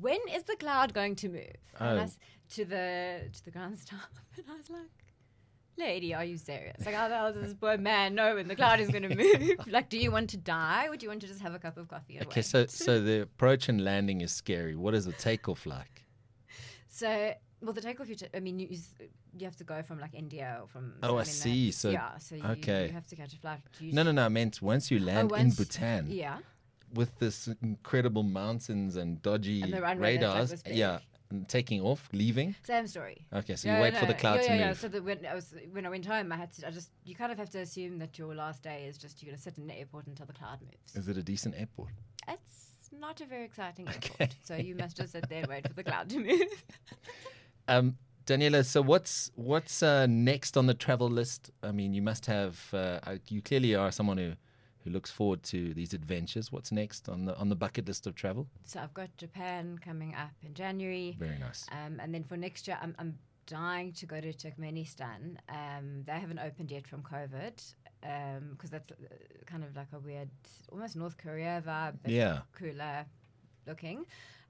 When 0.00 0.18
is 0.32 0.42
the 0.44 0.56
cloud 0.56 0.92
going 0.94 1.16
to 1.16 1.28
move? 1.28 1.56
And 1.78 2.00
I 2.00 2.04
Oh. 2.04 2.08
to 2.56 2.64
the 2.64 3.20
to 3.32 3.44
the 3.44 3.50
ground 3.50 3.78
staff, 3.78 4.08
and 4.36 4.44
I 4.50 4.56
was 4.56 4.68
like, 4.70 4.90
"Lady, 5.76 6.14
are 6.14 6.24
you 6.24 6.36
serious? 6.36 6.84
Like, 6.84 6.94
how 6.94 7.08
the 7.08 7.16
hell 7.16 7.32
does 7.32 7.42
this 7.42 7.54
poor 7.54 7.76
man 7.78 8.14
know 8.14 8.34
when 8.34 8.48
the 8.48 8.56
cloud 8.56 8.80
is 8.80 8.88
going 8.90 9.02
to 9.08 9.14
move? 9.14 9.66
like, 9.66 9.88
do 9.88 9.98
you 9.98 10.10
want 10.10 10.30
to 10.30 10.36
die, 10.36 10.88
or 10.88 10.96
do 10.96 11.04
you 11.04 11.10
want 11.10 11.20
to 11.22 11.26
just 11.28 11.40
have 11.40 11.54
a 11.54 11.58
cup 11.58 11.76
of 11.76 11.88
coffee 11.88 12.16
and 12.16 12.26
Okay, 12.26 12.40
wait?" 12.40 12.44
so 12.46 12.66
so 12.66 13.00
the 13.00 13.22
approach 13.22 13.68
and 13.68 13.82
landing 13.84 14.20
is 14.20 14.32
scary. 14.32 14.74
What 14.76 14.94
is 14.94 15.04
the 15.06 15.12
takeoff 15.12 15.64
like? 15.66 16.02
So, 16.88 17.34
well, 17.60 17.72
the 17.72 17.80
takeoff, 17.80 18.08
you, 18.08 18.14
t- 18.14 18.26
I 18.34 18.40
mean, 18.40 18.58
you, 18.60 18.68
you 18.70 18.78
you 19.38 19.44
have 19.46 19.56
to 19.56 19.64
go 19.64 19.82
from 19.82 19.98
like 19.98 20.14
India 20.14 20.58
or 20.60 20.68
from. 20.68 20.94
Oh, 21.02 21.16
I 21.18 21.24
see. 21.24 21.72
So- 21.72 21.90
yeah, 21.90 22.18
so 22.18 22.36
you, 22.36 22.44
okay. 22.44 22.86
you 22.86 22.92
have 22.92 23.06
to 23.08 23.16
catch 23.16 23.32
a 23.32 23.36
flight. 23.38 23.60
You 23.80 23.92
No, 23.92 24.02
no, 24.04 24.12
no. 24.12 24.24
I 24.26 24.28
meant 24.28 24.60
once 24.62 24.90
you 24.92 24.98
oh, 25.00 25.04
land 25.04 25.30
in 25.32 25.38
once- 25.38 25.56
Bhutan 25.56 26.06
Yeah, 26.08 26.38
with 26.94 27.18
this 27.18 27.48
incredible 27.62 28.22
mountains 28.22 28.96
and 28.96 29.20
dodgy 29.22 29.62
And 29.62 29.72
the 29.72 29.82
runway 29.82 30.16
that's 30.16 30.52
like 30.52 30.60
radars. 30.64 30.78
yeah, 30.78 30.98
taking 31.48 31.80
off, 31.80 32.08
leaving. 32.12 32.54
Same 32.62 32.86
story. 32.86 33.26
Okay, 33.32 33.56
so 33.56 33.72
you 33.72 33.80
wait 33.80 33.96
for 33.96 34.06
the 34.06 34.14
cloud 34.14 34.36
yeah, 34.36 34.42
to 34.42 34.48
yeah, 34.48 34.68
move. 34.68 34.76
Yeah. 34.76 34.80
So 34.82 34.88
that 34.88 35.04
when 35.04 35.26
I 35.26 35.34
was 35.34 35.54
when 35.72 35.86
I 35.86 35.88
went 35.88 36.06
home, 36.06 36.32
I 36.32 36.36
had 36.36 36.52
to. 36.54 36.68
I 36.68 36.70
just 36.70 36.90
you 37.04 37.14
kind 37.14 37.32
of 37.32 37.38
have 37.38 37.50
to 37.50 37.58
assume 37.60 37.98
that 37.98 38.18
your 38.18 38.34
last 38.34 38.62
day 38.62 38.84
is 38.88 38.96
just 38.96 39.22
you're 39.22 39.30
going 39.30 39.36
to 39.36 39.42
sit 39.42 39.58
in 39.58 39.66
the 39.66 39.78
airport 39.78 40.06
until 40.06 40.26
the 40.26 40.32
cloud 40.32 40.60
moves. 40.62 40.96
Is 40.96 41.08
it 41.08 41.16
a 41.16 41.22
decent 41.22 41.54
airport? 41.58 41.90
It's 42.28 42.90
not 42.98 43.20
a 43.20 43.26
very 43.26 43.44
exciting 43.44 43.88
airport, 43.88 44.36
so 44.44 44.54
you 44.56 44.74
must 44.74 44.96
just 44.96 45.12
sit 45.12 45.28
there 45.28 45.40
and 45.40 45.48
wait 45.48 45.66
for 45.66 45.74
the 45.74 45.84
cloud 45.84 46.08
to 46.10 46.18
move. 46.18 46.40
Um, 47.66 47.96
Danella, 48.26 48.64
so 48.64 48.82
what's 48.82 49.30
what's 49.36 49.82
uh, 49.82 50.06
next 50.06 50.56
on 50.56 50.66
the 50.66 50.74
travel 50.74 51.08
list? 51.08 51.50
I 51.62 51.72
mean, 51.72 51.92
you 51.94 52.02
must 52.02 52.26
have. 52.26 52.68
Uh, 52.72 52.98
uh, 53.02 53.16
you 53.28 53.42
clearly 53.42 53.74
are 53.74 53.90
someone 53.90 54.18
who, 54.18 54.32
who 54.84 54.90
looks 54.90 55.10
forward 55.10 55.42
to 55.44 55.72
these 55.74 55.94
adventures. 55.94 56.52
What's 56.52 56.70
next 56.70 57.08
on 57.08 57.24
the 57.24 57.36
on 57.36 57.48
the 57.48 57.56
bucket 57.56 57.86
list 57.88 58.06
of 58.06 58.14
travel? 58.14 58.46
So 58.64 58.80
I've 58.80 58.94
got 58.94 59.08
Japan 59.16 59.78
coming 59.82 60.14
up 60.14 60.32
in 60.42 60.54
January, 60.54 61.16
Very 61.18 61.38
nice. 61.38 61.66
um, 61.72 61.98
and 62.00 62.14
then 62.14 62.22
for 62.24 62.36
next 62.36 62.68
year, 62.68 62.78
I'm, 62.82 62.94
I'm 62.98 63.18
dying 63.46 63.92
to 63.92 64.06
go 64.06 64.20
to 64.20 64.32
Turkmenistan. 64.32 65.36
Um, 65.48 66.02
they 66.06 66.12
haven't 66.12 66.38
opened 66.38 66.70
yet 66.70 66.86
from 66.86 67.02
COVID 67.02 67.74
because 68.50 68.70
that's 68.70 68.90
uh, 68.92 68.96
kind 69.46 69.64
of 69.64 69.74
like 69.76 69.88
a 69.94 69.98
weird, 69.98 70.28
almost 70.70 70.96
North 70.96 71.16
Korea 71.16 71.62
vibe, 71.66 71.94
but 72.02 72.10
Yeah. 72.12 72.40
cooler 72.52 73.06
looking. 73.66 74.04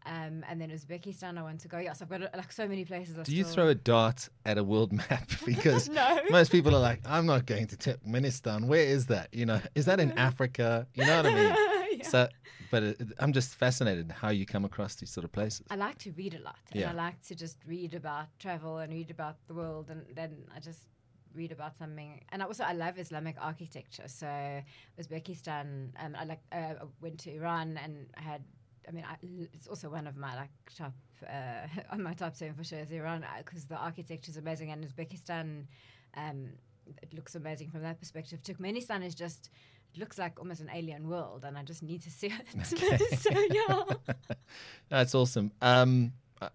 Um, 0.06 0.44
and 0.48 0.60
then 0.60 0.70
Uzbekistan, 0.70 1.38
I 1.38 1.42
want 1.42 1.60
to 1.60 1.68
go. 1.68 1.78
Yes, 1.78 2.02
I've 2.02 2.08
got 2.10 2.20
like 2.36 2.52
so 2.52 2.68
many 2.68 2.84
places. 2.84 3.18
I 3.18 3.22
Do 3.22 3.34
you 3.34 3.44
throw 3.44 3.68
a 3.68 3.74
dart 3.74 4.28
at 4.44 4.58
a 4.58 4.64
world 4.64 4.92
map? 5.02 5.30
Because 5.46 5.88
No. 5.88 6.20
most 6.30 6.52
people 6.52 6.74
are 6.74 6.80
like, 6.80 7.00
I'm 7.06 7.26
not 7.26 7.46
going 7.46 7.66
to 7.68 7.76
Turkmenistan. 7.76 8.66
Where 8.66 8.84
is 8.84 9.06
that? 9.06 9.28
You 9.32 9.46
know, 9.46 9.60
is 9.74 9.86
that 9.86 10.00
in 10.00 10.12
Africa? 10.30 10.86
You 10.94 11.06
know 11.06 11.16
what 11.16 11.26
I 11.26 11.34
mean? 11.34 11.54
Yeah. 12.00 12.06
So, 12.08 12.28
but 12.70 12.82
it, 12.82 12.96
I'm 13.18 13.32
just 13.32 13.54
fascinated 13.54 14.12
how 14.12 14.30
you 14.30 14.44
come 14.46 14.64
across 14.64 14.94
these 14.96 15.10
sort 15.10 15.24
of 15.24 15.32
places. 15.32 15.64
I 15.70 15.76
like 15.76 15.96
to 15.98 16.12
read 16.12 16.34
a 16.34 16.40
lot, 16.40 16.58
and 16.72 16.80
Yeah. 16.80 16.90
I 16.90 16.94
like 16.94 17.22
to 17.28 17.34
just 17.34 17.58
read 17.66 17.94
about 17.94 18.26
travel 18.38 18.78
and 18.78 18.92
read 18.92 19.10
about 19.10 19.36
the 19.48 19.54
world, 19.54 19.90
and 19.90 20.02
then 20.14 20.30
I 20.54 20.60
just 20.60 20.82
read 21.34 21.50
about 21.52 21.76
something. 21.76 22.20
And 22.30 22.42
I 22.42 22.46
also 22.46 22.62
I 22.64 22.74
love 22.74 22.98
Islamic 22.98 23.36
architecture. 23.40 24.08
So 24.08 24.28
Uzbekistan, 25.00 25.90
um, 26.02 26.14
I 26.18 26.24
like 26.24 26.40
uh, 26.52 26.56
I 26.82 26.84
went 27.00 27.18
to 27.20 27.34
Iran 27.34 27.78
and 27.82 28.06
I 28.18 28.22
had. 28.22 28.42
I 28.88 28.92
mean, 28.92 29.04
I, 29.08 29.16
it's 29.52 29.66
also 29.66 29.88
one 29.88 30.06
of 30.06 30.16
my 30.16 30.34
like 30.36 30.50
top 30.76 30.94
uh, 31.26 31.66
on 31.90 32.02
my 32.02 32.14
top 32.14 32.36
seven 32.36 32.54
for 32.54 32.64
sure 32.64 32.80
is 32.80 32.90
Iran 32.90 33.24
because 33.38 33.64
the 33.64 33.76
architecture 33.76 34.30
is 34.30 34.36
amazing, 34.36 34.70
and 34.70 34.84
Uzbekistan. 34.84 35.66
Um, 36.16 36.50
it 37.02 37.14
looks 37.14 37.34
amazing 37.34 37.70
from 37.70 37.82
that 37.82 37.98
perspective. 37.98 38.42
Turkmenistan 38.42 39.04
is 39.04 39.14
just 39.14 39.50
it 39.94 39.98
looks 40.00 40.18
like 40.18 40.38
almost 40.38 40.60
an 40.60 40.70
alien 40.72 41.08
world, 41.08 41.44
and 41.44 41.56
I 41.56 41.62
just 41.62 41.82
need 41.82 42.02
to 42.02 42.10
see 42.10 42.26
it. 42.54 42.66
so 43.18 43.30
yeah. 43.50 44.14
That's 44.88 45.14
awesome. 45.14 45.52
Um, 45.62 46.12
uh, 46.42 46.48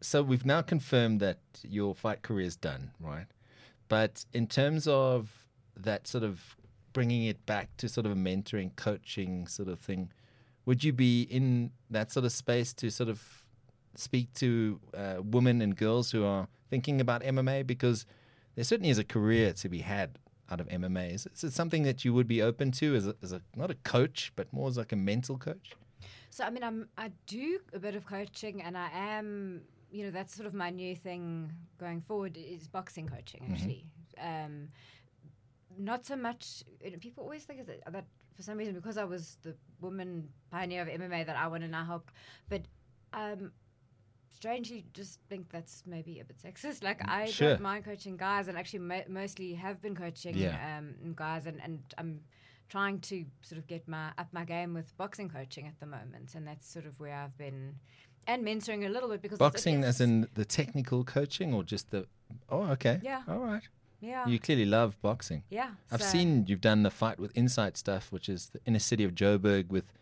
so 0.00 0.22
we've 0.22 0.46
now 0.46 0.62
confirmed 0.62 1.20
that 1.20 1.38
your 1.62 1.94
fight 1.94 2.22
career 2.22 2.46
is 2.46 2.56
done, 2.56 2.90
right? 3.00 3.26
But 3.88 4.24
in 4.32 4.46
terms 4.46 4.86
of 4.86 5.46
that 5.76 6.06
sort 6.06 6.24
of 6.24 6.56
bringing 6.92 7.24
it 7.24 7.44
back 7.46 7.76
to 7.78 7.88
sort 7.88 8.06
of 8.06 8.12
a 8.12 8.16
mentoring, 8.16 8.74
coaching 8.76 9.46
sort 9.46 9.68
of 9.68 9.78
thing, 9.78 10.10
would 10.66 10.84
you 10.84 10.92
be 10.92 11.22
in 11.22 11.70
that 11.90 12.12
sort 12.12 12.24
of 12.24 12.32
space 12.32 12.72
to 12.74 12.90
sort 12.90 13.08
of 13.08 13.44
speak 13.94 14.32
to 14.34 14.80
uh, 14.94 15.16
women 15.22 15.60
and 15.60 15.76
girls 15.76 16.10
who 16.10 16.24
are 16.24 16.48
thinking 16.68 17.00
about 17.00 17.22
MMA? 17.22 17.66
Because 17.66 18.06
there 18.54 18.64
certainly 18.64 18.90
is 18.90 18.98
a 18.98 19.04
career 19.04 19.52
to 19.54 19.68
be 19.68 19.78
had 19.80 20.18
out 20.50 20.60
of 20.60 20.68
MMA. 20.68 21.14
Is, 21.14 21.26
it 21.26 21.52
something 21.52 21.84
that 21.84 22.04
you 22.04 22.12
would 22.12 22.26
be 22.26 22.42
open 22.42 22.72
to 22.72 22.94
as 22.94 23.06
a, 23.06 23.14
as 23.22 23.32
a 23.32 23.40
not 23.56 23.70
a 23.70 23.74
coach, 23.74 24.32
but 24.36 24.52
more 24.52 24.68
as 24.68 24.76
like 24.76 24.92
a 24.92 24.96
mental 24.96 25.38
coach? 25.38 25.72
So 26.30 26.44
I 26.44 26.50
mean, 26.50 26.62
I'm 26.62 26.88
I 26.96 27.10
do 27.26 27.58
a 27.72 27.78
bit 27.78 27.94
of 27.94 28.06
coaching, 28.06 28.62
and 28.62 28.76
I 28.76 28.88
am, 28.92 29.62
you 29.90 30.04
know, 30.04 30.10
that's 30.10 30.34
sort 30.34 30.46
of 30.46 30.54
my 30.54 30.70
new 30.70 30.94
thing 30.94 31.52
going 31.78 32.00
forward 32.00 32.36
is 32.36 32.68
boxing 32.68 33.08
coaching. 33.08 33.48
Actually, 33.52 33.84
um, 34.20 34.68
not 35.78 36.06
so 36.06 36.16
much. 36.16 36.62
You 36.84 36.92
know, 36.92 36.98
people 36.98 37.24
always 37.24 37.44
think 37.44 37.66
that, 37.66 37.92
that 37.92 38.04
for 38.34 38.42
some 38.42 38.58
reason 38.58 38.74
because 38.74 38.96
I 38.96 39.04
was 39.04 39.38
the 39.42 39.54
woman 39.80 40.28
pioneer 40.50 40.82
of 40.82 40.88
MMA 40.88 41.26
that 41.26 41.36
I 41.36 41.46
want 41.48 41.62
to 41.62 41.68
now 41.68 41.84
help, 41.84 42.10
but 42.48 42.62
um, 43.12 43.52
strangely 44.34 44.84
just 44.94 45.20
think 45.28 45.50
that's 45.50 45.82
maybe 45.86 46.20
a 46.20 46.24
bit 46.24 46.38
sexist. 46.38 46.82
Like 46.82 47.00
I 47.06 47.26
Sure. 47.26 47.50
don't 47.50 47.60
mind 47.62 47.84
coaching 47.84 48.16
guys, 48.16 48.48
and 48.48 48.56
actually 48.56 48.80
mo- 48.80 49.04
mostly 49.08 49.54
have 49.54 49.80
been 49.82 49.94
coaching 49.94 50.36
Yeah. 50.36 50.78
um, 50.78 51.12
guys, 51.14 51.46
and, 51.46 51.60
and 51.62 51.80
I'm 51.98 52.20
trying 52.68 53.00
to 53.00 53.24
sort 53.42 53.58
of 53.58 53.66
get 53.66 53.86
my 53.88 54.12
up 54.16 54.28
my 54.32 54.44
game 54.44 54.74
with 54.74 54.96
boxing 54.96 55.28
coaching 55.28 55.66
at 55.66 55.78
the 55.80 55.86
moment, 55.86 56.34
and 56.34 56.46
that's 56.46 56.70
sort 56.70 56.86
of 56.86 56.98
where 57.00 57.14
I've 57.14 57.36
been, 57.36 57.74
and 58.26 58.44
mentoring 58.44 58.86
a 58.86 58.88
little 58.88 59.08
bit 59.08 59.22
because 59.22 59.38
Boxing, 59.38 59.82
as 59.84 60.00
in 60.00 60.28
the 60.34 60.44
technical 60.44 61.04
coaching, 61.04 61.52
or 61.52 61.62
just 61.64 61.90
the? 61.90 62.06
Oh, 62.48 62.62
okay. 62.72 63.00
Yeah. 63.02 63.22
All 63.28 63.38
right. 63.40 63.62
Yeah, 64.00 64.26
You 64.26 64.38
clearly 64.38 64.64
love 64.66 65.00
boxing. 65.02 65.42
yeah. 65.50 65.70
I've 65.90 66.02
so- 66.02 66.08
seen 66.08 66.46
you've 66.48 66.60
done 66.60 66.82
the 66.82 66.90
fight 66.90 67.18
with 67.18 67.36
Insight 67.36 67.76
stuff, 67.76 68.10
which 68.12 68.28
is 68.28 68.50
the 68.50 68.60
inner 68.66 68.78
city 68.78 69.04
of 69.04 69.14
Joburg. 69.14 69.68
With, 69.68 69.92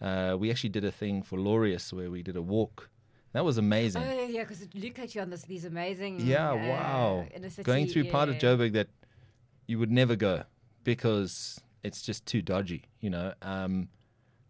uh, 0.00 0.36
we 0.38 0.50
actually 0.50 0.70
did 0.70 0.84
a 0.84 0.92
thing 0.92 1.22
for 1.22 1.38
Laureus 1.38 1.92
where 1.92 2.10
we 2.10 2.22
did 2.22 2.36
a 2.36 2.42
walk. 2.42 2.90
That 3.32 3.44
was 3.44 3.58
amazing. 3.58 4.02
Oh 4.02 4.26
yeah, 4.26 4.42
because 4.42 4.62
it 4.62 4.74
looked 4.74 4.98
like 4.98 5.14
you 5.14 5.20
on 5.20 5.30
this 5.30 5.42
these 5.42 5.64
amazing. 5.64 6.20
yeah. 6.20 6.50
uh, 6.50 6.56
Wow. 6.56 7.26
inner 7.34 7.50
city, 7.50 7.62
Going 7.62 7.86
through 7.86 8.04
part 8.04 8.28
of. 8.28 8.36
Joburg 8.36 8.72
that 8.72 8.88
you 9.66 9.78
would 9.78 9.90
never 9.90 10.16
go 10.16 10.44
because 10.84 11.60
it's 11.84 12.02
just 12.02 12.24
too 12.26 12.40
dodgy, 12.42 12.84
you 13.00 13.10
know. 13.10 13.34
Um, 13.42 13.88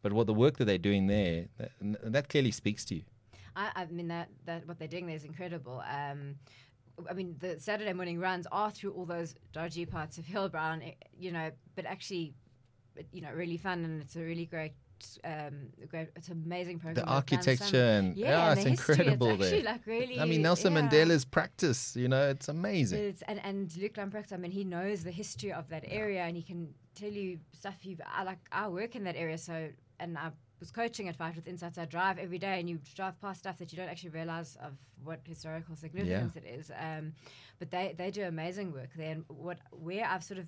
but 0.02 0.12
what 0.12 0.26
the 0.26 0.34
work 0.34 0.58
that 0.58 0.66
they're 0.66 0.78
doing 0.78 1.08
there, 1.08 1.46
that, 1.58 1.72
that 2.12 2.28
clearly 2.28 2.52
speaks 2.52 2.84
to 2.87 2.94
you. 2.96 3.02
I, 3.56 3.70
I 3.74 3.84
mean 3.87 4.08
that 4.08 4.28
that 4.46 4.66
what 4.68 4.78
they're 4.78 4.87
doing 4.88 5.06
there 5.06 5.16
is 5.16 5.24
incredible. 5.24 5.82
Um, 5.90 6.37
I 7.11 7.12
mean 7.12 7.37
the 7.38 7.61
Saturday 7.61 7.92
morning 7.92 8.18
runs 8.18 8.46
are 8.50 8.70
through 8.70 8.92
all 8.92 9.06
those 9.06 9.34
dodgy 9.52 9.87
parts 9.87 10.18
of 10.18 10.24
Hillbrow, 10.24 10.82
eh, 10.87 10.92
you 11.18 11.32
know, 11.32 11.50
but 11.76 11.84
actually, 11.87 12.34
you 13.12 13.20
know, 13.20 13.30
really 13.32 13.56
fun 13.56 13.84
and 13.84 14.02
it's 14.02 14.16
a 14.16 14.20
really 14.20 14.46
great. 14.46 14.72
Um, 15.22 15.68
great, 15.88 16.08
it's 16.16 16.28
amazing 16.28 16.80
program. 16.80 17.06
The 17.06 17.12
architecture 17.12 17.76
and 17.76 18.16
yeah, 18.16 18.30
yeah, 18.30 18.50
and 18.50 18.58
it's 18.58 18.64
the 18.64 18.70
history, 18.70 18.94
incredible 18.94 19.28
it's 19.28 19.44
actually 19.44 19.62
there. 19.62 19.72
Like 19.72 19.87
really, 19.87 20.18
I 20.18 20.24
mean, 20.24 20.42
Nelson 20.42 20.72
yeah. 20.72 20.88
Mandela's 20.88 21.24
practice, 21.24 21.94
you 21.94 22.08
know, 22.08 22.30
it's 22.30 22.48
amazing. 22.48 22.98
It's, 23.04 23.22
and 23.22 23.38
and 23.44 23.76
Luke 23.76 23.94
Lamprecht, 23.94 24.32
I 24.32 24.38
mean, 24.38 24.50
he 24.50 24.64
knows 24.64 25.04
the 25.04 25.12
history 25.12 25.52
of 25.52 25.68
that 25.68 25.84
area, 25.87 26.22
and 26.22 26.37
he 26.37 26.42
can 26.42 26.74
tell 26.96 27.12
you 27.12 27.38
stuff. 27.56 27.76
You 27.82 27.96
I 28.12 28.24
like 28.24 28.40
I 28.50 28.66
work 28.66 28.96
in 28.96 29.04
that 29.04 29.14
area, 29.14 29.38
so 29.38 29.68
and 30.00 30.18
I 30.18 30.32
was 30.60 30.70
coaching 30.70 31.08
at 31.08 31.16
Fight 31.16 31.36
with 31.36 31.46
Insights. 31.46 31.78
I 31.78 31.84
drive 31.84 32.18
every 32.18 32.38
day, 32.38 32.58
and 32.60 32.68
you 32.68 32.78
drive 32.94 33.20
past 33.20 33.40
stuff 33.40 33.58
that 33.58 33.72
you 33.72 33.78
don't 33.78 33.88
actually 33.88 34.10
realize 34.10 34.56
of 34.62 34.72
what 35.04 35.20
historical 35.24 35.76
significance 35.76 36.36
it 36.36 36.44
is. 36.44 36.70
Um, 36.76 37.12
but 37.58 37.70
they 37.70 37.94
they 37.96 38.10
do 38.10 38.24
amazing 38.24 38.72
work 38.72 38.90
there, 38.96 39.12
and 39.12 39.24
what 39.28 39.58
where 39.70 40.04
I've 40.04 40.24
sort 40.24 40.38
of 40.38 40.46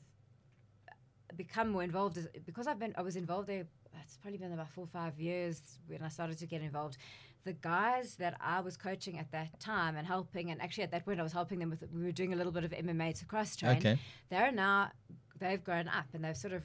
become 1.37 1.71
more 1.71 1.83
involved 1.83 2.17
is 2.17 2.29
because 2.45 2.67
I've 2.67 2.79
been 2.79 2.95
I 2.97 3.03
was 3.03 3.17
involved 3.17 3.49
there. 3.49 3.67
It's 4.03 4.17
probably 4.17 4.39
been 4.39 4.53
about 4.53 4.71
four 4.71 4.85
or 4.85 4.89
five 4.89 5.19
years 5.19 5.79
when 5.87 6.03
I 6.03 6.09
started 6.09 6.39
to 6.39 6.47
get 6.47 6.63
involved. 6.63 6.97
The 7.45 7.53
guys 7.55 8.17
that 8.17 8.37
I 8.41 8.61
was 8.61 8.77
coaching 8.77 9.19
at 9.19 9.31
that 9.33 9.59
time 9.59 9.97
and 9.97 10.07
helping, 10.07 10.51
and 10.51 10.61
actually 10.61 10.85
at 10.85 10.91
that 10.91 11.05
point 11.05 11.19
I 11.21 11.23
was 11.23 11.33
helping 11.33 11.59
them 11.59 11.71
with. 11.71 11.83
We 11.93 12.03
were 12.05 12.13
doing 12.13 12.33
a 12.33 12.37
little 12.37 12.53
bit 12.53 12.65
of 12.65 12.73
MMA 12.73 13.19
to 13.21 13.25
cross 13.25 13.57
train. 13.57 13.79
Okay. 13.79 13.99
They're 14.29 14.53
now 14.53 14.91
they've 15.39 15.63
grown 15.65 15.89
up 15.89 16.07
and 16.13 16.25
they've 16.25 16.37
sort 16.37 16.53
of 16.53 16.63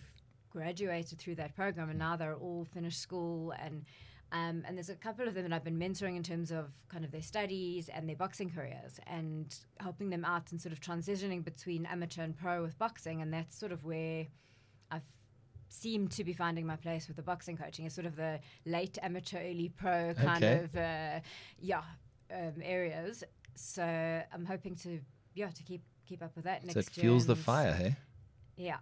graduated 0.59 1.19
through 1.19 1.35
that 1.35 1.53
program, 1.55 1.89
and 1.89 1.99
now 1.99 2.15
they're 2.15 2.35
all 2.35 2.65
finished 2.73 2.99
school 3.01 3.53
and. 3.63 3.83
Um, 4.31 4.63
and 4.67 4.75
there's 4.75 4.89
a 4.89 4.95
couple 4.95 5.27
of 5.27 5.33
them 5.35 5.43
that 5.43 5.53
I've 5.55 5.63
been 5.63 5.77
mentoring 5.79 6.15
in 6.17 6.23
terms 6.23 6.51
of 6.51 6.65
kind 6.89 7.05
of 7.05 7.11
their 7.11 7.21
studies 7.21 7.89
and 7.89 8.09
their 8.09 8.15
boxing 8.15 8.49
careers 8.49 8.99
and 9.05 9.55
helping 9.79 10.09
them 10.09 10.25
out 10.25 10.51
and 10.51 10.59
sort 10.59 10.73
of 10.73 10.81
transitioning 10.81 11.45
between 11.45 11.85
amateur 11.85 12.23
and 12.23 12.35
pro 12.35 12.63
with 12.63 12.75
boxing. 12.77 13.21
And 13.21 13.31
that's 13.31 13.55
sort 13.57 13.71
of 13.71 13.85
where 13.85 14.25
I've 14.89 15.05
seemed 15.69 16.11
to 16.13 16.23
be 16.23 16.33
finding 16.33 16.65
my 16.65 16.75
place 16.75 17.07
with 17.07 17.17
the 17.17 17.21
boxing 17.21 17.55
coaching. 17.55 17.85
It's 17.85 17.95
sort 17.95 18.07
of 18.07 18.15
the 18.15 18.39
late 18.65 18.97
amateur, 19.03 19.37
early 19.39 19.69
pro 19.69 20.15
kind 20.15 20.43
Okay. 20.43 20.63
of, 20.63 20.75
uh, 20.75 21.19
yeah, 21.59 21.83
um, 22.33 22.55
areas. 22.63 23.23
So 23.53 23.83
I'm 24.33 24.43
hoping 24.45 24.75
to, 24.77 24.99
yeah, 25.35 25.49
to 25.49 25.63
keep 25.63 25.83
keep 26.07 26.23
up 26.23 26.35
with 26.35 26.45
that 26.45 26.65
next 26.65 26.75
year. 26.75 26.83
So 26.83 26.89
it 26.89 26.97
year. 26.97 27.03
fuels 27.03 27.25
the 27.27 27.35
fire, 27.35 27.73
hey? 27.73 27.95
Yeah. 28.57 28.77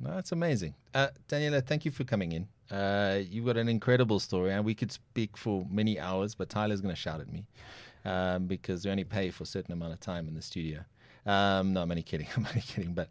No, 0.00 0.14
that's 0.14 0.32
amazing. 0.32 0.74
Uh, 0.94 1.08
Danella, 1.28 1.64
thank 1.64 1.84
you 1.84 1.90
for 1.90 2.04
coming 2.04 2.32
in. 2.32 2.48
Uh, 2.76 3.20
you've 3.28 3.44
got 3.44 3.56
an 3.56 3.68
incredible 3.68 4.18
story, 4.18 4.52
and 4.52 4.64
we 4.64 4.74
could 4.74 4.90
speak 4.90 5.36
for 5.36 5.66
many 5.70 6.00
hours, 6.00 6.34
but 6.34 6.48
Tyler's 6.48 6.80
going 6.80 6.94
to 6.94 7.00
shout 7.00 7.20
at 7.20 7.30
me 7.32 7.46
um, 8.04 8.46
because 8.46 8.84
we 8.84 8.90
only 8.90 9.04
pay 9.04 9.30
for 9.30 9.44
a 9.44 9.46
certain 9.46 9.72
amount 9.72 9.92
of 9.92 10.00
time 10.00 10.26
in 10.28 10.34
the 10.34 10.42
studio. 10.42 10.80
Um, 11.26 11.72
no, 11.72 11.82
I'm 11.82 11.90
only 11.90 12.02
kidding. 12.02 12.26
I'm 12.36 12.46
only 12.46 12.62
kidding. 12.62 12.94
But 12.94 13.08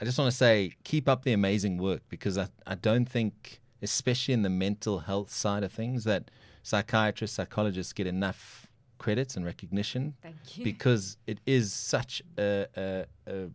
I 0.00 0.04
just 0.04 0.18
want 0.18 0.30
to 0.30 0.36
say, 0.36 0.72
keep 0.84 1.08
up 1.08 1.22
the 1.24 1.32
amazing 1.32 1.78
work 1.78 2.02
because 2.08 2.36
I, 2.36 2.48
I 2.66 2.74
don't 2.74 3.06
think, 3.08 3.60
especially 3.80 4.34
in 4.34 4.42
the 4.42 4.50
mental 4.50 5.00
health 5.00 5.30
side 5.30 5.62
of 5.64 5.72
things, 5.72 6.04
that 6.04 6.30
psychiatrists, 6.62 7.36
psychologists 7.36 7.92
get 7.92 8.06
enough 8.06 8.66
credits 8.98 9.36
and 9.36 9.44
recognition 9.44 10.14
Thank 10.22 10.58
you. 10.58 10.64
because 10.64 11.16
it 11.26 11.38
is 11.46 11.72
such 11.72 12.22
a, 12.38 12.66
a, 12.76 13.04
a 13.26 13.48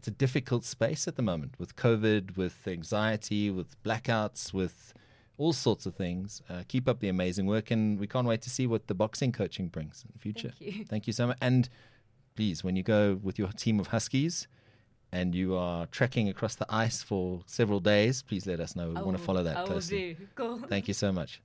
it's 0.00 0.08
a 0.08 0.12
difficult 0.12 0.64
space 0.64 1.06
at 1.06 1.16
the 1.16 1.22
moment 1.22 1.56
with 1.58 1.76
COVID, 1.76 2.34
with 2.34 2.66
anxiety, 2.66 3.50
with 3.50 3.76
blackouts, 3.82 4.50
with 4.50 4.94
all 5.36 5.52
sorts 5.52 5.84
of 5.84 5.94
things. 5.94 6.40
Uh, 6.48 6.62
keep 6.66 6.88
up 6.88 7.00
the 7.00 7.10
amazing 7.10 7.44
work, 7.44 7.70
and 7.70 8.00
we 8.00 8.06
can't 8.06 8.26
wait 8.26 8.40
to 8.40 8.48
see 8.48 8.66
what 8.66 8.86
the 8.86 8.94
boxing 8.94 9.30
coaching 9.30 9.68
brings 9.68 10.02
in 10.02 10.10
the 10.14 10.18
future. 10.18 10.54
Thank 10.58 10.76
you. 10.78 10.84
Thank 10.88 11.06
you 11.06 11.12
so 11.12 11.26
much. 11.26 11.36
And 11.42 11.68
please, 12.34 12.64
when 12.64 12.76
you 12.76 12.82
go 12.82 13.20
with 13.22 13.38
your 13.38 13.48
team 13.48 13.78
of 13.78 13.88
Huskies 13.88 14.48
and 15.12 15.34
you 15.34 15.54
are 15.54 15.84
trekking 15.84 16.30
across 16.30 16.54
the 16.54 16.66
ice 16.70 17.02
for 17.02 17.42
several 17.44 17.80
days, 17.80 18.22
please 18.22 18.46
let 18.46 18.58
us 18.58 18.74
know. 18.74 18.88
We 18.88 18.96
I 18.96 19.02
want 19.02 19.18
to 19.18 19.22
follow 19.22 19.42
that 19.42 19.54
I 19.54 19.60
will 19.60 19.66
closely. 19.68 20.14
do. 20.14 20.26
Cool. 20.34 20.62
Thank 20.66 20.88
you 20.88 20.94
so 20.94 21.12
much. 21.12 21.42